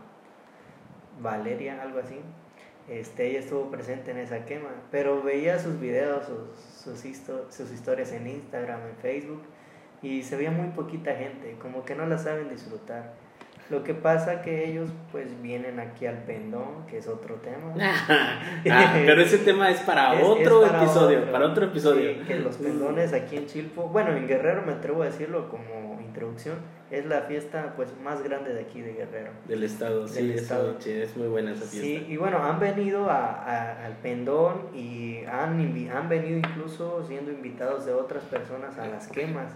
Valeria, 1.21 1.81
algo 1.81 1.99
así. 1.99 2.19
Este, 2.87 3.27
ella 3.27 3.39
estuvo 3.39 3.71
presente 3.71 4.11
en 4.11 4.17
esa 4.19 4.45
quema, 4.45 4.69
pero 4.91 5.23
veía 5.23 5.57
sus 5.57 5.79
videos, 5.79 6.25
sus, 6.27 6.59
sus, 6.83 7.05
histo- 7.05 7.49
sus 7.49 7.71
historias 7.71 8.11
en 8.11 8.27
Instagram, 8.27 8.79
en 8.89 8.95
Facebook, 8.97 9.41
y 10.03 10.21
se 10.21 10.35
veía 10.37 10.51
muy 10.51 10.67
poquita 10.67 11.15
gente, 11.15 11.55
como 11.59 11.83
que 11.83 11.95
no 11.95 12.05
la 12.05 12.19
saben 12.19 12.47
disfrutar. 12.49 13.13
Lo 13.69 13.83
que 13.83 13.95
pasa 13.95 14.41
que 14.43 14.69
ellos 14.69 14.89
pues 15.11 15.41
vienen 15.41 15.79
aquí 15.79 16.05
al 16.05 16.19
pendón, 16.19 16.85
que 16.87 16.99
es 16.99 17.07
otro 17.07 17.35
tema. 17.35 17.73
Ah, 18.69 18.93
pero 19.05 19.21
ese 19.21 19.39
tema 19.39 19.69
es 19.69 19.79
para 19.81 20.13
Es- 20.13 20.19
es 20.21 20.25
otro 20.27 20.61
para 20.61 20.83
episodio, 20.83 21.19
otro. 21.19 21.31
para 21.31 21.45
otro 21.47 21.65
episodio. 21.65 22.11
Sí, 22.13 22.19
que 22.27 22.35
los 22.39 22.57
pendones 22.57 23.13
aquí 23.13 23.37
en 23.37 23.45
Chilpo, 23.47 23.83
bueno, 23.89 24.11
en 24.15 24.27
Guerrero 24.27 24.61
me 24.63 24.73
atrevo 24.73 25.01
a 25.03 25.05
decirlo 25.05 25.49
como 25.49 25.99
introducción, 26.01 26.55
es 26.91 27.05
la 27.07 27.21
fiesta 27.21 27.73
pues 27.75 27.89
más 28.03 28.21
grande 28.23 28.53
de 28.53 28.61
aquí 28.61 28.81
de 28.81 28.93
Guerrero. 28.93 29.31
Del 29.47 29.63
estado, 29.63 30.07
sí, 30.07 30.15
Del 30.15 30.31
eso, 30.31 30.41
estado. 30.43 30.75
sí, 30.79 30.91
es 30.91 31.17
muy 31.17 31.27
buena 31.27 31.51
esa 31.53 31.65
Sí, 31.65 31.79
fiesta. 31.79 32.11
y 32.11 32.17
bueno, 32.17 32.43
han 32.43 32.59
venido 32.59 33.09
a, 33.09 33.25
a- 33.43 33.85
al 33.85 33.93
pendón 33.97 34.67
y 34.75 35.23
han, 35.25 35.59
han 35.93 36.09
venido 36.09 36.37
incluso 36.37 37.03
siendo 37.07 37.31
invitados 37.31 37.85
de 37.85 37.93
otras 37.93 38.23
personas 38.25 38.77
a 38.77 38.87
las 38.87 39.07
quemas. 39.07 39.51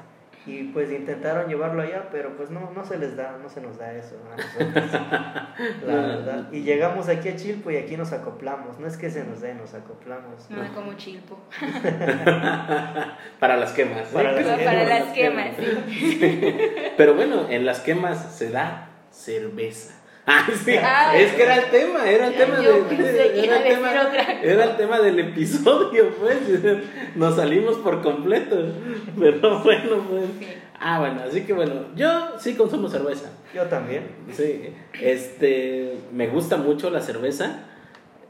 Y 0.50 0.64
pues 0.74 0.92
intentaron 0.92 1.48
llevarlo 1.48 1.82
allá, 1.84 2.10
pero 2.12 2.36
pues 2.36 2.50
no, 2.50 2.72
no 2.76 2.84
se 2.84 2.98
les 2.98 3.16
da, 3.16 3.38
no 3.42 3.50
se 3.50 3.62
nos 3.62 3.78
da 3.78 3.94
eso 3.94 4.16
a 4.32 4.36
nosotros, 4.36 4.92
la 5.86 5.94
No. 5.94 6.08
verdad. 6.08 6.48
Y 6.52 6.62
llegamos 6.64 7.08
aquí 7.08 7.30
a 7.30 7.36
Chilpo 7.36 7.70
y 7.72 7.78
aquí 7.78 7.96
nos 7.98 8.12
acoplamos, 8.14 8.80
no 8.80 8.88
es 8.88 8.98
que 8.98 9.10
se 9.12 9.24
nos 9.26 9.42
dé, 9.42 9.54
nos 9.54 9.74
acoplamos. 9.76 10.50
No 10.50 10.74
como 10.74 10.94
chilpo. 10.96 11.38
para 13.40 13.58
las 13.58 13.72
quemas. 13.74 14.08
Para 14.08 14.32
las 14.32 14.44
Para, 14.46 14.58
quemas, 14.58 14.76
las 14.76 14.88
las 15.06 15.14
quemas, 15.14 15.48
sí. 15.58 16.42
Pero 16.98 17.14
bueno, 17.16 17.48
en 17.50 17.66
las 17.66 17.80
quemas 17.82 18.36
se 18.36 18.50
da 18.50 18.90
cerveza. 19.12 19.96
Ah, 20.32 20.48
sí, 20.64 20.76
Ah, 20.78 21.18
es 21.18 21.34
que 21.34 21.42
era 21.42 21.56
el 21.56 21.72
tema, 21.72 22.08
era 22.08 22.28
el 22.28 22.34
yo 22.34 22.40
tema 22.46 22.58
de, 22.60 22.82
pensé 22.84 23.32
que 23.34 23.46
iba 23.46 23.46
era 23.46 23.56
a 23.56 23.58
el 23.58 23.64
decir 23.64 23.78
tema, 23.78 24.02
otra 24.08 24.26
cosa. 24.26 24.42
era 24.44 24.64
el 24.66 24.78
tema 24.78 25.00
del 25.00 25.20
episodio, 25.20 26.10
pues. 26.20 26.38
Nos 27.16 27.36
salimos 27.36 27.78
por 27.78 28.02
completo. 28.04 28.56
Pero 29.20 29.60
bueno, 29.64 30.06
pues. 30.08 30.26
Ah, 30.80 31.00
bueno, 31.00 31.22
así 31.28 31.42
que 31.42 31.54
bueno, 31.54 31.74
yo 31.96 32.40
sí 32.40 32.54
consumo 32.54 32.88
cerveza. 32.90 33.32
Yo 33.56 33.64
también. 33.64 34.04
Sí, 34.32 34.70
este, 35.02 35.98
me 36.14 36.28
gusta 36.28 36.58
mucho 36.58 36.90
la 36.92 37.02
cerveza. 37.02 37.64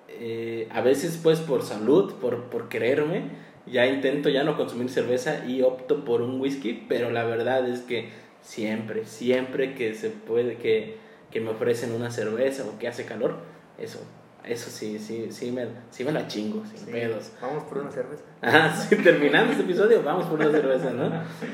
Eh, 0.07 0.67
a 0.71 0.81
veces, 0.81 1.19
pues, 1.21 1.39
por 1.39 1.63
salud, 1.63 2.13
por, 2.15 2.45
por 2.45 2.69
quererme, 2.69 3.23
ya 3.65 3.85
intento 3.87 4.29
ya 4.29 4.43
no 4.43 4.57
consumir 4.57 4.89
cerveza 4.89 5.45
y 5.47 5.61
opto 5.61 6.03
por 6.05 6.21
un 6.21 6.39
whisky, 6.41 6.85
pero 6.89 7.11
la 7.11 7.23
verdad 7.25 7.67
es 7.67 7.81
que 7.81 8.09
siempre, 8.41 9.05
siempre 9.05 9.75
que 9.75 9.93
se 9.93 10.09
puede, 10.09 10.55
que, 10.55 10.97
que 11.31 11.41
me 11.41 11.49
ofrecen 11.51 11.93
una 11.93 12.09
cerveza 12.11 12.63
o 12.65 12.77
que 12.79 12.87
hace 12.87 13.05
calor, 13.05 13.35
eso, 13.77 13.99
eso 14.43 14.69
sí, 14.69 14.97
sí, 14.99 15.27
sí 15.31 15.51
me, 15.51 15.67
sí 15.91 16.03
me 16.03 16.11
la 16.11 16.27
chingo, 16.27 16.63
sin 16.65 16.77
Sí. 16.79 16.91
pedos. 16.91 17.31
Vamos 17.41 17.63
por 17.65 17.77
una 17.79 17.91
cerveza. 17.91 18.23
Ah, 18.41 18.73
sí, 18.89 18.95
terminando 18.97 19.51
este 19.51 19.63
episodio, 19.63 20.01
vamos 20.03 20.25
por 20.25 20.39
una 20.39 20.49
cerveza, 20.51 20.89
¿no? 20.91 21.11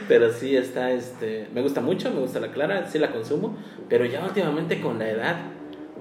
Pero 0.08 0.32
sí 0.32 0.56
está, 0.56 0.92
este, 0.92 1.48
me 1.54 1.62
gusta 1.62 1.82
mucho, 1.82 2.10
me 2.12 2.20
gusta 2.22 2.40
la 2.40 2.52
clara, 2.52 2.88
sí 2.90 3.00
la 3.00 3.12
consumo, 3.12 3.58
pero 3.90 4.06
ya 4.06 4.24
últimamente 4.24 4.80
con 4.82 4.98
la 5.00 5.10
edad, 5.10 5.36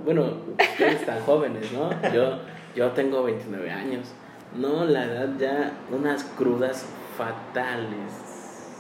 bueno, 0.05 0.37
ustedes 0.59 1.01
están 1.01 1.21
jóvenes, 1.21 1.73
¿no? 1.73 1.91
Yo, 2.13 2.39
yo 2.77 2.91
tengo 2.93 3.23
29 3.25 3.71
años, 3.71 4.09
no, 4.55 4.85
la 4.85 5.05
edad 5.07 5.29
ya, 5.39 5.73
unas 5.91 6.23
crudas 6.25 6.85
fatales, 7.17 8.13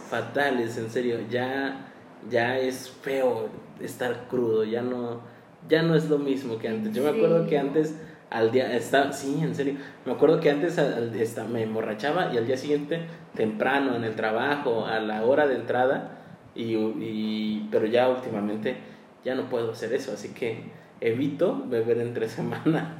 fatales, 0.08 0.76
en 0.76 0.90
serio, 0.90 1.18
ya, 1.30 1.86
ya 2.30 2.58
es 2.58 2.90
feo 3.02 3.48
estar 3.80 4.26
crudo, 4.28 4.64
ya 4.64 4.82
no, 4.82 5.20
ya 5.68 5.82
no 5.82 5.94
es 5.94 6.08
lo 6.10 6.18
mismo 6.18 6.58
que 6.58 6.68
antes. 6.68 6.92
Yo 6.94 7.02
me 7.02 7.10
acuerdo 7.10 7.46
que 7.46 7.58
antes 7.58 7.94
al 8.30 8.50
día 8.50 8.74
estaba 8.74 9.12
sí 9.12 9.38
en 9.42 9.54
serio 9.54 9.74
me 10.04 10.12
acuerdo 10.12 10.40
que 10.40 10.50
antes 10.50 10.76
al- 10.78 10.94
al- 10.94 11.14
esta- 11.14 11.44
me 11.44 11.62
emborrachaba 11.62 12.32
y 12.34 12.36
al 12.38 12.46
día 12.46 12.56
siguiente 12.56 13.02
temprano 13.36 13.94
en 13.94 14.02
el 14.02 14.16
trabajo 14.16 14.86
a 14.86 14.98
la 14.98 15.24
hora 15.24 15.46
de 15.46 15.54
entrada 15.54 16.18
y, 16.54 16.74
y- 16.74 17.68
pero 17.70 17.86
ya 17.86 18.08
últimamente 18.08 18.76
ya 19.24 19.34
no 19.36 19.48
puedo 19.48 19.70
hacer 19.72 19.92
eso 19.92 20.12
así 20.12 20.30
que 20.30 20.62
evito 21.00 21.62
beber 21.68 21.98
entre 21.98 22.28
semana. 22.38 22.96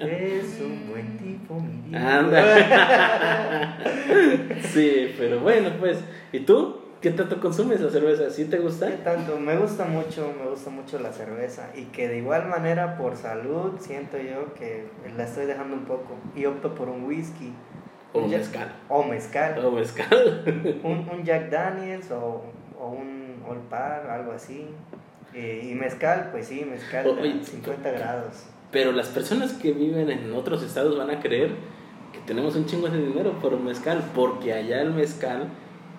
Es 0.00 0.60
un 0.60 0.88
buen 0.88 1.16
tipo, 1.18 1.60
mi 1.60 1.94
anda 1.94 3.78
sí 4.62 5.14
pero 5.18 5.40
bueno 5.40 5.70
pues 5.78 5.98
y 6.32 6.40
tú 6.40 6.76
qué 7.06 7.12
tanto 7.12 7.40
consumes 7.40 7.80
la 7.80 7.88
cerveza 7.88 8.30
¿sí 8.30 8.46
te 8.46 8.58
gusta 8.58 8.88
¿Qué 8.88 8.96
tanto? 8.96 9.38
Me 9.38 9.56
gusta 9.56 9.84
mucho, 9.84 10.34
me 10.36 10.50
gusta 10.50 10.70
mucho 10.70 10.98
la 10.98 11.12
cerveza. 11.12 11.70
Y 11.76 11.84
que 11.84 12.08
de 12.08 12.18
igual 12.18 12.48
manera 12.48 12.96
por 12.96 13.16
salud 13.16 13.74
siento 13.78 14.18
yo 14.18 14.52
que 14.54 14.86
la 15.16 15.22
estoy 15.22 15.46
dejando 15.46 15.76
un 15.76 15.84
poco. 15.84 16.16
Y 16.34 16.46
opto 16.46 16.74
por 16.74 16.88
un 16.88 17.04
whisky. 17.04 17.52
O 18.12 18.22
Un 18.22 18.30
mezcal. 18.30 18.72
O 18.88 19.04
mezcal, 19.04 19.64
o 19.64 19.70
mezcal. 19.70 20.80
Un, 20.82 21.08
un 21.08 21.24
Jack 21.24 21.48
Daniels 21.48 22.10
o, 22.10 22.42
o 22.76 22.88
un 22.88 23.40
Old 23.48 23.68
Par, 23.68 24.10
algo 24.10 24.32
así. 24.32 24.66
Eh, 25.32 25.68
y 25.70 25.74
mezcal, 25.74 26.30
pues 26.32 26.48
sí, 26.48 26.66
mezcal 26.68 27.06
Oye, 27.06 27.38
a 27.40 27.44
50 27.44 27.90
grados. 27.92 28.46
Pero 28.72 28.90
las 28.90 29.08
personas 29.08 29.52
que 29.52 29.72
viven 29.72 30.10
en 30.10 30.32
otros 30.32 30.60
estados 30.64 30.98
van 30.98 31.10
a 31.10 31.20
creer 31.20 31.50
que 32.12 32.18
tenemos 32.26 32.56
un 32.56 32.66
chingo 32.66 32.88
de 32.88 32.98
dinero 32.98 33.38
por 33.40 33.56
mezcal, 33.60 34.02
porque 34.12 34.54
allá 34.54 34.82
el 34.82 34.92
mezcal 34.92 35.50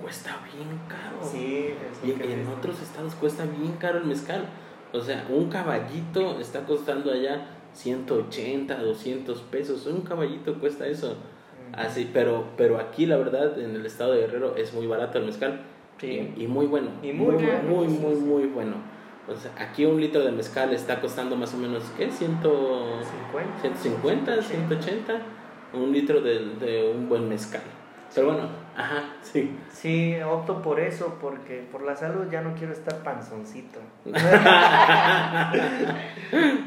cuesta 0.02 0.38
bien 0.54 0.80
caro. 0.88 1.18
Sí, 1.22 1.70
es 1.70 2.10
Y 2.10 2.14
que 2.14 2.34
en 2.34 2.48
otros 2.48 2.82
estados 2.82 3.16
cuesta 3.16 3.46
bien 3.46 3.74
caro 3.74 4.00
el 4.00 4.06
mezcal. 4.06 4.46
O 4.94 5.02
sea, 5.02 5.28
un 5.30 5.50
caballito 5.50 6.40
está 6.40 6.66
costando 6.66 7.12
allá 7.12 7.48
180, 7.74 8.78
200 8.78 9.42
pesos. 9.44 9.86
Un 9.86 10.02
caballito 10.02 10.60
cuesta 10.60 10.88
eso. 10.88 11.18
Así, 11.74 12.10
pero, 12.14 12.46
pero 12.56 12.78
aquí 12.78 13.06
la 13.06 13.18
verdad 13.18 13.60
en 13.60 13.76
el 13.76 13.86
estado 13.86 14.14
de 14.14 14.22
Guerrero 14.22 14.56
es 14.56 14.74
muy 14.74 14.88
barato 14.88 15.18
el 15.18 15.26
mezcal. 15.26 15.62
Sí. 16.00 16.34
Y, 16.38 16.44
y 16.44 16.48
muy 16.48 16.66
bueno. 16.66 16.90
Y 17.04 17.12
muy 17.12 17.36
muy, 17.36 17.44
bueno, 17.44 17.64
muy, 17.64 17.88
muy, 17.88 18.16
muy 18.16 18.46
bueno. 18.46 18.76
O 19.28 19.36
sea, 19.36 19.52
aquí 19.58 19.86
un 19.86 20.00
litro 20.00 20.24
de 20.24 20.32
mezcal 20.32 20.74
está 20.74 21.02
costando 21.02 21.36
más 21.36 21.54
o 21.54 21.58
menos, 21.58 21.84
¿qué? 21.98 22.10
100, 22.10 22.38
50. 22.42 23.62
150, 23.62 24.42
180. 24.42 25.22
Un 25.74 25.92
litro 25.92 26.22
de, 26.22 26.40
de 26.56 26.90
un 26.96 27.10
buen 27.10 27.28
mezcal. 27.28 27.62
Pero 28.16 28.28
bueno, 28.28 28.48
ajá, 28.78 29.04
sí. 29.22 29.58
Sí, 29.72 30.16
opto 30.22 30.62
por 30.62 30.80
eso 30.80 31.18
porque 31.20 31.68
por 31.72 31.82
la 31.84 31.96
salud 31.96 32.28
ya 32.32 32.42
no 32.42 32.54
quiero 32.56 32.72
estar 32.72 33.04
panzoncito. 33.04 33.80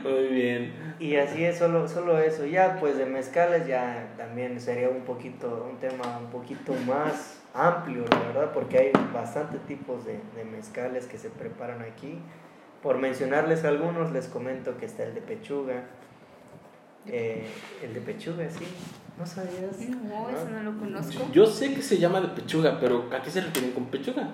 Muy 0.02 0.26
bien. 0.28 0.94
Y 0.98 1.16
así 1.16 1.44
es, 1.44 1.56
solo, 1.58 1.88
solo 1.88 2.18
eso. 2.18 2.44
Ya, 2.44 2.76
pues 2.78 2.98
de 2.98 3.06
mezcales 3.06 3.66
ya 3.66 4.12
también 4.18 4.60
sería 4.60 4.90
un 4.90 5.02
poquito, 5.02 5.66
un 5.70 5.78
tema 5.78 6.18
un 6.18 6.26
poquito 6.30 6.74
más 6.86 7.40
amplio, 7.54 8.04
la 8.10 8.18
verdad, 8.18 8.50
porque 8.52 8.78
hay 8.78 8.92
bastantes 9.12 9.60
tipos 9.66 10.04
de, 10.04 10.20
de 10.36 10.44
mezcales 10.44 11.06
que 11.06 11.16
se 11.16 11.30
preparan 11.30 11.80
aquí. 11.82 12.18
Por 12.82 12.98
mencionarles 12.98 13.64
algunos, 13.64 14.12
les 14.12 14.26
comento 14.26 14.76
que 14.78 14.86
está 14.86 15.04
el 15.04 15.14
de 15.14 15.20
pechuga. 15.20 15.84
Eh, 17.06 17.46
el 17.82 17.94
de 17.94 18.00
pechuga, 18.00 18.48
sí. 18.50 18.64
¿No 19.18 19.26
sabías? 19.26 19.78
No, 20.08 20.28
eso 20.30 20.48
no 20.50 20.62
lo 20.62 20.78
conozco. 20.78 21.26
Yo 21.32 21.46
sé 21.46 21.74
que 21.74 21.82
se 21.82 21.98
llama 21.98 22.20
de 22.20 22.28
pechuga, 22.28 22.78
pero 22.80 23.08
¿a 23.12 23.22
qué 23.22 23.30
se 23.30 23.40
refieren 23.40 23.72
con 23.72 23.86
pechuga? 23.86 24.28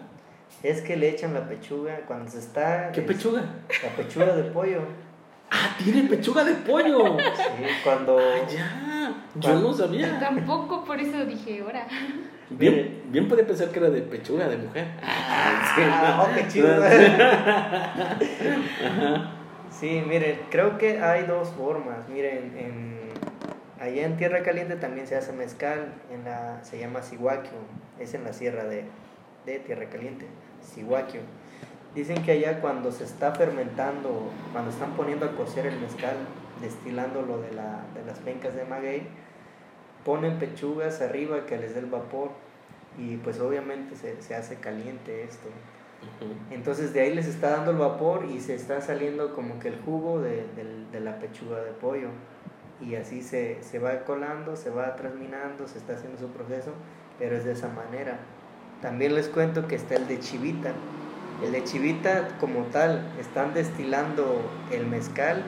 Es 0.63 0.81
que 0.83 0.97
le 0.97 1.11
echan 1.11 1.35
la 1.35 1.49
pechuga 1.49 2.01
cuando 2.07 2.31
se 2.31 2.39
está... 2.39 2.91
¿Qué 2.93 3.01
es- 3.01 3.07
pechuga? 3.07 3.43
La 3.83 3.89
pechuga 3.97 4.35
de 4.37 4.43
pollo. 4.45 4.81
Ah, 5.51 5.77
tiene 5.83 6.03
pechuga 6.09 6.45
de 6.45 6.55
pollo. 6.55 7.17
Sí, 7.19 7.65
cuando... 7.85 8.19
Ah, 8.19 8.47
ya. 8.49 9.13
Yo 9.37 9.55
no 9.61 9.73
sabía. 9.73 10.19
Tampoco, 10.19 10.85
por 10.85 10.99
eso 11.01 11.25
dije, 11.25 11.61
ahora. 11.63 11.87
Bien, 12.51 13.03
bien 13.11 13.29
podía 13.29 13.47
pensar 13.47 13.71
que 13.71 13.79
era 13.79 13.91
de 13.91 14.03
pechuga 14.03 14.49
de 14.49 14.57
mujer. 14.57 14.87
Ah, 15.03 16.27
oh, 16.29 16.35
qué 16.35 16.49
chido. 16.49 16.69
Sí, 18.39 18.45
miren, 19.83 20.41
creo 20.51 20.79
que 20.79 21.01
hay 21.01 21.25
dos 21.25 21.51
formas. 21.51 22.09
Miren, 22.09 22.53
en, 22.57 22.99
allá 23.81 24.07
en 24.07 24.17
Tierra 24.17 24.43
Caliente 24.43 24.77
también 24.77 25.07
se 25.07 25.17
hace 25.17 25.33
mezcal, 25.33 25.93
en 26.11 26.25
la, 26.25 26.65
se 26.65 26.79
llama 26.79 27.03
Sihuaquio, 27.03 27.59
es 27.99 28.15
en 28.15 28.25
la 28.25 28.33
sierra 28.33 28.65
de, 28.65 28.85
de 29.45 29.59
Tierra 29.59 29.87
Caliente, 29.87 30.27
Sihuaquio. 30.63 31.21
Dicen 31.95 32.23
que 32.23 32.33
allá 32.33 32.61
cuando 32.61 32.93
se 32.93 33.05
está 33.05 33.33
fermentando, 33.33 34.31
cuando 34.53 34.71
están 34.71 34.93
poniendo 34.93 35.27
a 35.27 35.33
cocer 35.33 35.67
el 35.67 35.79
mezcal, 35.81 36.17
destilándolo 36.61 37.41
de, 37.41 37.53
la, 37.53 37.85
de 37.95 38.05
las 38.07 38.19
pencas 38.19 38.55
de 38.55 38.65
maguey, 38.65 39.07
ponen 40.05 40.39
pechugas 40.39 41.01
arriba 41.01 41.47
que 41.47 41.59
les 41.59 41.75
dé 41.75 41.81
el 41.81 41.87
vapor 41.87 42.31
y 42.99 43.17
pues 43.17 43.41
obviamente 43.41 43.97
se, 43.97 44.21
se 44.23 44.35
hace 44.35 44.57
caliente 44.57 45.25
esto. 45.25 45.49
Entonces 46.51 46.93
de 46.93 47.01
ahí 47.01 47.15
les 47.15 47.27
está 47.27 47.51
dando 47.51 47.71
el 47.71 47.77
vapor 47.79 48.27
y 48.27 48.41
se 48.41 48.55
está 48.55 48.81
saliendo 48.81 49.35
como 49.35 49.59
que 49.59 49.69
el 49.69 49.81
jugo 49.81 50.21
de, 50.21 50.45
de 50.93 51.01
la 51.01 51.19
pechuga 51.19 51.63
de 51.63 51.73
pollo. 51.73 52.09
Y 52.81 52.95
así 52.97 53.23
se, 53.23 53.63
se 53.63 53.79
va 53.79 54.05
colando, 54.05 54.55
se 54.57 54.71
va 54.71 54.97
transminando, 54.97 55.67
se 55.67 55.79
está 55.79 55.95
haciendo 55.95 56.19
su 56.19 56.29
proceso, 56.29 56.73
pero 57.19 57.37
es 57.37 57.45
de 57.45 57.53
esa 57.53 57.69
manera. 57.69 58.19
También 58.83 59.15
les 59.15 59.29
cuento 59.29 59.67
que 59.67 59.77
está 59.77 59.97
el 59.97 60.07
de 60.07 60.21
chivita. 60.21 60.73
El 61.43 61.53
de 61.53 61.65
chivita 61.65 62.29
como 62.39 62.65
tal, 62.65 63.07
están 63.19 63.55
destilando 63.55 64.41
el 64.71 64.87
mezcal 64.87 65.43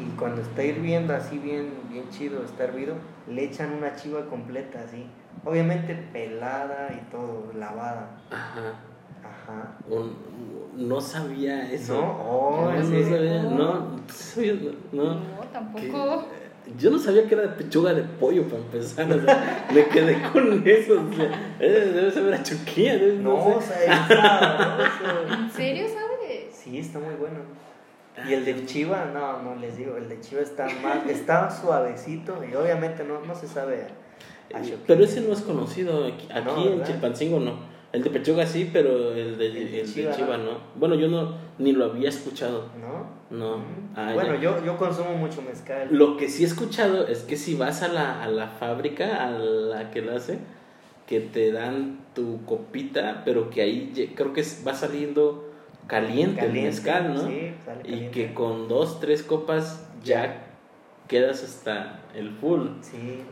y 0.00 0.16
cuando 0.16 0.42
está 0.42 0.62
hirviendo 0.62 1.14
así 1.14 1.38
bien, 1.38 1.72
bien 1.90 2.08
chido, 2.10 2.44
está 2.44 2.64
hervido, 2.64 2.94
le 3.28 3.44
echan 3.44 3.72
una 3.72 3.94
chiva 3.96 4.26
completa 4.26 4.80
así. 4.80 5.06
Obviamente 5.44 5.94
pelada 6.12 6.88
y 6.92 7.10
todo, 7.10 7.52
lavada. 7.54 8.20
Ajá. 8.30 8.74
Ajá. 9.24 9.76
Un- 9.88 10.28
no 10.76 11.00
sabía 11.00 11.72
eso. 11.72 11.94
No, 11.94 12.00
oh, 12.28 12.60
no, 12.66 12.74
¿en 12.74 13.02
no 13.02 13.08
sabía, 13.16 13.42
no, 13.42 13.78
¿tú 14.06 14.14
sabías? 14.14 14.56
no. 14.92 15.04
No, 15.14 15.20
tampoco. 15.52 16.24
¿Qué? 16.28 16.38
Yo 16.78 16.90
no 16.90 16.98
sabía 16.98 17.26
que 17.26 17.34
era 17.34 17.42
de 17.44 17.48
pechuga 17.48 17.94
de 17.94 18.02
pollo 18.02 18.44
para 18.44 18.58
empezar. 18.58 19.10
O 19.10 19.20
sea, 19.24 19.66
me 19.74 19.86
quedé 19.86 20.20
con 20.32 20.62
eso. 20.68 21.02
O 21.10 21.14
sea, 21.16 21.54
eh, 21.58 21.92
debe 21.94 22.10
saber 22.12 22.34
a 22.34 22.42
chuquilla. 22.42 22.94
debe- 22.96 23.14
No, 23.18 23.42
sé. 23.42 23.56
o 23.56 23.60
sea, 23.62 24.78
¿En 25.40 25.50
serio 25.50 25.86
sabes? 25.88 26.54
Sí, 26.54 26.78
está 26.78 26.98
muy 26.98 27.14
bueno. 27.14 27.38
Y 28.28 28.34
el 28.34 28.44
de 28.44 28.66
Chiva, 28.66 29.06
no, 29.14 29.42
no 29.42 29.54
les 29.56 29.76
digo, 29.78 29.96
el 29.96 30.08
de 30.08 30.20
Chiva 30.20 30.42
está 30.42 30.66
más, 30.82 31.06
está 31.08 31.50
suavecito 31.50 32.44
y 32.44 32.54
obviamente 32.54 33.02
no, 33.04 33.20
no 33.20 33.34
se 33.34 33.46
sabe 33.46 33.86
a 34.52 34.58
choquilla. 34.58 34.76
Pero 34.86 35.04
ese 35.04 35.20
no 35.22 35.32
es 35.32 35.40
conocido 35.40 36.04
aquí, 36.06 36.28
aquí 36.30 36.44
No, 36.44 36.72
en. 36.72 36.82
Chilpancingo 36.84 37.38
no. 37.40 37.52
El 37.92 38.02
de 38.02 38.10
pechuga 38.10 38.46
sí, 38.46 38.68
pero 38.72 39.12
el 39.14 39.38
de, 39.38 39.46
El 39.46 39.54
de 39.54 39.60
el 39.62 39.86
de 39.86 39.92
chiva, 39.92 40.14
chiva, 40.14 40.36
¿no? 40.36 40.44
no. 40.44 40.58
Bueno, 40.76 40.94
yo 40.94 41.08
no 41.08 41.34
ni 41.58 41.72
lo 41.72 41.86
había 41.86 42.10
escuchado. 42.10 42.66
¿No? 42.80 43.06
No. 43.36 43.58
Mm. 43.58 43.62
Ah, 43.96 44.10
bueno, 44.14 44.34
ya. 44.34 44.40
yo, 44.40 44.64
yo 44.64 44.76
consumo 44.76 45.14
mucho 45.14 45.40
mezcal. 45.42 45.88
Lo 45.90 46.16
que 46.16 46.28
sí 46.28 46.44
he 46.44 46.46
escuchado 46.46 47.06
es 47.06 47.20
que 47.20 47.36
si 47.36 47.54
vas 47.54 47.82
a 47.82 47.88
la, 47.88 48.22
a 48.22 48.28
la 48.28 48.48
fábrica, 48.48 49.26
a 49.26 49.30
la 49.30 49.90
que 49.90 50.02
lo 50.02 50.14
hace, 50.14 50.38
que 51.06 51.20
te 51.20 51.50
dan 51.52 52.00
tu 52.14 52.44
copita, 52.44 53.22
pero 53.24 53.48
que 53.48 53.62
ahí 53.62 54.12
creo 54.14 54.32
que 54.34 54.44
va 54.66 54.74
saliendo 54.74 55.48
caliente, 55.86 56.42
el 56.42 56.46
Caliente, 56.48 56.68
mezcal, 56.70 57.14
¿no? 57.14 57.20
sí, 57.26 57.52
sale 57.64 57.80
y 57.80 57.84
caliente. 57.84 58.10
que 58.10 58.34
con 58.34 58.68
dos, 58.68 59.00
tres 59.00 59.22
copas 59.22 59.88
ya 60.04 60.47
quedas 61.08 61.42
hasta 61.42 62.00
el 62.14 62.30
full. 62.32 62.68
Sí, 62.82 63.22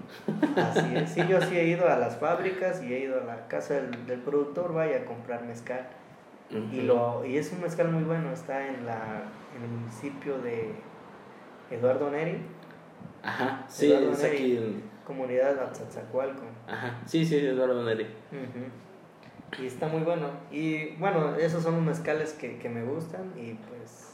así 0.56 0.96
es. 0.96 1.10
Sí, 1.10 1.22
yo 1.28 1.40
sí 1.42 1.56
he 1.56 1.64
ido 1.66 1.88
a 1.88 1.96
las 1.98 2.16
fábricas 2.16 2.82
y 2.82 2.92
he 2.94 3.00
ido 3.00 3.20
a 3.20 3.24
la 3.24 3.46
casa 3.48 3.74
del, 3.74 4.06
del 4.06 4.20
productor, 4.20 4.72
vaya 4.74 4.98
a 5.02 5.04
comprar 5.04 5.44
mezcal. 5.44 5.86
Y, 6.50 6.82
lo, 6.82 7.24
y 7.24 7.36
es 7.38 7.52
un 7.52 7.60
mezcal 7.60 7.90
muy 7.90 8.04
bueno, 8.04 8.32
está 8.32 8.66
en, 8.68 8.86
la, 8.86 9.24
en 9.56 9.62
el 9.64 9.68
municipio 9.68 10.38
de 10.38 10.72
Eduardo 11.70 12.08
Neri, 12.10 12.38
Ajá, 13.22 13.64
sí, 13.68 13.90
Eduardo 13.90 14.12
es 14.12 14.22
Neri. 14.22 14.36
aquí 14.36 14.56
en... 14.56 14.82
comunidad 15.04 15.58
Atzazacualco. 15.58 16.42
Ajá, 16.68 17.00
sí, 17.04 17.26
sí, 17.26 17.36
Eduardo 17.38 17.82
Neri. 17.82 18.04
Ujú. 18.30 19.62
Y 19.62 19.66
está 19.66 19.88
muy 19.88 20.02
bueno. 20.02 20.28
Y 20.52 20.94
bueno, 20.96 21.34
esos 21.34 21.64
son 21.64 21.74
los 21.76 21.84
mezcales 21.84 22.32
que, 22.34 22.58
que 22.58 22.68
me 22.68 22.84
gustan 22.84 23.32
y 23.36 23.54
pues 23.54 24.05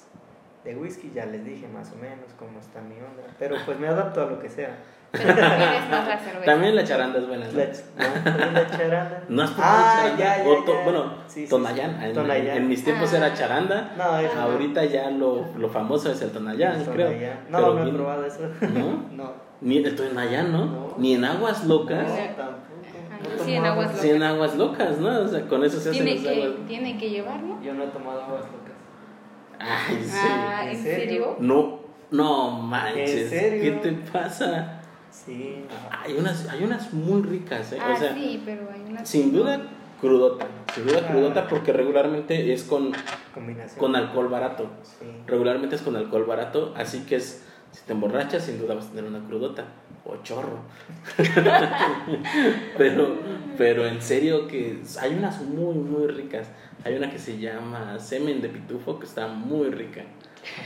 de 0.64 0.76
whisky 0.76 1.10
ya 1.14 1.26
les 1.26 1.44
dije 1.44 1.66
más 1.68 1.90
o 1.92 1.96
menos 1.96 2.26
cómo 2.38 2.58
está 2.60 2.80
mi 2.82 2.94
onda. 2.94 3.22
Pero 3.38 3.56
pues 3.66 3.78
me 3.78 3.88
adapto 3.88 4.22
a 4.22 4.26
lo 4.26 4.38
que 4.40 4.48
sea. 4.48 4.76
Pero 5.12 5.26
más 5.28 6.08
la 6.08 6.18
cerveza. 6.18 6.44
También 6.46 6.74
la 6.74 6.84
charanda 6.84 7.18
es 7.18 7.26
buena, 7.28 7.44
¿no? 7.46 7.52
La, 7.58 7.64
¿no? 7.66 8.24
¿También 8.24 8.54
la 8.54 8.66
charanda. 8.78 9.22
¿No 9.28 9.42
has 9.42 9.50
probado 9.50 9.76
Ah, 9.84 9.94
charanda? 9.98 10.18
ya, 10.18 10.42
ya, 10.44 10.48
O 10.50 10.64
to- 10.64 10.74
ya. 10.74 10.84
Bueno, 10.84 11.14
Sí, 11.26 11.44
sí, 11.44 11.50
Tonayán. 11.50 11.98
sí. 12.00 12.04
En, 12.06 12.12
Tonayán. 12.14 12.56
en 12.56 12.68
mis 12.68 12.84
tiempos 12.84 13.12
Ah. 13.12 13.16
era 13.18 13.34
charanda. 13.34 13.92
No, 13.98 14.18
es 14.18 14.34
Ahorita 14.34 14.84
ya 14.86 15.10
lo, 15.10 15.44
lo 15.58 15.68
famoso 15.68 16.10
es 16.12 16.22
el 16.22 16.30
Tonayán, 16.30 16.82
Tonayán. 16.84 16.94
creo. 17.18 17.34
No, 17.50 17.58
Pero 17.58 17.74
no 17.74 17.80
he 17.80 17.84
bien- 17.84 17.96
probado 17.96 18.24
eso. 18.24 18.40
¿No? 18.72 19.02
No. 19.12 19.32
Ni 19.60 19.76
el 19.78 19.94
Tonayán, 19.94 20.50
¿no? 20.52 20.64
No. 20.66 20.94
Ni 20.98 21.14
en 21.14 21.24
aguas 21.24 21.64
locas. 21.66 22.08
No, 22.08 22.14
Sí. 22.14 23.38
No 23.38 23.44
sí, 23.44 23.54
en 23.54 23.64
aguas 23.64 23.92
Sí, 24.00 24.10
en 24.10 24.22
aguas 24.22 24.56
locas, 24.56 24.98
¿no? 24.98 25.20
O 25.20 25.28
sea, 25.28 25.42
con 25.46 25.62
eso 25.62 25.78
se 25.78 25.90
hacen 25.90 26.04
Tiene 26.04 26.20
las 26.20 26.32
aguas. 26.36 26.50
que, 26.56 26.62
tiene 26.66 26.98
que 26.98 27.10
llevar, 27.10 27.40
¿no? 27.40 27.62
Yo 27.62 27.72
no 27.74 27.84
he 27.84 27.86
tomado 27.88 28.22
aguas 28.22 28.42
locas. 28.46 28.71
Ay, 29.62 30.02
sí. 30.04 30.10
Ah, 30.14 30.62
¿En 30.64 30.70
¿en 30.70 30.82
serio? 30.82 30.96
serio? 31.06 31.36
No, 31.40 31.80
no 32.10 32.50
manches. 32.50 33.10
¿En 33.10 33.28
serio? 33.30 33.62
¿Qué 33.62 33.70
te 33.90 33.92
pasa? 34.12 34.80
Sí. 35.10 35.64
Hay 35.90 36.14
unas, 36.14 36.48
hay 36.48 36.64
unas 36.64 36.92
muy 36.92 37.22
ricas, 37.22 37.72
¿eh? 37.72 37.78
Ah, 37.80 37.92
o 37.94 37.96
sea, 37.98 38.14
sí, 38.14 38.42
pero 38.44 38.68
hay 38.72 38.80
una... 38.90 39.04
sin 39.04 39.32
duda 39.32 39.60
crudota. 40.00 40.46
Sin 40.74 40.86
duda 40.86 41.02
Ah. 41.04 41.08
crudota 41.12 41.48
porque 41.48 41.72
regularmente 41.72 42.52
es 42.52 42.64
con, 42.64 42.92
Combinación. 43.34 43.78
con 43.78 43.94
alcohol 43.94 44.28
barato. 44.28 44.70
Sí. 44.82 45.06
Regularmente 45.26 45.76
es 45.76 45.82
con 45.82 45.96
alcohol 45.96 46.24
barato, 46.24 46.74
así 46.76 47.04
que 47.04 47.16
es, 47.16 47.44
si 47.72 47.84
te 47.86 47.92
emborrachas, 47.92 48.44
sin 48.44 48.58
duda 48.58 48.74
vas 48.74 48.86
a 48.86 48.90
tener 48.90 49.04
una 49.04 49.26
crudota 49.26 49.64
o 50.04 50.16
chorro. 50.22 50.58
pero, 52.78 53.16
pero 53.56 53.86
en 53.86 54.00
serio 54.00 54.46
que 54.46 54.78
hay 55.00 55.14
unas 55.14 55.40
muy, 55.42 55.74
muy 55.74 56.06
ricas. 56.06 56.48
Hay 56.84 56.94
una 56.96 57.10
que 57.10 57.18
se 57.18 57.38
llama 57.38 57.98
semen 57.98 58.40
de 58.40 58.48
pitufo 58.48 58.98
que 58.98 59.06
está 59.06 59.28
muy 59.28 59.70
rica. 59.70 60.02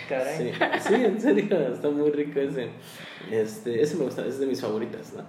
Caray. 0.08 0.36
Sí, 0.38 0.52
sí, 0.88 0.94
en 0.94 1.20
serio, 1.20 1.58
está 1.72 1.90
muy 1.90 2.10
rico 2.10 2.40
ese. 2.40 2.70
Este, 3.30 3.82
ese 3.82 3.96
me 3.96 4.04
gusta, 4.04 4.24
es 4.26 4.38
de 4.38 4.46
mis 4.46 4.60
favoritas, 4.60 5.12
¿no? 5.14 5.24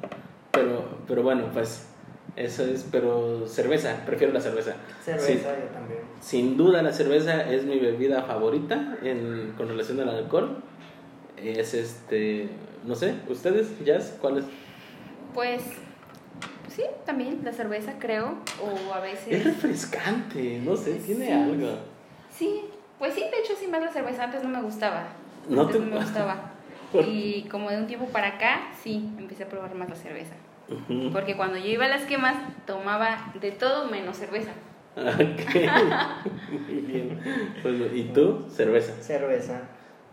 Pero, 0.51 0.99
pero 1.05 1.23
bueno, 1.23 1.49
pues 1.51 1.87
eso 2.37 2.63
es, 2.63 2.87
pero 2.91 3.45
cerveza, 3.47 4.03
prefiero 4.05 4.31
la 4.31 4.39
cerveza. 4.39 4.75
Cerveza 5.03 5.27
Sí. 5.27 5.39
yo 5.43 5.67
también. 5.73 5.99
Sin 6.21 6.55
duda 6.55 6.81
la 6.81 6.93
cerveza 6.93 7.51
es 7.51 7.65
mi 7.65 7.79
bebida 7.79 8.23
favorita 8.23 8.97
en, 9.03 9.53
con 9.57 9.67
relación 9.67 9.99
al 9.99 10.09
alcohol. 10.09 10.63
Es 11.41 11.73
este, 11.73 12.49
no 12.83 12.95
sé, 12.95 13.15
ustedes, 13.29 13.67
Jazz, 13.85 14.17
¿cuál 14.21 14.39
es? 14.39 14.45
Pues, 15.33 15.61
sí, 16.75 16.83
también 17.05 17.41
la 17.43 17.53
cerveza, 17.53 17.93
creo. 17.99 18.37
O 18.61 18.93
a 18.93 19.07
Es 19.07 19.25
veces... 19.27 19.43
refrescante, 19.43 20.59
no 20.63 20.75
sé, 20.75 20.95
tiene 20.95 21.27
Sí. 21.27 21.31
algo. 21.31 21.77
Sí, 22.31 22.61
pues 22.99 23.13
sí, 23.13 23.21
de 23.21 23.39
hecho 23.39 23.53
sí 23.59 23.67
más 23.67 23.81
la 23.81 23.91
cerveza. 23.91 24.23
Antes 24.23 24.43
no 24.43 24.49
me 24.49 24.61
gustaba. 24.61 25.03
No 25.49 25.61
Antes 25.61 25.77
te- 25.77 25.83
no 25.85 25.91
me 25.95 26.01
gustaba. 26.01 26.35
Y 27.05 27.43
como 27.51 27.69
de 27.69 27.77
un 27.77 27.85
tiempo 27.87 28.05
para 28.07 28.27
acá, 28.29 28.69
sí, 28.81 29.09
empecé 29.17 29.43
a 29.43 29.49
probar 29.49 29.75
más 29.75 29.89
la 29.89 29.95
cerveza. 29.95 30.33
Porque 31.11 31.35
cuando 31.35 31.57
yo 31.57 31.65
iba 31.65 31.83
a 31.85 31.89
las 31.89 32.03
quemas, 32.03 32.35
tomaba 32.65 33.31
de 33.41 33.51
todo 33.51 33.89
menos 33.89 34.15
cerveza. 34.17 34.51
Ok. 34.95 35.09
Muy 36.67 36.75
bien. 36.81 37.19
Pues, 37.61 37.75
¿Y 37.93 38.03
tú? 38.13 38.45
Cerveza. 38.49 38.93
Cerveza. 39.01 39.61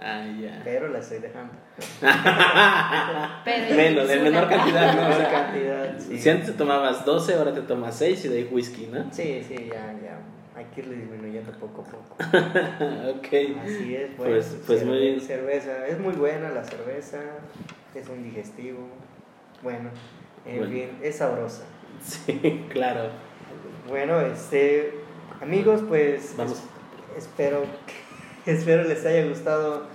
Ah, 0.07 0.23
ya. 0.39 0.61
Pero 0.65 0.89
la 0.89 0.99
estoy 0.99 1.19
dejando. 1.19 1.55
Pero 3.45 3.75
Menos, 3.77 4.11
en 4.11 4.23
menor 4.23 4.49
cantidad, 4.49 4.95
¿no? 4.95 5.09
Menor 5.09 5.31
cantidad, 5.31 5.99
sí. 5.99 6.19
Si 6.19 6.29
antes 6.29 6.47
te 6.49 6.53
tomabas 6.53 7.05
12, 7.05 7.35
ahora 7.35 7.55
te 7.55 7.63
tomas 7.63 7.97
6 7.97 8.25
y 8.27 8.29
de 8.29 8.37
ahí 8.39 8.49
whisky, 8.51 8.87
¿no? 8.93 9.05
Sí, 9.13 9.43
sí, 9.47 9.55
ya, 9.73 9.95
ya. 10.03 10.19
Hay 10.57 10.67
que 10.67 10.83
irle 10.83 10.97
disminuyendo 10.97 11.53
poco 11.53 11.83
a 11.83 11.85
poco. 11.85 12.17
ok. 13.19 13.29
Así 13.65 13.97
es, 13.97 14.11
Pues- 14.17 14.57
pues 14.67 14.85
muy 14.85 14.99
bien. 14.99 15.21
Cerveza, 15.21 15.87
es 15.87 15.99
muy 15.99 16.13
buena 16.15 16.51
la 16.51 16.65
cerveza, 16.65 17.19
es 17.95 18.09
un 18.09 18.23
digestivo, 18.23 18.87
bueno, 19.63 19.91
en 20.47 20.59
Bueno. 20.59 20.73
fin, 20.73 20.91
es 21.03 21.17
sabrosa. 21.17 21.63
Sí, 22.05 22.67
claro. 22.69 23.09
Bueno, 23.89 24.21
este, 24.21 24.93
amigos, 25.41 25.83
pues 25.89 26.35
Vamos. 26.37 26.53
es- 27.17 27.25
espero, 27.25 27.63
que- 27.87 28.04
espero 28.47 28.85
les 28.85 29.05
haya 29.07 29.27
gustado 29.27 29.87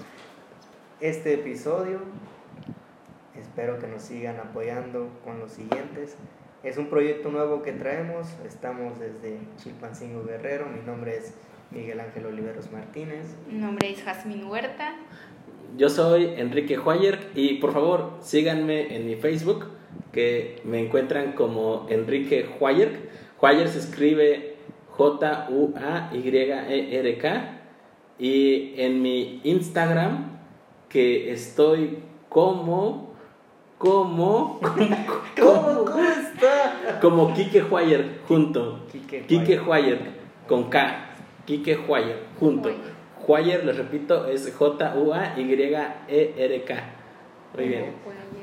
este 1.01 1.35
episodio. 1.35 1.99
Espero 3.39 3.77
que 3.79 3.87
nos 3.87 4.01
sigan 4.01 4.37
apoyando 4.39 5.09
con 5.23 5.39
los 5.39 5.51
siguientes. 5.51 6.15
Es 6.63 6.77
un 6.77 6.87
proyecto 6.87 7.29
nuevo 7.29 7.61
que 7.61 7.73
traemos. 7.73 8.27
Estamos 8.45 8.99
desde 8.99 9.37
Chilpancingo 9.57 10.23
Guerrero. 10.23 10.65
Mi 10.65 10.81
nombre 10.81 11.17
es 11.17 11.35
Miguel 11.71 11.99
Ángel 11.99 12.25
Oliveros 12.25 12.71
Martínez. 12.71 13.35
Mi 13.47 13.59
nombre 13.59 13.91
es 13.91 14.01
Jazmín 14.03 14.45
Huerta. 14.45 14.95
Yo 15.77 15.89
soy 15.89 16.33
Enrique 16.37 16.79
Huayer 16.79 17.29
y 17.35 17.59
por 17.59 17.71
favor 17.71 18.17
síganme 18.21 18.95
en 18.95 19.05
mi 19.05 19.15
Facebook 19.15 19.67
que 20.11 20.59
me 20.63 20.79
encuentran 20.79 21.33
como 21.33 21.85
Enrique 21.89 22.49
Huayer. 22.59 23.09
Huayer 23.39 23.67
se 23.69 23.77
escribe 23.77 24.55
J-U-A-Y-E-R-K 24.89 25.49
y 28.19 28.73
en 28.77 29.01
mi 29.01 29.41
Instagram 29.43 30.39
que 30.89 31.31
estoy 31.31 31.99
como 32.27 33.09
como 33.77 34.59
¿Cómo, 35.39 35.85
cómo 35.85 36.03
está? 36.03 36.99
como 36.99 37.33
Kike 37.33 37.63
Huayer 37.63 38.19
junto. 38.27 38.85
Quique 38.91 39.25
Kike 39.25 39.59
Huayer. 39.61 39.97
Huayer 39.97 40.19
con 40.47 40.69
K. 40.69 41.05
Kike 41.45 41.77
Huayer 41.87 42.25
junto. 42.39 42.69
Huayer, 43.25 43.63
les 43.63 43.77
repito, 43.77 44.27
es 44.27 44.53
J 44.53 44.95
U 44.95 45.13
A 45.13 45.35
Y 45.37 45.53
E 45.53 46.33
R 46.37 46.63
K. 46.65 46.75
Muy 47.55 47.67
bien. 47.67 47.93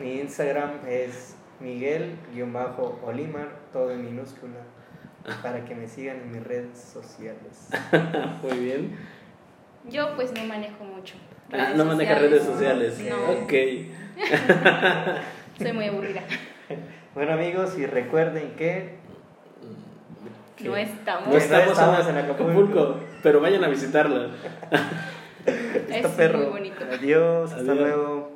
Mi 0.01 0.21
Instagram 0.21 0.71
es 0.89 1.37
Miguel-Olimar, 1.61 3.49
todo 3.73 3.91
en 3.91 4.05
minúscula, 4.05 4.61
para 5.43 5.65
que 5.65 5.75
me 5.75 5.89
sigan 5.89 6.19
en 6.19 6.33
mis 6.33 6.45
redes 6.45 6.79
sociales. 6.79 7.69
Muy 8.43 8.59
bien. 8.59 8.97
Yo 9.91 10.15
pues 10.17 10.33
no 10.33 10.45
manejo 10.45 10.85
mucho. 10.85 11.15
Ah, 11.53 11.73
no 11.77 11.85
maneja 11.85 12.15
sociales. 12.15 12.31
redes 12.31 12.45
sociales. 12.45 12.99
No. 13.09 13.31
Ok. 13.45 13.53
Soy 15.59 15.73
muy 15.73 15.87
aburrida. 15.87 16.23
Bueno 17.15 17.33
amigos, 17.33 17.79
y 17.79 17.87
recuerden 17.87 18.51
que 18.59 18.97
No 20.61 20.77
estamos. 20.77 21.29
No 21.29 21.37
estamos, 21.39 21.69
estamos 21.73 22.07
en 22.09 22.19
en 22.19 22.25
Acapulco, 22.25 22.51
Acapulco, 22.51 23.01
pero 23.23 23.41
vayan 23.41 23.65
a 23.65 23.69
visitarla. 23.69 24.29
está 25.51 25.87
Es 25.99 26.07
perro. 26.09 26.39
muy 26.41 26.47
bonito. 26.49 26.85
Adiós, 26.93 27.53
hasta 27.53 27.73
Adiós. 27.73 27.79
luego. 27.79 28.36